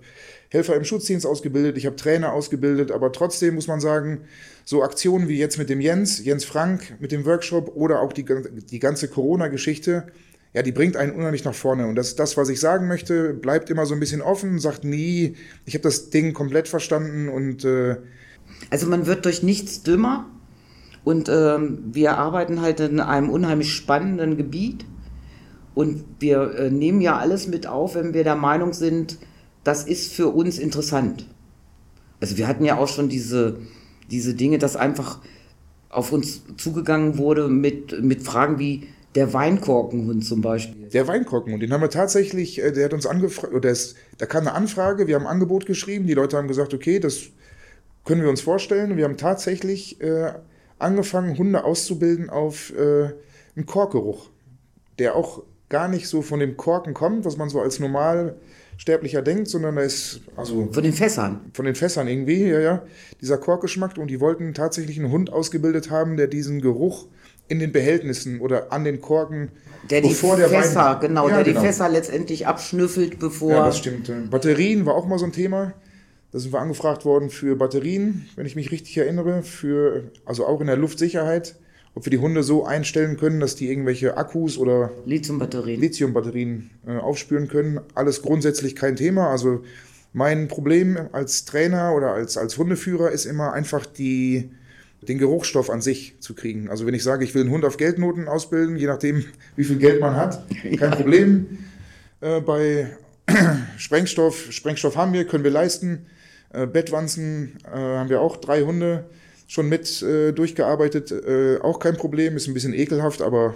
Helfer 0.52 0.76
im 0.76 0.84
Schutzdienst 0.84 1.24
ausgebildet, 1.24 1.78
ich 1.78 1.86
habe 1.86 1.96
Trainer 1.96 2.34
ausgebildet, 2.34 2.90
aber 2.92 3.10
trotzdem 3.10 3.54
muss 3.54 3.68
man 3.68 3.80
sagen, 3.80 4.20
so 4.66 4.82
Aktionen 4.82 5.26
wie 5.26 5.38
jetzt 5.38 5.56
mit 5.56 5.70
dem 5.70 5.80
Jens, 5.80 6.22
Jens 6.22 6.44
Frank, 6.44 6.94
mit 7.00 7.10
dem 7.10 7.24
Workshop 7.24 7.74
oder 7.74 8.00
auch 8.00 8.12
die, 8.12 8.26
die 8.70 8.78
ganze 8.78 9.08
Corona-Geschichte, 9.08 10.08
ja, 10.52 10.60
die 10.60 10.72
bringt 10.72 10.98
einen 10.98 11.12
unheimlich 11.12 11.46
nach 11.46 11.54
vorne. 11.54 11.86
Und 11.86 11.94
das, 11.94 12.16
das, 12.16 12.36
was 12.36 12.50
ich 12.50 12.60
sagen 12.60 12.86
möchte, 12.86 13.32
bleibt 13.32 13.70
immer 13.70 13.86
so 13.86 13.94
ein 13.94 14.00
bisschen 14.00 14.20
offen, 14.20 14.58
sagt 14.58 14.84
nie, 14.84 15.36
ich 15.64 15.72
habe 15.72 15.84
das 15.84 16.10
Ding 16.10 16.34
komplett 16.34 16.68
verstanden 16.68 17.30
und 17.30 17.64
äh 17.64 17.96
also 18.68 18.86
man 18.86 19.06
wird 19.06 19.24
durch 19.24 19.42
nichts 19.42 19.82
dümmer 19.82 20.26
und 21.02 21.30
ähm, 21.30 21.78
wir 21.92 22.18
arbeiten 22.18 22.60
halt 22.60 22.80
in 22.80 23.00
einem 23.00 23.30
unheimlich 23.30 23.72
spannenden 23.72 24.36
Gebiet 24.36 24.84
und 25.74 26.04
wir 26.20 26.54
äh, 26.56 26.70
nehmen 26.70 27.00
ja 27.00 27.16
alles 27.16 27.48
mit 27.48 27.66
auf, 27.66 27.94
wenn 27.94 28.12
wir 28.12 28.22
der 28.22 28.36
Meinung 28.36 28.74
sind, 28.74 29.16
das 29.64 29.84
ist 29.84 30.12
für 30.12 30.28
uns 30.28 30.58
interessant. 30.58 31.26
Also 32.20 32.36
wir 32.36 32.46
hatten 32.46 32.64
ja 32.64 32.78
auch 32.78 32.88
schon 32.88 33.08
diese, 33.08 33.58
diese 34.10 34.34
Dinge, 34.34 34.58
dass 34.58 34.76
einfach 34.76 35.20
auf 35.88 36.12
uns 36.12 36.42
zugegangen 36.56 37.18
wurde 37.18 37.48
mit, 37.48 38.02
mit 38.02 38.22
Fragen 38.22 38.58
wie, 38.58 38.88
der 39.14 39.32
Weinkorkenhund 39.32 40.24
zum 40.24 40.40
Beispiel. 40.40 40.88
Der 40.88 41.06
Weinkorkenhund, 41.06 41.62
den 41.62 41.72
haben 41.72 41.82
wir 41.82 41.90
tatsächlich, 41.90 42.62
äh, 42.62 42.72
der 42.72 42.86
hat 42.86 42.94
uns 42.94 43.06
angefragt, 43.06 43.52
oder 43.52 43.70
ist, 43.70 43.96
da 44.18 44.26
kam 44.26 44.42
eine 44.42 44.54
Anfrage, 44.54 45.06
wir 45.06 45.16
haben 45.16 45.26
ein 45.26 45.32
Angebot 45.32 45.66
geschrieben, 45.66 46.06
die 46.06 46.14
Leute 46.14 46.36
haben 46.36 46.48
gesagt, 46.48 46.72
okay, 46.72 46.98
das 46.98 47.24
können 48.04 48.22
wir 48.22 48.30
uns 48.30 48.40
vorstellen. 48.40 48.96
Wir 48.96 49.04
haben 49.04 49.16
tatsächlich 49.16 50.00
äh, 50.00 50.32
angefangen, 50.78 51.38
Hunde 51.38 51.64
auszubilden 51.64 52.30
auf 52.30 52.72
äh, 52.76 53.10
einen 53.54 53.66
Korkgeruch, 53.66 54.30
der 54.98 55.14
auch 55.14 55.42
gar 55.68 55.88
nicht 55.88 56.08
so 56.08 56.22
von 56.22 56.40
dem 56.40 56.56
Korken 56.56 56.94
kommt, 56.94 57.24
was 57.24 57.36
man 57.36 57.48
so 57.48 57.60
als 57.60 57.78
Normalsterblicher 58.82 59.22
denkt, 59.22 59.48
sondern 59.48 59.76
da 59.76 59.82
ist 59.82 60.20
also 60.36 60.68
von 60.72 60.82
den 60.82 60.92
Fässern. 60.92 61.40
Von 61.52 61.64
den 61.64 61.74
Fässern 61.74 62.08
irgendwie, 62.08 62.48
ja, 62.48 62.60
ja, 62.60 62.82
dieser 63.20 63.38
Korkgeschmack 63.38 63.96
und 63.96 64.08
die 64.08 64.20
wollten 64.20 64.54
tatsächlich 64.54 64.98
einen 64.98 65.10
Hund 65.10 65.32
ausgebildet 65.32 65.90
haben, 65.90 66.16
der 66.16 66.26
diesen 66.26 66.60
Geruch 66.60 67.06
in 67.48 67.58
den 67.58 67.72
Behältnissen 67.72 68.40
oder 68.40 68.72
an 68.72 68.84
den 68.84 69.00
Korken. 69.00 69.50
Der 69.90 70.00
die 70.00 70.14
Fässer, 70.14 70.36
der 71.00 71.08
genau, 71.08 71.28
ja, 71.28 71.36
der 71.36 71.44
genau. 71.44 71.60
die 71.60 71.66
Fässer 71.66 71.88
letztendlich 71.88 72.46
abschnüffelt, 72.46 73.18
bevor. 73.18 73.50
Ja, 73.50 73.66
das 73.66 73.78
stimmt. 73.78 74.10
Batterien 74.30 74.86
war 74.86 74.94
auch 74.94 75.06
mal 75.06 75.18
so 75.18 75.26
ein 75.26 75.32
Thema. 75.32 75.74
Da 76.32 76.38
sind 76.38 76.52
wir 76.52 76.60
angefragt 76.60 77.04
worden 77.04 77.28
für 77.28 77.56
Batterien, 77.56 78.26
wenn 78.36 78.46
ich 78.46 78.56
mich 78.56 78.70
richtig 78.70 78.96
erinnere, 78.96 79.42
für, 79.42 80.04
also 80.24 80.46
auch 80.46 80.62
in 80.62 80.66
der 80.66 80.78
Luftsicherheit, 80.78 81.56
ob 81.94 82.06
wir 82.06 82.10
die 82.10 82.18
Hunde 82.18 82.42
so 82.42 82.64
einstellen 82.64 83.16
können, 83.16 83.40
dass 83.40 83.54
die 83.54 83.68
irgendwelche 83.68 84.16
Akkus 84.16 84.56
oder 84.56 84.90
Lithiumbatterien, 85.04 85.80
Lithiumbatterien 85.80 86.70
äh, 86.86 86.96
aufspüren 86.96 87.48
können. 87.48 87.80
Alles 87.94 88.22
grundsätzlich 88.22 88.76
kein 88.76 88.96
Thema. 88.96 89.30
Also 89.30 89.62
mein 90.12 90.48
Problem 90.48 90.98
als 91.12 91.44
Trainer 91.44 91.94
oder 91.94 92.12
als, 92.12 92.36
als 92.36 92.56
Hundeführer 92.56 93.10
ist 93.10 93.26
immer 93.26 93.52
einfach 93.52 93.84
die, 93.84 94.50
den 95.06 95.18
Geruchsstoff 95.18 95.68
an 95.68 95.82
sich 95.82 96.16
zu 96.20 96.34
kriegen. 96.34 96.70
Also 96.70 96.86
wenn 96.86 96.94
ich 96.94 97.02
sage, 97.02 97.24
ich 97.24 97.34
will 97.34 97.42
einen 97.42 97.50
Hund 97.50 97.64
auf 97.64 97.76
Geldnoten 97.76 98.26
ausbilden, 98.26 98.76
je 98.76 98.86
nachdem, 98.86 99.24
wie 99.56 99.64
viel 99.64 99.76
Geld 99.76 100.00
man 100.00 100.16
hat, 100.16 100.44
kein 100.62 100.78
ja. 100.78 100.90
Problem. 100.90 101.58
Äh, 102.20 102.40
bei 102.40 102.96
Sprengstoff, 103.76 104.50
Sprengstoff 104.50 104.96
haben 104.96 105.12
wir, 105.12 105.26
können 105.26 105.44
wir 105.44 105.50
leisten. 105.50 106.06
Äh, 106.52 106.66
Bettwanzen 106.66 107.58
äh, 107.64 107.76
haben 107.76 108.08
wir 108.08 108.20
auch 108.20 108.38
drei 108.38 108.62
Hunde 108.62 109.04
schon 109.52 109.68
mit 109.68 110.00
äh, 110.00 110.32
durchgearbeitet. 110.32 111.12
Äh, 111.12 111.58
auch 111.60 111.78
kein 111.78 111.98
Problem, 111.98 112.36
ist 112.36 112.48
ein 112.48 112.54
bisschen 112.54 112.72
ekelhaft, 112.72 113.20
aber 113.20 113.54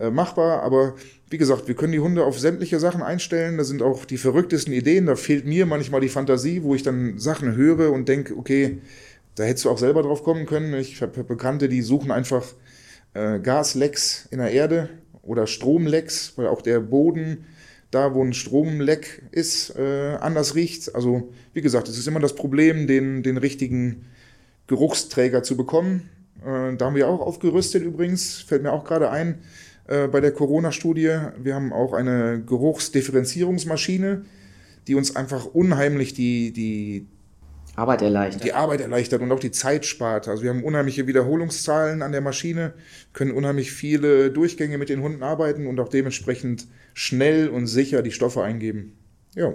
äh, 0.00 0.08
machbar. 0.08 0.62
Aber 0.62 0.94
wie 1.28 1.36
gesagt, 1.36 1.68
wir 1.68 1.74
können 1.74 1.92
die 1.92 2.00
Hunde 2.00 2.24
auf 2.24 2.40
sämtliche 2.40 2.80
Sachen 2.80 3.02
einstellen. 3.02 3.58
Da 3.58 3.64
sind 3.64 3.82
auch 3.82 4.06
die 4.06 4.16
verrücktesten 4.16 4.72
Ideen. 4.72 5.04
Da 5.04 5.16
fehlt 5.16 5.44
mir 5.44 5.66
manchmal 5.66 6.00
die 6.00 6.08
Fantasie, 6.08 6.62
wo 6.62 6.74
ich 6.74 6.82
dann 6.82 7.18
Sachen 7.18 7.54
höre 7.54 7.92
und 7.92 8.08
denke, 8.08 8.38
okay, 8.38 8.78
da 9.34 9.44
hättest 9.44 9.66
du 9.66 9.70
auch 9.70 9.76
selber 9.76 10.02
drauf 10.02 10.22
kommen 10.22 10.46
können. 10.46 10.72
Ich 10.72 11.02
habe 11.02 11.22
Bekannte, 11.24 11.68
die 11.68 11.82
suchen 11.82 12.10
einfach 12.10 12.46
äh, 13.12 13.38
Gaslecks 13.38 14.28
in 14.30 14.38
der 14.38 14.50
Erde 14.50 14.88
oder 15.20 15.46
Stromlecks, 15.46 16.32
weil 16.36 16.46
auch 16.46 16.62
der 16.62 16.80
Boden 16.80 17.44
da, 17.90 18.14
wo 18.14 18.24
ein 18.24 18.32
Stromleck 18.32 19.24
ist, 19.30 19.76
äh, 19.76 20.16
anders 20.20 20.54
riecht. 20.54 20.94
Also 20.94 21.28
wie 21.52 21.60
gesagt, 21.60 21.88
es 21.88 21.98
ist 21.98 22.08
immer 22.08 22.20
das 22.20 22.34
Problem, 22.34 22.86
den, 22.86 23.22
den 23.22 23.36
richtigen 23.36 24.06
Geruchsträger 24.68 25.42
zu 25.42 25.56
bekommen. 25.56 26.08
Äh, 26.46 26.76
da 26.76 26.86
haben 26.86 26.94
wir 26.94 27.08
auch 27.08 27.20
aufgerüstet 27.20 27.82
übrigens, 27.82 28.34
fällt 28.34 28.62
mir 28.62 28.72
auch 28.72 28.84
gerade 28.84 29.10
ein, 29.10 29.40
äh, 29.88 30.06
bei 30.06 30.20
der 30.20 30.30
Corona-Studie. 30.32 31.18
Wir 31.42 31.54
haben 31.54 31.72
auch 31.72 31.92
eine 31.92 32.42
Geruchsdifferenzierungsmaschine, 32.46 34.24
die 34.86 34.94
uns 34.94 35.16
einfach 35.16 35.46
unheimlich 35.46 36.14
die, 36.14 36.52
die 36.52 37.06
Arbeit 37.74 38.02
erleichtert. 38.02 38.44
Die 38.44 38.52
Arbeit 38.52 38.80
erleichtert 38.80 39.22
und 39.22 39.30
auch 39.30 39.40
die 39.40 39.52
Zeit 39.52 39.86
spart. 39.86 40.28
Also 40.28 40.42
wir 40.42 40.50
haben 40.50 40.64
unheimliche 40.64 41.06
Wiederholungszahlen 41.06 42.02
an 42.02 42.12
der 42.12 42.20
Maschine, 42.20 42.74
können 43.12 43.30
unheimlich 43.30 43.70
viele 43.70 44.30
Durchgänge 44.30 44.78
mit 44.78 44.88
den 44.88 45.00
Hunden 45.00 45.22
arbeiten 45.22 45.66
und 45.66 45.78
auch 45.78 45.88
dementsprechend 45.88 46.66
schnell 46.92 47.48
und 47.48 47.66
sicher 47.66 48.02
die 48.02 48.10
Stoffe 48.10 48.42
eingeben. 48.42 48.94
Ja. 49.34 49.54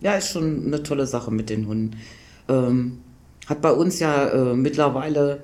Ja, 0.00 0.16
ist 0.16 0.32
schon 0.32 0.66
eine 0.66 0.82
tolle 0.82 1.06
Sache 1.06 1.30
mit 1.30 1.48
den 1.48 1.68
Hunden. 1.68 1.96
Ähm, 2.48 2.98
hat 3.46 3.60
bei 3.60 3.72
uns 3.72 3.98
ja 3.98 4.28
äh, 4.28 4.54
mittlerweile, 4.54 5.42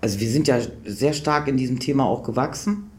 also 0.00 0.20
wir 0.20 0.28
sind 0.28 0.48
ja 0.48 0.58
sehr 0.84 1.12
stark 1.12 1.48
in 1.48 1.56
diesem 1.56 1.80
Thema 1.80 2.04
auch 2.04 2.22
gewachsen. 2.22 2.90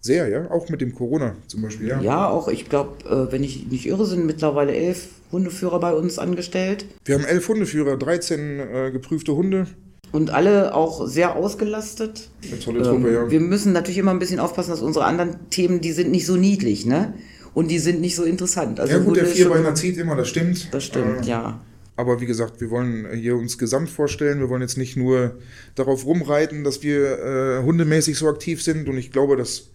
Sehr, 0.00 0.28
ja, 0.28 0.50
auch 0.50 0.68
mit 0.68 0.80
dem 0.80 0.94
Corona 0.94 1.36
zum 1.46 1.62
Beispiel, 1.62 1.88
ja. 1.88 2.00
Ja, 2.00 2.28
auch, 2.28 2.48
ich 2.48 2.68
glaube, 2.68 3.04
äh, 3.08 3.32
wenn 3.32 3.44
ich 3.44 3.66
nicht 3.68 3.86
irre, 3.86 4.04
sind 4.04 4.26
mittlerweile 4.26 4.74
elf 4.74 5.08
Hundeführer 5.30 5.78
bei 5.78 5.92
uns 5.94 6.18
angestellt. 6.18 6.86
Wir 7.04 7.14
haben 7.14 7.24
elf 7.24 7.48
Hundeführer, 7.48 7.96
13 7.96 8.60
äh, 8.60 8.90
geprüfte 8.90 9.36
Hunde. 9.36 9.66
Und 10.10 10.30
alle 10.30 10.74
auch 10.74 11.06
sehr 11.06 11.36
ausgelastet. 11.36 12.28
Eine 12.46 12.58
tolle 12.58 12.82
Truppe, 12.82 13.08
ähm, 13.08 13.14
ja. 13.14 13.30
Wir 13.30 13.40
müssen 13.40 13.72
natürlich 13.72 13.98
immer 13.98 14.10
ein 14.10 14.18
bisschen 14.18 14.40
aufpassen, 14.40 14.70
dass 14.70 14.82
unsere 14.82 15.04
anderen 15.04 15.48
Themen, 15.50 15.80
die 15.80 15.92
sind 15.92 16.10
nicht 16.10 16.26
so 16.26 16.36
niedlich, 16.36 16.84
ne? 16.84 17.14
Und 17.54 17.70
die 17.70 17.78
sind 17.78 18.00
nicht 18.00 18.16
so 18.16 18.24
interessant. 18.24 18.80
Also 18.80 18.94
ja 18.94 18.98
gut, 18.98 19.16
der 19.16 19.26
Vierbeiner 19.26 19.74
zieht 19.74 19.96
immer, 19.98 20.16
das 20.16 20.28
stimmt. 20.28 20.68
Das 20.72 20.84
stimmt, 20.84 21.26
äh, 21.26 21.28
ja. 21.28 21.60
Aber 21.96 22.20
wie 22.20 22.26
gesagt, 22.26 22.60
wir 22.60 22.70
wollen 22.70 23.06
hier 23.14 23.36
uns 23.36 23.58
gesamt 23.58 23.90
vorstellen. 23.90 24.40
Wir 24.40 24.48
wollen 24.48 24.62
jetzt 24.62 24.78
nicht 24.78 24.96
nur 24.96 25.38
darauf 25.74 26.06
rumreiten, 26.06 26.64
dass 26.64 26.82
wir 26.82 27.18
äh, 27.18 27.62
hundemäßig 27.62 28.16
so 28.16 28.28
aktiv 28.28 28.62
sind. 28.62 28.88
Und 28.88 28.96
ich 28.96 29.12
glaube, 29.12 29.36
das 29.36 29.70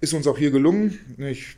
ist 0.00 0.14
uns 0.14 0.26
auch 0.26 0.38
hier 0.38 0.50
gelungen. 0.50 0.98
Ich 1.18 1.56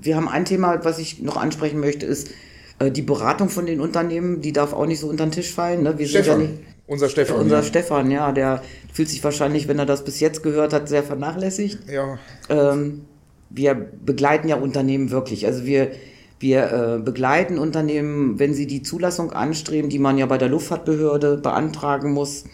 wir 0.00 0.16
haben 0.16 0.28
ein 0.28 0.44
Thema, 0.44 0.84
was 0.84 0.98
ich 0.98 1.20
noch 1.20 1.36
ansprechen 1.36 1.80
möchte, 1.80 2.06
ist 2.06 2.30
äh, 2.78 2.90
die 2.90 3.02
Beratung 3.02 3.48
von 3.48 3.66
den 3.66 3.80
Unternehmen. 3.80 4.40
Die 4.40 4.52
darf 4.52 4.72
auch 4.72 4.86
nicht 4.86 5.00
so 5.00 5.08
unter 5.08 5.26
den 5.26 5.32
Tisch 5.32 5.52
fallen. 5.52 5.82
Ne? 5.82 5.98
Wir 5.98 6.06
Stefan, 6.06 6.40
ja 6.40 6.46
nicht, 6.46 6.60
unser 6.86 7.08
Stefan. 7.08 7.36
Unser 7.40 7.56
ja. 7.56 7.62
Stefan, 7.62 8.10
ja, 8.10 8.32
der 8.32 8.62
fühlt 8.92 9.08
sich 9.08 9.22
wahrscheinlich, 9.24 9.68
wenn 9.68 9.78
er 9.78 9.86
das 9.86 10.04
bis 10.04 10.20
jetzt 10.20 10.42
gehört 10.42 10.72
hat, 10.72 10.88
sehr 10.88 11.02
vernachlässigt. 11.02 11.78
Ja. 11.90 12.18
Ähm, 12.48 13.02
wir 13.50 13.74
begleiten 13.74 14.48
ja 14.48 14.56
Unternehmen 14.56 15.10
wirklich. 15.10 15.46
Also 15.46 15.64
wir, 15.64 15.90
wir 16.40 16.72
äh, 16.72 17.02
begleiten 17.02 17.58
Unternehmen, 17.58 18.38
wenn 18.38 18.54
sie 18.54 18.66
die 18.66 18.82
Zulassung 18.82 19.32
anstreben, 19.32 19.90
die 19.90 19.98
man 19.98 20.18
ja 20.18 20.26
bei 20.26 20.38
der 20.38 20.48
Luftfahrtbehörde 20.48 21.38
beantragen 21.38 22.12
muss. 22.12 22.44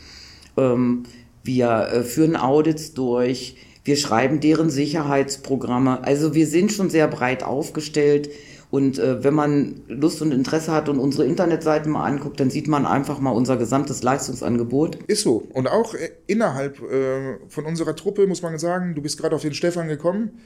Ähm, 0.57 1.05
wir 1.43 1.89
äh, 1.93 2.03
führen 2.03 2.37
Audits 2.37 2.95
durch 2.95 3.57
wir 3.85 3.97
schreiben 3.97 4.41
deren 4.41 4.71
Sicherheitsprogramme. 4.71 6.03
Also 6.03 6.35
wir 6.35 6.47
sind 6.47 6.73
schon 6.73 6.89
sehr 6.89 7.07
breit 7.07 7.43
aufgestellt. 7.43 8.31
Und 8.71 8.99
äh, 8.99 9.23
wenn 9.23 9.35
man 9.35 9.83
Lust 9.87 10.21
und 10.21 10.33
Interesse 10.33 10.73
hat 10.73 10.89
und 10.89 10.99
unsere 10.99 11.27
Internetseiten 11.27 11.93
mal 11.93 12.07
anguckt, 12.07 12.41
dann 12.41 12.51
sieht 12.51 12.67
man 12.67 12.87
einfach 12.87 13.21
mal 13.21 13.31
unser 13.31 13.57
gesamtes 13.57 14.03
Leistungsangebot. 14.03 14.97
Ist 15.07 15.23
so. 15.23 15.47
Und 15.53 15.69
auch 15.69 15.95
äh, 15.95 16.11
innerhalb 16.27 16.81
äh, 16.81 17.37
von 17.49 17.67
unserer 17.67 17.95
Truppe 17.95 18.27
muss 18.27 18.43
man 18.43 18.59
sagen, 18.59 18.95
du 18.95 19.03
bist 19.03 19.19
gerade 19.19 19.37
auf 19.37 19.43
den 19.43 19.55
Stefan 19.55 19.87
gekommen. 19.87 20.41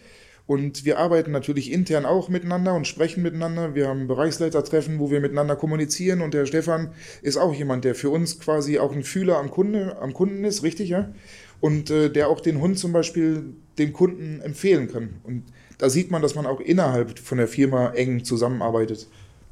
Und 0.48 0.86
wir 0.86 0.98
arbeiten 0.98 1.30
natürlich 1.30 1.70
intern 1.70 2.06
auch 2.06 2.30
miteinander 2.30 2.74
und 2.74 2.86
sprechen 2.86 3.22
miteinander. 3.22 3.74
Wir 3.74 3.86
haben 3.86 4.08
Bereichsleitertreffen, 4.08 4.98
wo 4.98 5.10
wir 5.10 5.20
miteinander 5.20 5.56
kommunizieren. 5.56 6.22
Und 6.22 6.32
der 6.32 6.46
Stefan 6.46 6.88
ist 7.22 7.36
auch 7.36 7.54
jemand, 7.54 7.84
der 7.84 7.94
für 7.94 8.08
uns 8.08 8.40
quasi 8.40 8.78
auch 8.78 8.92
ein 8.92 9.04
Fühler 9.04 9.36
am, 9.36 9.50
Kunde, 9.50 9.98
am 10.00 10.14
Kunden 10.14 10.44
ist, 10.44 10.62
richtig, 10.62 10.88
ja? 10.88 11.12
und 11.60 11.90
äh, 11.90 12.10
der 12.10 12.28
auch 12.28 12.40
den 12.40 12.60
Hund 12.60 12.78
zum 12.78 12.92
Beispiel 12.92 13.44
dem 13.78 13.92
Kunden 13.92 14.40
empfehlen 14.40 14.88
kann. 14.88 15.16
Und 15.24 15.44
da 15.78 15.90
sieht 15.90 16.10
man, 16.10 16.22
dass 16.22 16.34
man 16.34 16.46
auch 16.46 16.60
innerhalb 16.60 17.18
von 17.18 17.38
der 17.38 17.48
Firma 17.48 17.90
eng 17.90 18.24
zusammenarbeitet 18.24 19.06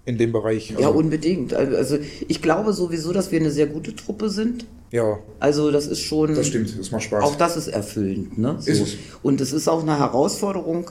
in 0.05 0.19
dem 0.19 0.33
Bereich. 0.33 0.71
Also 0.71 0.83
ja, 0.83 0.89
unbedingt. 0.89 1.53
Also 1.53 1.99
ich 2.29 2.41
glaube 2.41 2.73
sowieso, 2.73 3.13
dass 3.13 3.33
wir 3.33 3.41
eine 3.41 3.51
sehr 3.51 3.67
gute 3.67 3.95
Truppe 3.95 4.31
sind. 4.31 4.67
Ja. 4.91 5.19
Also 5.41 5.71
das 5.71 5.87
ist 5.87 6.03
schon. 6.03 6.35
Das 6.35 6.47
stimmt, 6.47 6.79
das 6.79 6.91
macht 6.91 7.05
Spaß. 7.05 7.25
Auch 7.25 7.37
das 7.37 7.57
ist 7.57 7.69
erfüllend. 7.69 8.39
Ne? 8.39 8.57
So. 8.61 8.71
Ist 8.71 8.81
es. 8.81 8.97
Und 9.23 9.41
es 9.41 9.53
ist 9.53 9.69
auch 9.69 9.83
eine 9.83 9.99
Herausforderung, 9.99 10.91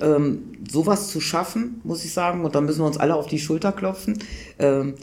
ähm, 0.00 0.42
sowas 0.70 1.08
zu 1.08 1.20
schaffen, 1.20 1.80
muss 1.84 2.04
ich 2.04 2.12
sagen. 2.12 2.44
Und 2.44 2.54
da 2.54 2.60
müssen 2.60 2.80
wir 2.80 2.86
uns 2.86 2.98
alle 2.98 3.14
auf 3.14 3.26
die 3.26 3.38
Schulter 3.38 3.72
klopfen. 3.72 4.18
Ähm, 4.58 4.94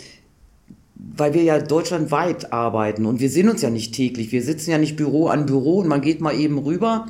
weil 1.17 1.33
wir 1.33 1.43
ja 1.43 1.59
deutschlandweit 1.59 2.51
arbeiten 2.53 3.05
und 3.05 3.19
wir 3.19 3.29
sehen 3.29 3.49
uns 3.49 3.61
ja 3.61 3.69
nicht 3.69 3.93
täglich. 3.93 4.31
Wir 4.31 4.41
sitzen 4.41 4.71
ja 4.71 4.77
nicht 4.77 4.95
Büro 4.95 5.27
an 5.27 5.45
Büro 5.45 5.79
und 5.79 5.87
man 5.87 6.01
geht 6.01 6.21
mal 6.21 6.37
eben 6.37 6.57
rüber, 6.57 7.07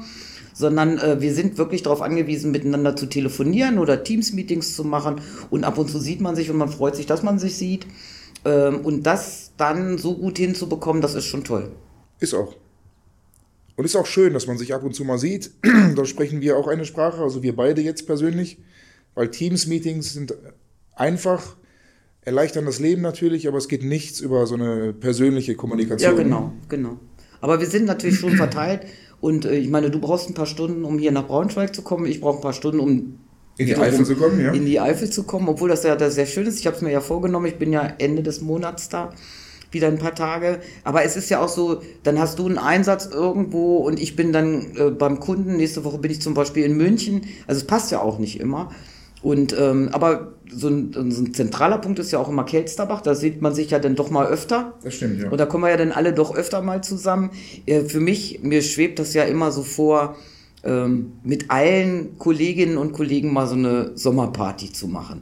sondern 0.53 0.97
äh, 0.97 1.21
wir 1.21 1.33
sind 1.33 1.57
wirklich 1.57 1.83
darauf 1.83 2.01
angewiesen, 2.01 2.51
miteinander 2.51 2.95
zu 2.95 3.05
telefonieren 3.05 3.77
oder 3.77 4.03
Teams-Meetings 4.03 4.75
zu 4.75 4.83
machen. 4.83 5.21
Und 5.49 5.63
ab 5.63 5.77
und 5.77 5.89
zu 5.89 5.99
sieht 5.99 6.21
man 6.21 6.35
sich 6.35 6.49
und 6.49 6.57
man 6.57 6.69
freut 6.69 6.95
sich, 6.95 7.05
dass 7.05 7.23
man 7.23 7.39
sich 7.39 7.57
sieht. 7.57 7.85
Ähm, 8.45 8.81
und 8.81 9.03
das 9.03 9.51
dann 9.57 9.97
so 9.97 10.15
gut 10.15 10.37
hinzubekommen, 10.37 11.01
das 11.01 11.15
ist 11.15 11.25
schon 11.25 11.43
toll. 11.43 11.71
Ist 12.19 12.33
auch. 12.33 12.55
Und 13.75 13.83
ist 13.83 13.95
auch 13.95 14.05
schön, 14.05 14.33
dass 14.33 14.47
man 14.47 14.57
sich 14.57 14.73
ab 14.73 14.83
und 14.83 14.93
zu 14.93 15.03
mal 15.03 15.17
sieht. 15.17 15.51
da 15.95 16.05
sprechen 16.05 16.41
wir 16.41 16.55
auch 16.57 16.67
eine 16.67 16.85
Sprache, 16.85 17.21
also 17.21 17.43
wir 17.43 17.55
beide 17.55 17.81
jetzt 17.81 18.05
persönlich, 18.05 18.59
weil 19.15 19.29
Teams-Meetings 19.29 20.13
sind 20.13 20.35
einfach, 20.93 21.57
erleichtern 22.21 22.65
das 22.65 22.79
Leben 22.79 23.01
natürlich, 23.01 23.47
aber 23.47 23.57
es 23.57 23.67
geht 23.67 23.83
nichts 23.83 24.19
über 24.21 24.47
so 24.47 24.55
eine 24.55 24.93
persönliche 24.93 25.55
Kommunikation. 25.55 26.11
Ja, 26.11 26.23
genau, 26.23 26.53
genau. 26.69 26.99
Aber 27.41 27.59
wir 27.59 27.67
sind 27.67 27.85
natürlich 27.85 28.19
schon 28.19 28.31
verteilt 28.37 28.85
und 29.19 29.45
äh, 29.45 29.55
ich 29.57 29.69
meine, 29.69 29.89
du 29.89 29.99
brauchst 29.99 30.29
ein 30.29 30.35
paar 30.35 30.45
Stunden, 30.45 30.85
um 30.85 30.99
hier 30.99 31.11
nach 31.11 31.27
Braunschweig 31.27 31.75
zu 31.75 31.81
kommen. 31.81 32.05
Ich 32.05 32.21
brauche 32.21 32.37
ein 32.37 32.41
paar 32.41 32.53
Stunden, 32.53 32.79
um 32.79 33.19
in 33.57 33.67
die 33.67 33.75
Eifel 33.75 34.05
zu 34.05 34.15
kommen, 34.15 34.41
ja. 34.41 34.51
In 34.51 34.65
die 34.65 34.79
Eifel 34.79 35.09
zu 35.09 35.23
kommen, 35.23 35.47
obwohl 35.47 35.69
das 35.69 35.83
ja 35.83 35.95
das 35.95 36.15
sehr 36.15 36.25
schön 36.25 36.45
ist. 36.45 36.59
Ich 36.59 36.67
habe 36.67 36.75
es 36.75 36.81
mir 36.81 36.91
ja 36.91 37.01
vorgenommen, 37.01 37.45
ich 37.45 37.57
bin 37.57 37.71
ja 37.71 37.93
Ende 37.97 38.21
des 38.21 38.41
Monats 38.41 38.89
da 38.89 39.13
wieder 39.71 39.87
ein 39.87 39.99
paar 39.99 40.15
Tage. 40.15 40.59
Aber 40.83 41.03
es 41.03 41.15
ist 41.15 41.29
ja 41.29 41.39
auch 41.39 41.49
so, 41.49 41.81
dann 42.03 42.19
hast 42.19 42.39
du 42.39 42.47
einen 42.47 42.57
Einsatz 42.57 43.05
irgendwo 43.05 43.77
und 43.77 43.99
ich 43.99 44.15
bin 44.15 44.33
dann 44.33 44.75
äh, 44.77 44.89
beim 44.89 45.19
Kunden. 45.19 45.57
Nächste 45.57 45.83
Woche 45.83 45.99
bin 45.99 46.11
ich 46.11 46.21
zum 46.21 46.33
Beispiel 46.33 46.63
in 46.63 46.75
München. 46.75 47.21
Also 47.47 47.61
es 47.61 47.67
passt 47.67 47.91
ja 47.91 48.01
auch 48.01 48.17
nicht 48.17 48.39
immer. 48.39 48.71
Und 49.21 49.55
ähm, 49.57 49.89
aber 49.91 50.33
so 50.51 50.67
ein, 50.67 50.93
so 50.93 51.21
ein, 51.23 51.33
zentraler 51.33 51.79
Punkt 51.79 51.97
ist 51.99 52.11
ja 52.11 52.19
auch 52.19 52.29
immer 52.29 52.43
Kelsterbach. 52.43 53.01
Da 53.01 53.15
sieht 53.15 53.41
man 53.41 53.55
sich 53.55 53.71
ja 53.71 53.79
dann 53.79 53.95
doch 53.95 54.09
mal 54.09 54.27
öfter. 54.27 54.75
Das 54.83 54.93
stimmt, 54.95 55.21
ja. 55.21 55.29
Und 55.29 55.39
da 55.39 55.45
kommen 55.45 55.63
wir 55.63 55.71
ja 55.71 55.77
dann 55.77 55.91
alle 55.91 56.13
doch 56.13 56.35
öfter 56.35 56.61
mal 56.61 56.83
zusammen. 56.83 57.31
Äh, 57.65 57.81
für 57.81 57.99
mich, 57.99 58.41
mir 58.43 58.61
schwebt 58.61 58.99
das 58.99 59.13
ja 59.13 59.23
immer 59.23 59.51
so 59.51 59.63
vor, 59.63 60.15
ähm, 60.65 61.13
mit 61.23 61.51
allen 61.51 62.17
Kolleginnen 62.17 62.77
und 62.77 62.93
Kollegen 62.93 63.31
mal 63.31 63.47
so 63.47 63.55
eine 63.55 63.91
Sommerparty 63.95 64.73
zu 64.73 64.87
machen. 64.87 65.21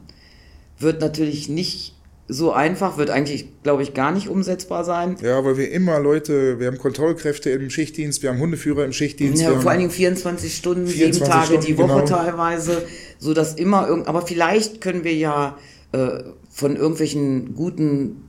Wird 0.78 1.00
natürlich 1.00 1.48
nicht 1.48 1.94
so 2.26 2.52
einfach, 2.52 2.96
wird 2.96 3.10
eigentlich, 3.10 3.48
glaube 3.62 3.82
ich, 3.82 3.92
gar 3.92 4.10
nicht 4.10 4.28
umsetzbar 4.28 4.84
sein. 4.84 5.16
Ja, 5.20 5.44
weil 5.44 5.58
wir 5.58 5.70
immer 5.70 6.00
Leute, 6.00 6.58
wir 6.58 6.68
haben 6.68 6.78
Kontrollkräfte 6.78 7.50
im 7.50 7.68
Schichtdienst, 7.68 8.22
wir 8.22 8.30
haben 8.30 8.38
Hundeführer 8.38 8.84
im 8.84 8.94
Schichtdienst. 8.94 9.42
Ja, 9.42 9.60
vor 9.60 9.70
allen 9.70 9.80
Dingen 9.80 9.90
24 9.90 10.56
Stunden, 10.56 10.86
24 10.86 11.14
sieben 11.14 11.30
Tage 11.30 11.46
Stunden, 11.46 11.66
die 11.66 11.78
Woche 11.78 12.04
genau. 12.04 12.06
teilweise, 12.06 12.82
so 13.18 13.34
dass 13.34 13.54
immer 13.54 13.86
irgend, 13.86 14.08
aber 14.08 14.22
vielleicht 14.22 14.80
können 14.80 15.04
wir 15.04 15.14
ja 15.14 15.58
äh, 15.92 16.22
von 16.48 16.76
irgendwelchen 16.76 17.54
guten 17.54 18.28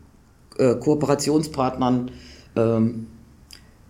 äh, 0.57 0.75
Kooperationspartnern 0.75 2.11
ähm, 2.57 3.07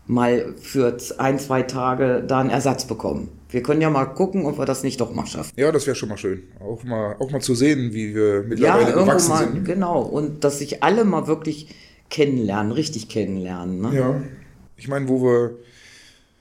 mal 0.08 0.54
für 0.62 0.98
ein, 1.18 1.40
zwei 1.40 1.64
Tage 1.64 2.24
da 2.28 2.40
einen 2.40 2.50
Ersatz 2.50 2.86
bekommen. 2.86 3.30
Wir 3.50 3.64
können 3.64 3.82
ja 3.82 3.90
mal 3.90 4.06
gucken, 4.06 4.46
ob 4.46 4.58
wir 4.58 4.66
das 4.66 4.84
nicht 4.84 5.00
doch 5.02 5.14
mal 5.14 5.26
schaffen. 5.26 5.52
Ja, 5.56 5.72
das 5.72 5.88
wäre 5.88 5.96
schon 5.96 6.10
mal 6.10 6.18
schön. 6.18 6.44
Auch 6.60 6.84
mal, 6.84 7.16
auch 7.20 7.32
mal 7.32 7.42
zu 7.42 7.56
sehen, 7.56 7.94
wie 7.94 8.14
wir 8.14 8.44
mittlerweile 8.44 8.90
ja, 8.90 9.04
gewachsen 9.04 9.30
mal, 9.30 9.44
sind. 9.46 9.66
Genau, 9.66 10.02
und 10.02 10.44
dass 10.44 10.60
sich 10.60 10.84
alle 10.84 11.06
mal 11.06 11.28
wirklich 11.28 11.74
kennenlernen, 12.10 12.72
richtig 12.72 13.10
kennenlernen. 13.10 13.82
Ne? 13.82 13.96
Ja, 13.96 14.22
ich 14.78 14.88
meine, 14.88 15.08
wo 15.08 15.24
wir, 15.24 15.52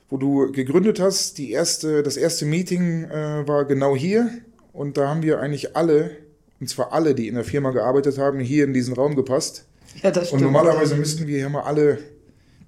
wo 0.09 0.17
du 0.17 0.51
gegründet 0.51 0.99
hast, 0.99 1.37
die 1.37 1.51
erste, 1.51 2.03
das 2.03 2.17
erste 2.17 2.45
Meeting 2.45 3.05
äh, 3.05 3.47
war 3.47 3.65
genau 3.65 3.95
hier. 3.95 4.29
Und 4.73 4.97
da 4.97 5.07
haben 5.07 5.23
wir 5.23 5.39
eigentlich 5.39 5.75
alle, 5.75 6.11
und 6.59 6.67
zwar 6.67 6.91
alle, 6.91 7.15
die 7.15 7.29
in 7.29 7.35
der 7.35 7.45
Firma 7.45 7.71
gearbeitet 7.71 8.17
haben, 8.17 8.39
hier 8.39 8.65
in 8.65 8.73
diesen 8.73 8.93
Raum 8.93 9.15
gepasst. 9.15 9.65
Ja, 10.03 10.11
das 10.11 10.27
stimmt. 10.27 10.41
Und 10.41 10.51
normalerweise 10.51 10.95
müssten 10.95 11.27
wir 11.27 11.37
hier 11.37 11.49
mal 11.49 11.61
alle 11.61 11.99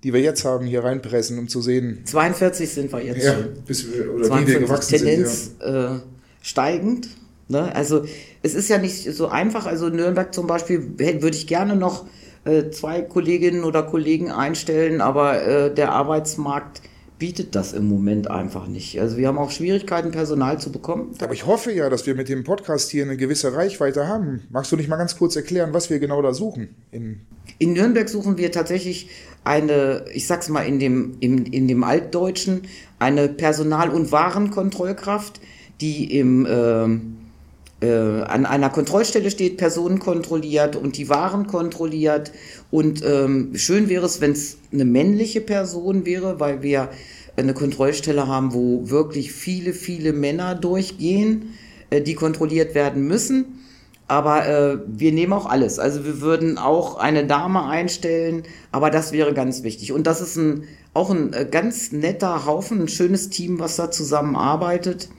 die 0.03 0.13
wir 0.13 0.21
jetzt 0.21 0.45
haben, 0.45 0.65
hier 0.65 0.83
reinpressen, 0.83 1.39
um 1.39 1.47
zu 1.47 1.61
sehen. 1.61 2.01
42 2.05 2.69
sind 2.69 2.91
wir 2.91 3.03
jetzt 3.03 3.25
ja, 3.25 3.33
schon. 3.33 3.63
Bis 3.65 3.91
wir, 3.91 4.13
oder 4.13 4.27
42 4.27 4.47
wie 4.47 4.59
wir 4.59 4.67
gewachsen 4.67 4.97
Tendenz, 4.97 5.43
sind. 5.45 5.61
Ja. 5.61 5.95
Äh, 5.95 5.99
steigend. 6.41 7.07
Ne? 7.49 7.73
Also 7.75 8.05
es 8.43 8.53
ist 8.53 8.69
ja 8.69 8.77
nicht 8.77 9.03
so 9.13 9.27
einfach. 9.27 9.65
Also 9.65 9.89
Nürnberg 9.89 10.33
zum 10.33 10.47
Beispiel 10.47 10.93
würde 10.97 11.35
ich 11.35 11.47
gerne 11.47 11.75
noch 11.75 12.05
äh, 12.45 12.69
zwei 12.69 13.01
Kolleginnen 13.01 13.63
oder 13.63 13.83
Kollegen 13.83 14.31
einstellen, 14.31 15.01
aber 15.01 15.41
äh, 15.41 15.73
der 15.73 15.91
Arbeitsmarkt 15.91 16.81
bietet 17.19 17.55
das 17.55 17.73
im 17.73 17.87
Moment 17.87 18.29
einfach 18.29 18.67
nicht. 18.67 18.99
Also 19.01 19.17
wir 19.17 19.27
haben 19.27 19.37
auch 19.37 19.49
Schwierigkeiten, 19.49 20.11
Personal 20.11 20.59
zu 20.59 20.71
bekommen. 20.71 21.15
Aber 21.19 21.33
ich 21.33 21.45
hoffe 21.45 21.71
ja, 21.71 21.89
dass 21.89 22.05
wir 22.05 22.15
mit 22.15 22.29
dem 22.29 22.43
Podcast 22.43 22.91
hier 22.91 23.03
eine 23.03 23.17
gewisse 23.17 23.53
Reichweite 23.53 24.07
haben. 24.07 24.43
Magst 24.49 24.71
du 24.71 24.75
nicht 24.75 24.87
mal 24.87 24.97
ganz 24.97 25.17
kurz 25.17 25.35
erklären, 25.35 25.73
was 25.73 25.89
wir 25.89 25.99
genau 25.99 26.21
da 26.21 26.33
suchen? 26.33 26.75
In, 26.91 27.21
in 27.57 27.73
Nürnberg 27.73 28.07
suchen 28.07 28.37
wir 28.37 28.51
tatsächlich 28.51 29.09
eine, 29.47 30.05
ich 30.13 30.27
sag's 30.27 30.49
mal 30.49 30.61
in 30.61 30.79
dem, 30.79 31.17
in, 31.19 31.45
in 31.45 31.67
dem 31.67 31.83
Altdeutschen, 31.83 32.63
eine 32.99 33.29
Personal- 33.29 33.89
und 33.89 34.11
Warenkontrollkraft, 34.11 35.39
die 35.81 36.17
im, 36.19 36.45
äh, 36.45 37.85
äh, 37.85 38.21
an 38.23 38.45
einer 38.45 38.69
Kontrollstelle 38.69 39.31
steht, 39.31 39.57
Personen 39.57 39.99
kontrolliert 39.99 40.75
und 40.75 40.97
die 40.97 41.09
Waren 41.09 41.47
kontrolliert. 41.47 42.31
Und 42.71 43.03
ähm, 43.05 43.51
schön 43.55 43.89
wäre 43.89 44.05
es, 44.05 44.21
wenn 44.21 44.33
es 44.33 44.57
eine 44.71 44.85
männliche 44.85 45.41
Person 45.41 46.05
wäre, 46.05 46.39
weil 46.39 46.61
wir 46.61 46.89
eine 47.35 47.53
Kontrollstelle 47.53 48.27
haben, 48.27 48.53
wo 48.53 48.89
wirklich 48.89 49.31
viele, 49.31 49.73
viele 49.73 50.11
Männer 50.11 50.55
durchgehen, 50.55 51.53
äh, 51.89 52.01
die 52.01 52.15
kontrolliert 52.15 52.75
werden 52.75 53.07
müssen. 53.07 53.59
Aber 54.07 54.47
äh, 54.47 54.77
wir 54.87 55.11
nehmen 55.11 55.33
auch 55.33 55.45
alles. 55.45 55.79
Also 55.79 56.05
wir 56.05 56.21
würden 56.21 56.57
auch 56.57 56.95
eine 56.97 57.25
Dame 57.25 57.65
einstellen, 57.65 58.43
aber 58.71 58.89
das 58.89 59.11
wäre 59.11 59.33
ganz 59.33 59.63
wichtig. 59.63 59.91
Und 59.91 60.07
das 60.07 60.21
ist 60.21 60.37
ein, 60.37 60.63
auch 60.93 61.09
ein 61.09 61.33
äh, 61.33 61.45
ganz 61.49 61.91
netter 61.91 62.45
Haufen, 62.45 62.83
ein 62.83 62.87
schönes 62.87 63.29
Team, 63.29 63.59
was 63.59 63.75
da 63.75 63.91
zusammenarbeitet. 63.91 65.09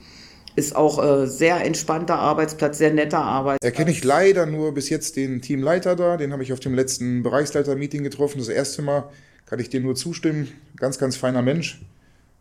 Ist 0.55 0.75
auch 0.75 1.03
äh, 1.03 1.27
sehr 1.27 1.63
entspannter 1.63 2.17
Arbeitsplatz, 2.17 2.79
sehr 2.79 2.91
netter 2.91 3.19
Arbeitsplatz. 3.19 3.63
Erkenne 3.63 3.91
ich 3.91 4.03
leider 4.03 4.47
nur 4.47 4.73
bis 4.73 4.89
jetzt 4.89 5.15
den 5.15 5.41
Teamleiter 5.41 5.95
da. 5.95 6.17
Den 6.17 6.33
habe 6.33 6.41
ich 6.41 6.51
auf 6.51 6.59
dem 6.59 6.73
letzten 6.73 7.21
Bereichsleiter-Meeting 7.21 8.03
getroffen. 8.03 8.39
Das 8.39 8.49
erste 8.49 8.81
Mal 8.81 9.09
kann 9.45 9.59
ich 9.59 9.69
dir 9.69 9.81
nur 9.81 9.95
zustimmen. 9.95 10.47
Ganz, 10.77 10.97
ganz 10.97 11.15
feiner 11.15 11.43
Mensch. 11.43 11.81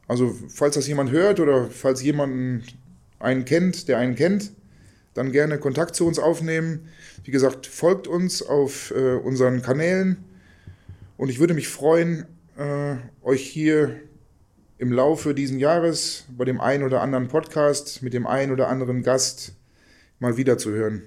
Also 0.09 0.34
falls 0.49 0.76
das 0.76 0.88
jemand 0.88 1.11
hört 1.11 1.38
oder 1.38 1.68
falls 1.70 2.03
jemand 2.03 2.64
einen 3.18 3.44
kennt, 3.44 3.88
der 3.88 3.99
einen 3.99 4.14
kennt, 4.14 4.53
dann 5.18 5.32
gerne 5.32 5.58
Kontakt 5.58 5.94
zu 5.94 6.06
uns 6.06 6.18
aufnehmen. 6.18 6.88
Wie 7.24 7.30
gesagt, 7.30 7.66
folgt 7.66 8.06
uns 8.06 8.42
auf 8.42 8.92
äh, 8.96 9.14
unseren 9.14 9.62
Kanälen 9.62 10.24
und 11.16 11.28
ich 11.28 11.40
würde 11.40 11.54
mich 11.54 11.68
freuen, 11.68 12.26
äh, 12.56 12.96
euch 13.22 13.42
hier 13.42 13.96
im 14.78 14.92
Laufe 14.92 15.34
dieses 15.34 15.60
Jahres 15.60 16.24
bei 16.36 16.44
dem 16.44 16.60
einen 16.60 16.84
oder 16.84 17.02
anderen 17.02 17.28
Podcast 17.28 18.02
mit 18.02 18.14
dem 18.14 18.26
einen 18.26 18.52
oder 18.52 18.68
anderen 18.68 19.02
Gast 19.02 19.56
mal 20.20 20.36
wieder 20.36 20.56
zu 20.56 20.70
hören. 20.70 21.02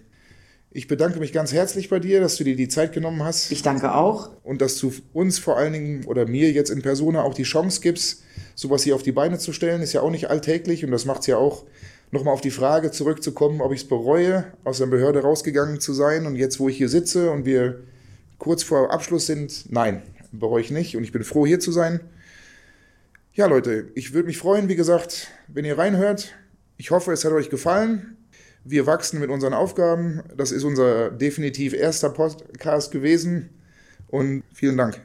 Ich 0.74 0.88
bedanke 0.88 1.20
mich 1.20 1.34
ganz 1.34 1.52
herzlich 1.52 1.90
bei 1.90 2.00
dir, 2.00 2.22
dass 2.22 2.38
du 2.38 2.46
dir 2.46 2.56
die 2.56 2.70
Zeit 2.70 2.94
genommen 2.94 3.24
hast. 3.24 3.52
Ich 3.52 3.62
danke 3.62 3.94
auch. 3.94 4.32
Und 4.44 4.62
dass 4.62 4.78
du 4.78 4.94
uns 5.12 5.38
vor 5.38 5.58
allen 5.58 5.74
Dingen 5.74 6.06
oder 6.06 6.26
mir 6.26 6.52
jetzt 6.52 6.70
in 6.70 6.82
Persona 6.82 7.24
auch 7.24 7.34
die 7.34 7.44
Chance 7.44 7.82
gibst, 7.82 8.24
sowas 8.56 8.84
hier 8.84 8.96
auf 8.96 9.04
die 9.04 9.12
Beine 9.12 9.38
zu 9.38 9.52
stellen. 9.52 9.82
Ist 9.82 9.92
ja 9.92 10.02
auch 10.02 10.12
nicht 10.12 10.30
alltäglich 10.30 10.86
und 10.86 10.92
das 10.92 11.04
macht 11.04 11.22
es 11.22 11.28
ja 11.28 11.38
auch 11.38 11.66
nochmal 12.12 12.34
auf 12.34 12.42
die 12.42 12.52
Frage 12.52 12.92
zurückzukommen, 12.92 13.62
ob 13.62 13.72
ich 13.74 13.82
es 13.82 13.88
bereue, 13.88 14.46
aus 14.64 14.78
der 14.78 14.88
Behörde 14.88 15.22
rausgegangen 15.22 15.80
zu 15.80 15.94
sein 15.94 16.26
und 16.26 16.36
jetzt, 16.36 16.60
wo 16.60 16.70
ich 16.70 16.78
hier 16.78 16.90
sitze 16.90 17.32
und 17.32 17.46
wir 17.46 17.82
kurz 18.38 18.64
vor 18.64 18.92
Abschluss 18.92 19.26
sind, 19.26 19.72
nein, 19.72 20.02
bereue 20.32 20.62
ich 20.62 20.72
nicht 20.72 20.96
und 20.98 21.04
ich 21.04 21.12
bin 21.12 21.24
froh, 21.24 21.46
hier 21.46 21.60
zu 21.60 21.72
sein. 21.72 22.02
Ja, 23.34 23.46
Leute, 23.46 23.88
ich 23.96 24.14
würde 24.14 24.28
mich 24.28 24.38
freuen, 24.38 24.68
wie 24.68 24.76
gesagt, 24.76 25.28
wenn 25.48 25.64
ihr 25.64 25.78
reinhört. 25.78 26.34
Ich 26.78 26.92
hoffe, 26.92 27.14
es 27.14 27.24
hat 27.24 27.32
euch 27.32 27.50
gefallen. 27.50 28.18
Wir 28.64 28.86
wachsen 28.86 29.20
mit 29.20 29.30
unseren 29.30 29.54
Aufgaben. 29.54 30.22
Das 30.36 30.52
ist 30.52 30.64
unser 30.64 31.12
definitiv 31.12 31.74
erster 31.74 32.10
Podcast 32.10 32.92
gewesen 32.92 33.50
und 34.08 34.44
vielen 34.54 34.78
Dank. 34.78 35.02